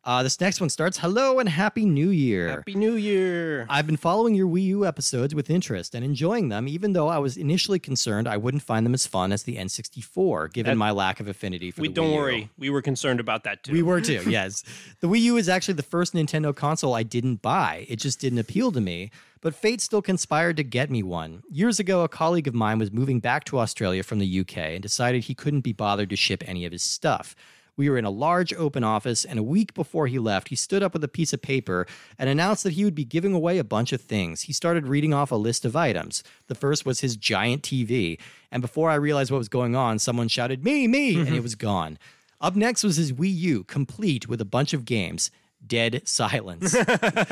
uh, 0.07 0.23
this 0.23 0.39
next 0.39 0.61
one 0.61 0.69
starts 0.69 0.97
hello 0.97 1.37
and 1.39 1.49
happy 1.49 1.85
new 1.85 2.09
year 2.09 2.47
Happy 2.49 2.73
New 2.75 2.93
Year. 2.95 3.65
I've 3.69 3.85
been 3.85 3.97
following 3.97 4.33
your 4.35 4.47
Wii 4.47 4.63
U 4.67 4.85
episodes 4.85 5.35
with 5.35 5.49
interest 5.49 5.93
and 5.93 6.03
enjoying 6.05 6.47
them, 6.47 6.67
even 6.67 6.93
though 6.93 7.09
I 7.09 7.17
was 7.17 7.35
initially 7.35 7.77
concerned 7.77 8.25
I 8.27 8.37
wouldn't 8.37 8.63
find 8.63 8.85
them 8.85 8.93
as 8.93 9.05
fun 9.05 9.33
as 9.33 9.43
the 9.43 9.57
N64, 9.57 10.53
given 10.53 10.71
That- 10.71 10.77
my 10.77 10.91
lack 10.91 11.19
of 11.19 11.27
affinity 11.27 11.71
for 11.71 11.81
we 11.81 11.89
the 11.89 11.93
don't 11.95 12.07
Wii 12.07 12.13
U. 12.13 12.15
worry. 12.15 12.49
We 12.57 12.69
were 12.69 12.81
concerned 12.81 13.19
about 13.19 13.43
that 13.43 13.63
too. 13.63 13.73
We 13.73 13.83
were 13.83 13.99
too, 14.01 14.23
yes. 14.27 14.63
The 15.01 15.07
Wii 15.09 15.19
U 15.21 15.37
is 15.37 15.49
actually 15.49 15.73
the 15.75 15.83
first 15.83 16.13
Nintendo 16.13 16.55
console 16.55 16.93
I 16.93 17.03
didn't 17.03 17.41
buy. 17.41 17.85
It 17.89 17.97
just 17.97 18.19
didn't 18.21 18.39
appeal 18.39 18.71
to 18.71 18.79
me, 18.81 19.11
but 19.41 19.53
fate 19.53 19.81
still 19.81 20.01
conspired 20.01 20.55
to 20.57 20.63
get 20.63 20.89
me 20.89 21.03
one. 21.03 21.43
Years 21.51 21.79
ago, 21.79 22.03
a 22.03 22.09
colleague 22.09 22.47
of 22.47 22.53
mine 22.55 22.79
was 22.79 22.91
moving 22.91 23.19
back 23.19 23.43
to 23.45 23.59
Australia 23.59 24.03
from 24.03 24.19
the 24.19 24.39
UK 24.39 24.57
and 24.57 24.81
decided 24.81 25.25
he 25.25 25.35
couldn't 25.35 25.61
be 25.61 25.73
bothered 25.73 26.09
to 26.09 26.15
ship 26.15 26.43
any 26.47 26.65
of 26.65 26.71
his 26.71 26.83
stuff. 26.83 27.35
We 27.77 27.89
were 27.89 27.97
in 27.97 28.05
a 28.05 28.09
large 28.09 28.53
open 28.55 28.83
office, 28.83 29.23
and 29.23 29.37
a 29.37 29.43
week 29.43 29.75
before 29.75 30.07
he 30.07 30.17
left, 30.17 30.49
he 30.49 30.55
stood 30.55 30.81
up 30.81 30.93
with 30.93 31.03
a 31.03 31.07
piece 31.07 31.31
of 31.31 31.43
paper 31.43 31.85
and 32.17 32.27
announced 32.27 32.63
that 32.63 32.73
he 32.73 32.83
would 32.83 32.95
be 32.95 33.05
giving 33.05 33.33
away 33.33 33.59
a 33.59 33.63
bunch 33.63 33.93
of 33.93 34.01
things. 34.01 34.41
He 34.41 34.53
started 34.53 34.87
reading 34.87 35.13
off 35.13 35.31
a 35.31 35.35
list 35.35 35.63
of 35.63 35.75
items. 35.75 36.23
The 36.47 36.55
first 36.55 36.85
was 36.85 37.01
his 37.01 37.15
giant 37.15 37.61
TV, 37.61 38.19
and 38.51 38.61
before 38.61 38.89
I 38.89 38.95
realized 38.95 39.31
what 39.31 39.37
was 39.37 39.47
going 39.47 39.75
on, 39.75 39.99
someone 39.99 40.27
shouted, 40.27 40.63
Me, 40.63 40.87
me, 40.87 41.15
and 41.15 41.27
mm-hmm. 41.27 41.35
it 41.35 41.43
was 41.43 41.55
gone. 41.55 41.99
Up 42.41 42.55
next 42.55 42.83
was 42.83 42.97
his 42.97 43.13
Wii 43.13 43.35
U, 43.35 43.63
complete 43.63 44.27
with 44.27 44.41
a 44.41 44.45
bunch 44.45 44.73
of 44.73 44.83
games. 44.83 45.29
Dead 45.65 46.07
silence. 46.07 46.75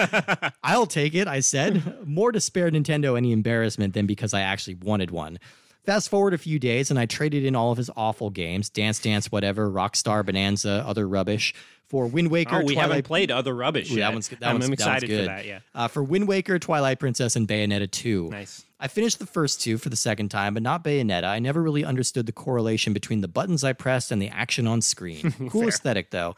I'll 0.63 0.87
take 0.87 1.13
it, 1.13 1.27
I 1.27 1.39
said. 1.39 2.07
More 2.07 2.31
to 2.31 2.39
spare 2.39 2.69
Nintendo 2.69 3.17
any 3.17 3.31
embarrassment 3.31 3.93
than 3.93 4.07
because 4.07 4.33
I 4.33 4.41
actually 4.41 4.75
wanted 4.75 5.11
one. 5.11 5.39
Fast 5.85 6.09
forward 6.09 6.33
a 6.33 6.37
few 6.37 6.57
days, 6.57 6.89
and 6.89 6.99
I 6.99 7.05
traded 7.05 7.45
in 7.45 7.55
all 7.55 7.71
of 7.71 7.77
his 7.77 7.91
awful 7.95 8.29
games 8.29 8.69
Dance 8.69 8.99
Dance, 8.99 9.31
whatever, 9.31 9.69
Rockstar, 9.69 10.25
Bonanza, 10.25 10.83
other 10.85 11.07
rubbish 11.07 11.53
for 11.87 12.07
Wind 12.07 12.31
Waker. 12.31 12.57
Oh, 12.57 12.59
we 12.59 12.73
Twilight 12.73 12.89
haven't 12.89 13.05
played 13.05 13.31
other 13.31 13.55
rubbish 13.55 13.91
Ooh, 13.91 13.95
yet. 13.95 14.07
that 14.07 14.13
one's 14.13 14.29
that 14.29 14.37
I'm, 14.41 14.53
one's, 14.53 14.65
I'm 14.65 14.71
that 14.71 14.71
one's 14.71 14.73
excited 14.81 15.07
good. 15.07 15.19
for 15.19 15.25
that. 15.25 15.45
Yeah. 15.45 15.59
Uh, 15.75 15.87
for 15.87 16.03
Wind 16.03 16.27
Waker, 16.27 16.57
Twilight 16.57 16.99
Princess, 16.99 17.35
and 17.35 17.47
Bayonetta 17.47 17.89
2. 17.89 18.29
Nice. 18.31 18.65
I 18.77 18.89
finished 18.89 19.19
the 19.19 19.25
first 19.25 19.61
two 19.61 19.77
for 19.77 19.87
the 19.87 19.95
second 19.95 20.29
time, 20.29 20.53
but 20.53 20.63
not 20.63 20.83
Bayonetta. 20.83 21.23
I 21.23 21.39
never 21.39 21.63
really 21.63 21.85
understood 21.85 22.25
the 22.25 22.33
correlation 22.33 22.91
between 22.91 23.21
the 23.21 23.27
buttons 23.29 23.63
I 23.63 23.71
pressed 23.71 24.11
and 24.11 24.21
the 24.21 24.27
action 24.27 24.67
on 24.67 24.81
screen. 24.81 25.33
cool 25.49 25.69
aesthetic, 25.69 26.11
though. 26.11 26.35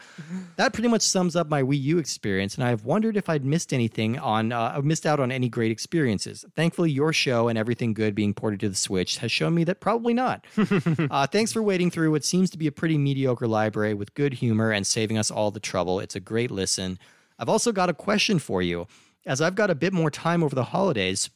That 0.55 0.71
pretty 0.71 0.87
much 0.87 1.01
sums 1.01 1.35
up 1.35 1.49
my 1.49 1.63
Wii 1.63 1.81
U 1.81 1.97
experience, 1.97 2.53
and 2.53 2.63
I've 2.63 2.85
wondered 2.85 3.17
if 3.17 3.27
I'd 3.27 3.43
missed 3.43 3.73
anything 3.73 4.19
on, 4.19 4.51
uh, 4.51 4.73
I've 4.75 4.85
missed 4.85 5.07
out 5.07 5.19
on 5.19 5.31
any 5.31 5.49
great 5.49 5.71
experiences. 5.71 6.45
Thankfully, 6.55 6.91
your 6.91 7.11
show 7.11 7.47
and 7.47 7.57
everything 7.57 7.95
good 7.95 8.13
being 8.13 8.35
ported 8.35 8.59
to 8.59 8.69
the 8.69 8.75
Switch 8.75 9.17
has 9.17 9.31
shown 9.31 9.55
me 9.55 9.63
that 9.63 9.79
probably 9.79 10.13
not. 10.13 10.45
uh, 11.09 11.25
thanks 11.25 11.51
for 11.51 11.63
wading 11.63 11.89
through 11.89 12.11
what 12.11 12.23
seems 12.23 12.51
to 12.51 12.57
be 12.59 12.67
a 12.67 12.71
pretty 12.71 12.99
mediocre 12.99 13.47
library 13.47 13.95
with 13.95 14.13
good 14.13 14.33
humor 14.33 14.71
and 14.71 14.85
saving 14.85 15.17
us 15.17 15.31
all 15.31 15.49
the 15.49 15.59
trouble. 15.59 15.99
It's 15.99 16.15
a 16.15 16.19
great 16.19 16.51
listen. 16.51 16.99
I've 17.39 17.49
also 17.49 17.71
got 17.71 17.89
a 17.89 17.95
question 17.95 18.37
for 18.37 18.61
you. 18.61 18.87
As 19.25 19.41
I've 19.41 19.55
got 19.55 19.71
a 19.71 19.75
bit 19.75 19.91
more 19.91 20.11
time 20.11 20.43
over 20.43 20.55
the 20.55 20.65
holidays, 20.65 21.29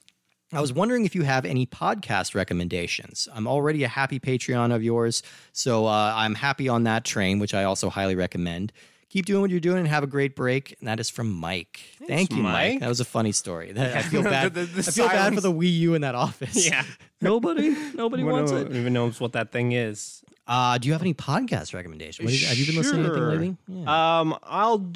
I 0.54 0.60
was 0.60 0.74
wondering 0.74 1.06
if 1.06 1.16
you 1.16 1.24
have 1.24 1.46
any 1.46 1.66
podcast 1.66 2.36
recommendations. 2.36 3.28
I'm 3.34 3.48
already 3.48 3.84
a 3.84 3.88
happy 3.88 4.20
Patreon 4.20 4.74
of 4.76 4.84
yours, 4.84 5.24
so 5.54 5.86
uh, 5.88 6.14
I'm 6.16 6.36
happy 6.36 6.68
on 6.68 6.84
that 6.84 7.06
train, 7.06 7.40
which 7.40 7.54
I 7.54 7.64
also 7.64 7.90
highly 7.90 8.16
recommend. 8.16 8.74
Keep 9.10 9.26
doing 9.26 9.42
what 9.42 9.50
you're 9.50 9.60
doing 9.60 9.80
and 9.80 9.88
have 9.90 10.04
a 10.04 10.08
great 10.08 10.36
break. 10.38 10.76
And 10.80 10.88
that 10.88 11.00
is 11.00 11.10
from 11.10 11.32
Mike. 11.34 11.82
Thank 12.08 12.32
you, 12.32 12.42
Mike. 12.44 12.74
Mike. 12.74 12.80
That 12.80 12.88
was 12.88 13.02
a 13.02 13.06
funny 13.06 13.32
story. 13.34 13.72
That- 13.74 13.96
I 13.98 14.02
feel 14.04 14.24
bad. 14.24 14.54
The- 14.54 14.62
the- 14.62 14.82
the 14.82 14.88
I 14.88 14.92
feel 14.92 15.08
bad 15.08 15.34
for 15.36 15.42
the 15.42 15.52
Wii 15.52 15.80
U 15.80 15.94
in 15.96 16.02
that 16.02 16.16
office. 16.16 16.66
Yeah. 16.70 16.84
nobody, 17.22 17.76
nobody 17.94 18.24
wants 18.24 18.52
it. 18.54 18.72
even 18.74 18.94
knows 18.94 19.20
what 19.20 19.34
that 19.34 19.52
thing 19.52 19.74
is. 19.74 20.24
Uh, 20.48 20.78
do 20.78 20.88
you 20.88 20.94
have 20.94 21.02
any 21.02 21.14
podcast 21.14 21.74
recommendations? 21.74 22.30
Is- 22.32 22.48
have 22.48 22.58
you 22.58 22.66
been 22.66 22.76
listening 22.76 23.04
to 23.04 23.10
anything 23.12 23.30
lately? 23.30 23.58
Yeah. 23.68 24.20
Um, 24.20 24.38
I'll 24.44 24.90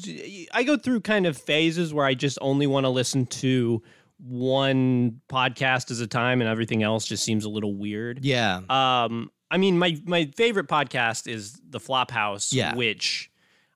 I 0.52 0.64
go 0.64 0.76
through 0.78 1.00
kind 1.00 1.26
of 1.26 1.36
phases 1.36 1.92
where 1.92 2.06
I 2.06 2.14
just 2.14 2.38
only 2.40 2.66
want 2.66 2.84
to 2.84 2.90
listen 2.90 3.26
to 3.26 3.82
one 4.18 5.20
podcast 5.28 5.90
at 5.90 6.00
a 6.02 6.06
time, 6.06 6.40
and 6.40 6.48
everything 6.50 6.82
else 6.82 7.06
just 7.06 7.24
seems 7.24 7.44
a 7.44 7.48
little 7.48 7.74
weird. 7.74 8.24
yeah. 8.24 8.60
Um, 8.68 9.30
I 9.50 9.58
mean, 9.58 9.78
my 9.78 9.96
my 10.04 10.26
favorite 10.36 10.66
podcast 10.68 11.28
is 11.28 11.60
the 11.68 11.78
Flophouse, 11.78 12.52
Yeah. 12.52 12.74
which 12.74 13.30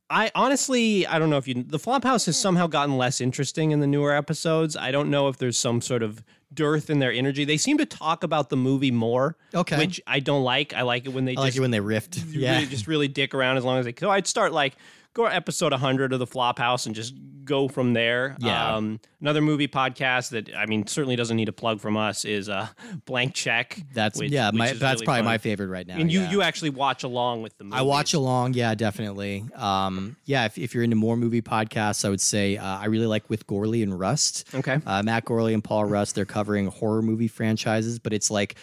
I 0.09 0.33
honestly 0.35 1.07
I 1.07 1.21
don't 1.21 1.31
know 1.31 1.37
if 1.37 1.47
you 1.47 1.63
the 1.63 1.79
Flophouse 1.79 2.27
has 2.27 2.37
somehow 2.37 2.67
gotten 2.67 2.97
less 2.99 3.21
interesting 3.21 3.71
in 3.71 3.79
the 3.79 3.87
newer 3.87 4.13
episodes. 4.13 4.77
I 4.77 4.91
don't 4.91 5.11
know 5.11 5.29
if 5.29 5.37
there's 5.39 5.57
some 5.57 5.81
sort 5.81 6.03
of 6.03 6.25
dearth 6.53 6.91
in 6.91 6.99
their 6.99 7.13
energy. 7.13 7.45
They 7.45 7.57
seem 7.57 7.79
to 7.79 7.87
talk 7.87 8.25
about 8.25 8.49
the 8.51 8.57
movie 8.57 8.91
more, 8.91 9.37
Okay. 9.55 9.79
which 9.79 10.01
I 10.09 10.19
don't 10.19 10.43
like. 10.43 10.75
I 10.75 10.83
like 10.83 11.07
it 11.07 11.11
when 11.11 11.25
they 11.25 11.33
I 11.33 11.35
just 11.37 11.45
like 11.45 11.57
it 11.57 11.61
when 11.61 11.71
they 11.71 11.79
rift. 11.79 12.19
Yeah. 12.31 12.55
really, 12.57 12.67
just 12.67 12.89
really 12.89 13.07
dick 13.07 13.33
around 13.33 13.57
as 13.57 13.65
long 13.65 13.79
as 13.79 13.85
they. 13.85 13.95
So 13.97 14.11
I'd 14.11 14.27
start 14.27 14.53
like 14.53 14.75
go 15.15 15.29
to 15.29 15.35
episode 15.35 15.73
100 15.73 16.13
of 16.13 16.19
the 16.19 16.27
Flophouse 16.27 16.87
and 16.87 16.95
just 16.95 17.15
go 17.45 17.67
from 17.67 17.95
there. 17.95 18.37
Yeah. 18.39 18.77
Um, 18.77 19.01
another 19.21 19.41
movie 19.41 19.67
podcast 19.67 20.31
that 20.31 20.55
I 20.55 20.67
mean 20.67 20.87
certainly 20.87 21.17
doesn't 21.17 21.37
need 21.37 21.49
a 21.49 21.53
plug 21.53 21.81
from 21.81 21.97
us 21.97 22.25
is 22.25 22.49
uh, 22.49 22.69
Blank 23.07 23.35
Check. 23.35 23.83
That's 23.93 24.21
which- 24.21 24.31
yeah. 24.31 24.51
which 24.51 24.59
My, 24.59 24.67
that's 24.69 24.81
really 24.83 25.05
probably 25.05 25.21
fun. 25.21 25.25
my 25.25 25.39
favorite 25.39 25.67
right 25.69 25.87
now. 25.87 25.97
And 25.97 26.13
you 26.13 26.21
yeah. 26.21 26.31
you 26.31 26.43
actually 26.43 26.71
watch 26.71 27.03
along 27.03 27.43
with 27.43 27.57
the 27.59 27.65
movie. 27.65 27.77
I 27.77 27.83
watch 27.83 28.15
along, 28.15 28.55
yeah, 28.55 28.75
definitely. 28.77 29.45
Um, 29.57 30.17
yeah, 30.27 30.45
if, 30.45 30.59
if 30.59 30.75
you're 30.75 30.85
into 30.85 30.97
more 30.97 31.17
movie 31.17 31.43
podcasts, 31.43 32.05
I 32.05 32.09
would 32.09 32.21
say 32.21 32.57
uh, 32.57 32.65
I 32.65 32.87
really 32.87 33.07
like 33.07 33.29
with 33.29 33.47
Gourley 33.49 33.83
and 33.83 33.99
Rust. 33.99 34.49
Okay. 34.55 34.79
Uh, 34.87 35.03
Matt 35.03 35.25
Gourley 35.25 35.55
and 35.55 35.65
Paul 35.65 35.87
Rust, 35.87 36.15
they're 36.15 36.25
covering 36.25 36.69
horror 36.69 37.03
movie 37.03 37.29
franchises, 37.29 37.99
but 37.99 38.13
it's 38.13 38.31
like 38.31 38.55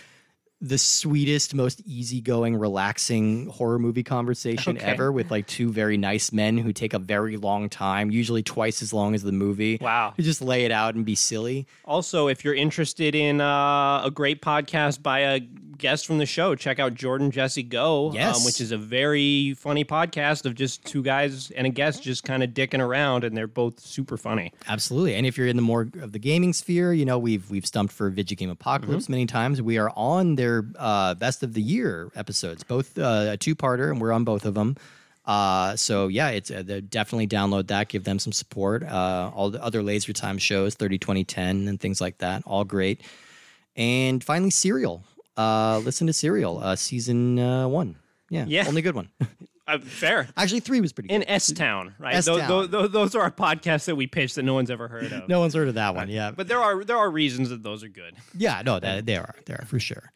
the 0.60 0.78
sweetest, 0.78 1.54
most 1.54 1.82
easygoing, 1.86 2.56
relaxing 2.56 3.48
horror 3.48 3.78
movie 3.78 4.02
conversation 4.04 4.78
Okay. 4.78 4.86
ever 4.86 5.12
with 5.12 5.30
like 5.30 5.46
two 5.48 5.72
very 5.72 5.98
nice 5.98 6.32
men 6.32 6.58
who 6.58 6.74
take 6.74 6.94
a 6.94 7.00
very 7.00 7.38
long 7.38 7.70
time, 7.70 8.10
usually 8.10 8.42
twice 8.42 8.82
as 8.82 8.92
long 8.94 9.14
as 9.14 9.22
the 9.24 9.32
movie. 9.32 9.78
Wow. 9.80 10.14
To 10.18 10.24
just 10.24 10.42
lay 10.42 10.66
it 10.66 10.72
out 10.72 10.96
and 10.96 11.06
be 11.06 11.14
silly. 11.16 11.68
Also, 11.86 12.28
if 12.28 12.44
you're 12.44 12.56
interested 12.56 13.14
in 13.14 13.40
uh, 13.42 14.02
a 14.04 14.12
great 14.12 14.42
podcast 14.42 15.04
by 15.04 15.20
a 15.20 15.40
guest 15.40 16.08
from 16.08 16.18
the 16.18 16.26
show, 16.26 16.56
check 16.56 16.80
out 16.80 16.96
Jordan 16.96 17.30
Jesse 17.30 17.62
Go, 17.62 18.12
Yes. 18.12 18.38
um, 18.40 18.44
which 18.46 18.60
is 18.60 18.72
a 18.72 18.78
very 18.80 19.54
funny 19.54 19.86
podcast 19.86 20.48
of 20.48 20.56
just 20.56 20.84
two 20.86 21.04
guys 21.04 21.52
and 21.52 21.68
a 21.68 21.70
guest 21.70 22.02
just 22.02 22.24
kind 22.24 22.42
of 22.42 22.50
dicking 22.50 22.80
around, 22.80 23.24
and 23.24 23.38
they're 23.38 23.46
both 23.46 23.80
super 23.80 24.18
funny. 24.18 24.52
Absolutely. 24.68 25.14
And 25.14 25.28
if 25.28 25.38
you're 25.38 25.46
in 25.46 25.56
the 25.56 25.62
more 25.62 25.82
of 26.02 26.14
the 26.14 26.20
gaming 26.20 26.52
sphere, 26.54 26.94
you 26.94 27.06
know, 27.06 27.20
we've 27.20 27.48
we've 27.52 27.66
stumped 27.68 27.94
for 27.94 28.10
Video 28.10 28.36
Game 28.36 28.50
Apocalypse 28.50 29.04
Mm-hmm. 29.04 29.12
many 29.14 29.26
times. 29.28 29.62
We 29.62 29.78
are 29.78 29.92
on 29.96 30.34
their 30.36 30.47
uh, 30.78 31.14
best 31.16 31.44
of 31.44 31.54
the 31.54 31.62
year 31.62 32.10
episodes, 32.16 32.64
both 32.64 32.98
uh, 32.98 33.30
a 33.34 33.38
two-parter, 33.38 33.92
and 33.92 34.00
we're 34.02 34.12
on 34.12 34.24
both 34.24 34.46
of 34.46 34.54
them. 34.54 34.76
Uh, 35.26 35.76
so 35.76 36.08
yeah, 36.08 36.30
it's 36.30 36.50
uh, 36.52 36.64
definitely 36.90 37.28
download 37.28 37.68
that. 37.68 37.90
Give 37.90 38.04
them 38.04 38.18
some 38.20 38.32
support. 38.32 38.84
Uh, 38.84 39.30
all 39.36 39.50
the 39.50 39.62
other 39.62 39.84
Laser 39.84 40.14
Time 40.14 40.38
shows, 40.38 40.76
30, 40.76 40.98
20, 40.98 41.24
10, 41.26 41.68
and 41.68 41.80
things 41.80 42.00
like 42.00 42.18
that. 42.20 42.44
All 42.46 42.64
great. 42.64 43.02
And 43.76 44.24
finally, 44.24 44.50
Serial. 44.52 45.04
Uh, 45.36 45.80
listen 45.84 46.08
to 46.08 46.14
Serial, 46.14 46.60
uh, 46.60 46.76
season 46.76 47.38
uh, 47.40 47.68
one. 47.68 47.96
Yeah, 48.30 48.46
Yeah. 48.48 48.66
only 48.68 48.82
good 48.82 48.96
one. 48.96 49.10
Uh, 49.70 49.80
fair. 49.80 50.30
Actually, 50.38 50.62
three 50.62 50.80
was 50.80 50.94
pretty 50.94 51.10
good. 51.10 51.16
In 51.16 51.30
S 51.30 51.52
Town, 51.52 51.94
right? 52.00 52.16
S-Town. 52.16 52.48
Those, 52.48 52.70
those, 52.70 52.90
those 52.90 53.16
are 53.16 53.24
our 53.24 53.32
podcasts 53.32 53.84
that 53.88 53.98
we 53.98 54.08
pitch 54.08 54.36
that 54.36 54.44
no 54.44 54.54
one's 54.54 54.72
ever 54.72 54.88
heard 54.88 55.12
of. 55.12 55.28
no 55.28 55.42
one's 55.42 55.56
heard 55.56 55.68
of 55.68 55.74
that 55.74 55.94
one. 55.94 56.08
Yeah, 56.08 56.32
But 56.32 56.48
there 56.48 56.60
are 56.60 56.86
there 56.86 56.96
are 56.96 57.12
reasons 57.12 57.50
that 57.50 57.64
those 57.64 57.84
are 57.84 57.90
good. 57.90 58.16
Yeah, 58.34 58.62
no, 58.66 58.80
that, 58.80 59.06
they 59.06 59.18
are. 59.18 59.36
They 59.46 59.56
are 59.56 59.66
for 59.68 59.78
sure. 59.78 60.14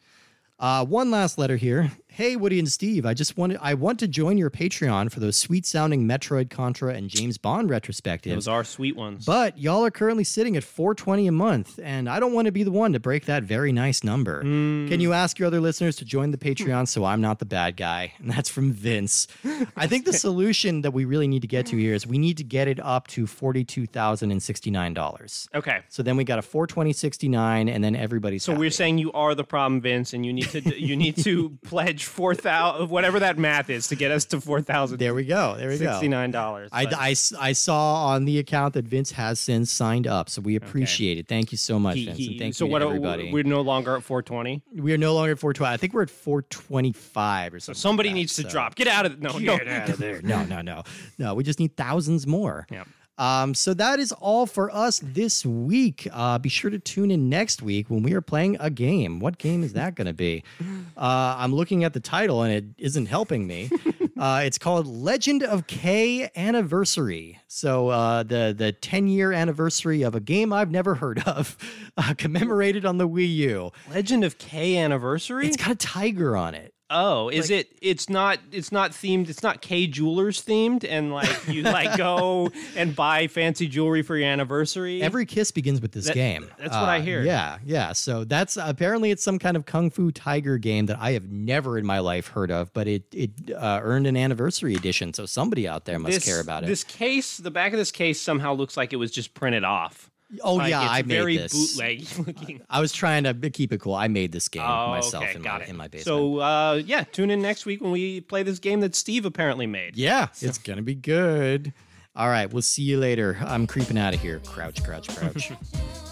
Uh, 0.62 0.84
one 0.84 1.10
last 1.10 1.38
letter 1.38 1.56
here. 1.56 1.90
Hey, 2.14 2.36
Woody 2.36 2.58
and 2.58 2.70
Steve, 2.70 3.06
I 3.06 3.14
just 3.14 3.38
wanted 3.38 3.56
I 3.62 3.72
want 3.72 3.98
to 4.00 4.06
join 4.06 4.36
your 4.36 4.50
Patreon 4.50 5.10
for 5.10 5.18
those 5.20 5.38
sweet 5.38 5.64
sounding 5.64 6.06
Metroid, 6.06 6.50
Contra, 6.50 6.92
and 6.92 7.08
James 7.08 7.38
Bond 7.38 7.70
retrospectives. 7.70 8.34
Those 8.34 8.46
are 8.48 8.64
sweet 8.64 8.96
ones. 8.96 9.24
But 9.24 9.56
y'all 9.56 9.82
are 9.86 9.90
currently 9.90 10.24
sitting 10.24 10.54
at 10.58 10.62
420 10.62 11.26
a 11.26 11.32
month, 11.32 11.80
and 11.82 12.10
I 12.10 12.20
don't 12.20 12.34
want 12.34 12.44
to 12.46 12.52
be 12.52 12.64
the 12.64 12.70
one 12.70 12.92
to 12.92 13.00
break 13.00 13.24
that 13.24 13.44
very 13.44 13.72
nice 13.72 14.04
number. 14.04 14.42
Hmm. 14.42 14.88
Can 14.88 15.00
you 15.00 15.14
ask 15.14 15.38
your 15.38 15.46
other 15.46 15.60
listeners 15.62 15.96
to 15.96 16.04
join 16.04 16.32
the 16.32 16.38
Patreon 16.38 16.86
so 16.86 17.06
I'm 17.06 17.22
not 17.22 17.38
the 17.38 17.46
bad 17.46 17.78
guy? 17.78 18.12
And 18.18 18.30
that's 18.30 18.50
from 18.50 18.72
Vince. 18.72 19.26
I 19.74 19.86
think 19.86 20.04
the 20.04 20.12
solution 20.28 20.82
that 20.82 20.90
we 20.92 21.06
really 21.06 21.28
need 21.28 21.40
to 21.42 21.48
get 21.48 21.64
to 21.66 21.76
here 21.78 21.94
is 21.94 22.06
we 22.06 22.18
need 22.18 22.36
to 22.36 22.44
get 22.44 22.68
it 22.68 22.78
up 22.80 23.08
to 23.08 23.24
$42,069. 23.26 25.48
okay. 25.54 25.80
So 25.88 26.02
then 26.02 26.18
we 26.18 26.24
got 26.24 26.38
a 26.38 26.42
42069 26.42 27.70
and 27.70 27.82
then 27.82 27.96
everybody's 27.96 28.42
So 28.42 28.52
happy. 28.52 28.60
we're 28.60 28.70
saying 28.70 28.98
you 28.98 29.10
are 29.12 29.34
the 29.34 29.44
problem, 29.44 29.80
Vince, 29.80 30.12
and 30.12 30.26
you 30.26 30.32
need 30.34 30.50
to 30.50 30.60
you 30.78 30.94
need 30.94 31.16
to 31.24 31.56
pledge 31.64 32.01
four 32.04 32.34
thousand 32.34 32.88
whatever 32.88 33.20
that 33.20 33.38
math 33.38 33.70
is 33.70 33.88
to 33.88 33.96
get 33.96 34.10
us 34.10 34.24
to 34.26 34.40
four 34.40 34.60
thousand 34.60 34.98
There 34.98 35.14
we 35.14 35.24
go. 35.24 35.56
There 35.56 35.68
we 35.68 35.78
go. 35.78 35.90
Sixty 35.90 36.08
nine 36.08 36.30
dollars. 36.30 36.70
I, 36.72 36.86
I 36.86 37.14
I 37.40 37.52
saw 37.52 38.06
on 38.06 38.24
the 38.24 38.38
account 38.38 38.74
that 38.74 38.84
Vince 38.84 39.12
has 39.12 39.40
since 39.40 39.70
signed 39.70 40.06
up, 40.06 40.28
so 40.28 40.40
we 40.40 40.56
appreciate 40.56 41.18
it. 41.18 41.28
Thank 41.28 41.52
you 41.52 41.58
so 41.58 41.78
much, 41.78 41.96
Vince, 41.96 42.18
and 42.18 42.38
thank 42.38 42.54
so 42.54 42.64
you 42.64 42.70
what? 42.70 42.82
everybody. 42.82 43.32
We're 43.32 43.42
no 43.44 43.60
longer 43.60 43.96
at 43.96 44.02
four 44.02 44.22
twenty. 44.22 44.62
we 44.74 44.92
are 44.92 44.98
no 44.98 45.14
longer 45.14 45.32
at 45.32 45.38
420. 45.38 45.72
I 45.72 45.76
think 45.76 45.92
we're 45.94 46.02
at 46.02 46.10
425 46.10 47.54
or 47.54 47.60
something. 47.60 47.78
Somebody 47.78 48.08
like 48.08 48.14
that, 48.14 48.18
needs 48.18 48.36
to 48.36 48.42
drop. 48.44 48.74
Get 48.74 48.88
out 48.88 49.06
of 49.06 49.20
no 49.20 49.38
no. 49.38 49.58
Get 49.58 49.68
out 49.68 49.88
of 49.88 49.98
there. 49.98 50.20
No, 50.22 50.44
no, 50.44 50.60
no, 50.62 50.82
no. 51.18 51.34
We 51.34 51.44
just 51.44 51.58
need 51.58 51.76
thousands 51.76 52.26
more. 52.26 52.66
Yep. 52.70 52.88
Um, 53.18 53.54
so 53.54 53.74
that 53.74 54.00
is 54.00 54.12
all 54.12 54.46
for 54.46 54.74
us 54.74 55.00
this 55.02 55.44
week. 55.44 56.08
Uh, 56.12 56.38
be 56.38 56.48
sure 56.48 56.70
to 56.70 56.78
tune 56.78 57.10
in 57.10 57.28
next 57.28 57.62
week 57.62 57.90
when 57.90 58.02
we 58.02 58.14
are 58.14 58.20
playing 58.20 58.56
a 58.58 58.70
game. 58.70 59.20
What 59.20 59.38
game 59.38 59.62
is 59.62 59.74
that 59.74 59.94
going 59.94 60.06
to 60.06 60.14
be? 60.14 60.42
Uh, 60.94 61.34
I'm 61.38 61.54
looking 61.54 61.84
at 61.84 61.94
the 61.94 62.00
title 62.00 62.42
and 62.42 62.52
it 62.52 62.64
isn't 62.78 63.06
helping 63.06 63.46
me. 63.46 63.70
Uh, 64.18 64.42
it's 64.44 64.58
called 64.58 64.86
Legend 64.86 65.42
of 65.42 65.66
Kay 65.66 66.30
Anniversary. 66.36 67.40
So 67.48 67.88
uh, 67.88 68.22
the 68.22 68.54
the 68.56 68.70
10 68.70 69.08
year 69.08 69.32
anniversary 69.32 70.02
of 70.02 70.14
a 70.14 70.20
game 70.20 70.52
I've 70.52 70.70
never 70.70 70.94
heard 70.94 71.26
of, 71.26 71.56
uh, 71.96 72.14
commemorated 72.16 72.84
on 72.84 72.98
the 72.98 73.08
Wii 73.08 73.34
U. 73.34 73.72
Legend 73.90 74.22
of 74.22 74.38
Kay 74.38 74.76
anniversary. 74.78 75.48
It's 75.48 75.56
got 75.56 75.72
a 75.72 75.74
tiger 75.74 76.36
on 76.36 76.54
it. 76.54 76.72
Oh, 76.94 77.30
is 77.30 77.48
it? 77.50 77.68
It's 77.80 78.10
not. 78.10 78.38
It's 78.52 78.70
not 78.70 78.90
themed. 78.92 79.30
It's 79.30 79.42
not 79.42 79.62
Kay 79.62 79.86
Jewelers 79.86 80.42
themed, 80.44 80.84
and 80.88 81.10
like 81.12 81.48
you 81.48 81.62
like 81.62 81.96
go 81.96 82.50
and 82.76 82.94
buy 82.94 83.26
fancy 83.28 83.66
jewelry 83.66 84.02
for 84.02 84.16
your 84.16 84.28
anniversary. 84.28 85.00
Every 85.02 85.24
kiss 85.24 85.50
begins 85.50 85.80
with 85.80 85.92
this 85.92 86.04
That- 86.06 86.14
game. 86.14 86.50
that's 86.58 86.74
what 86.74 86.84
I 86.88 86.98
Uh, 86.98 87.02
hear. 87.02 87.22
Yeah, 87.22 87.58
yeah. 87.64 87.92
So 87.92 88.24
that's 88.24 88.58
apparently 88.58 89.10
it's 89.10 89.24
some 89.24 89.38
kind 89.38 89.56
of 89.56 89.64
kung 89.64 89.90
fu 89.90 90.12
tiger 90.12 90.58
game 90.58 90.86
that 90.86 90.98
I 91.00 91.12
have 91.12 91.30
never 91.30 91.78
in 91.78 91.86
my 91.86 92.00
life 92.00 92.28
heard 92.28 92.50
of, 92.50 92.72
but 92.74 92.86
it 92.86 93.04
it 93.12 93.30
uh, 93.56 93.80
earned 93.82 94.06
an 94.06 94.16
anniversary 94.16 94.74
edition. 94.74 95.14
So 95.14 95.24
somebody 95.24 95.66
out 95.66 95.86
there 95.86 95.98
must 95.98 96.14
this, 96.16 96.24
care 96.26 96.40
about 96.40 96.62
it. 96.62 96.66
This 96.66 96.84
case, 96.84 97.38
the 97.38 97.50
back 97.50 97.72
of 97.72 97.78
this 97.78 97.90
case 97.90 98.20
somehow 98.20 98.52
looks 98.52 98.76
like 98.76 98.92
it 98.92 98.96
was 98.96 99.10
just 99.10 99.32
printed 99.32 99.64
off. 99.64 100.10
Oh 100.42 100.54
Like, 100.54 100.70
yeah, 100.70 100.82
it's 100.82 100.90
I 100.92 101.02
made 101.02 101.08
very 101.16 101.36
this. 101.36 101.52
bootleg 101.52 102.06
looking. 102.26 102.60
I 102.70 102.80
was 102.80 102.92
trying 102.92 103.24
to 103.24 103.34
keep 103.50 103.72
it 103.72 103.80
cool. 103.80 103.94
I 103.94 104.08
made 104.08 104.32
this 104.32 104.48
game 104.48 104.62
Oh, 104.62 104.88
myself 104.88 105.24
okay, 105.24 105.34
in 105.36 105.42
my 105.42 105.60
it. 105.60 105.68
in 105.68 105.76
my 105.76 105.88
basement. 105.88 106.04
So 106.06 106.38
uh, 106.38 106.82
yeah, 106.84 107.04
tune 107.04 107.30
in 107.30 107.42
next 107.42 107.66
week 107.66 107.80
when 107.80 107.90
we 107.92 108.20
play 108.20 108.42
this 108.42 108.58
game 108.58 108.80
that 108.80 108.94
Steve 108.94 109.24
apparently 109.24 109.66
made. 109.66 109.96
yeah, 109.96 110.28
it's 110.40 110.58
gonna 110.58 110.82
be 110.82 110.94
good. 110.94 111.72
All 112.14 112.28
right, 112.28 112.52
we'll 112.52 112.62
see 112.62 112.82
you 112.82 112.98
later. 112.98 113.38
I'm 113.40 113.66
creeping 113.66 113.96
out 113.98 114.12
of 114.14 114.20
here. 114.20 114.38
Crouch, 114.40 114.82
crouch, 114.84 115.08
crouch. 115.16 115.50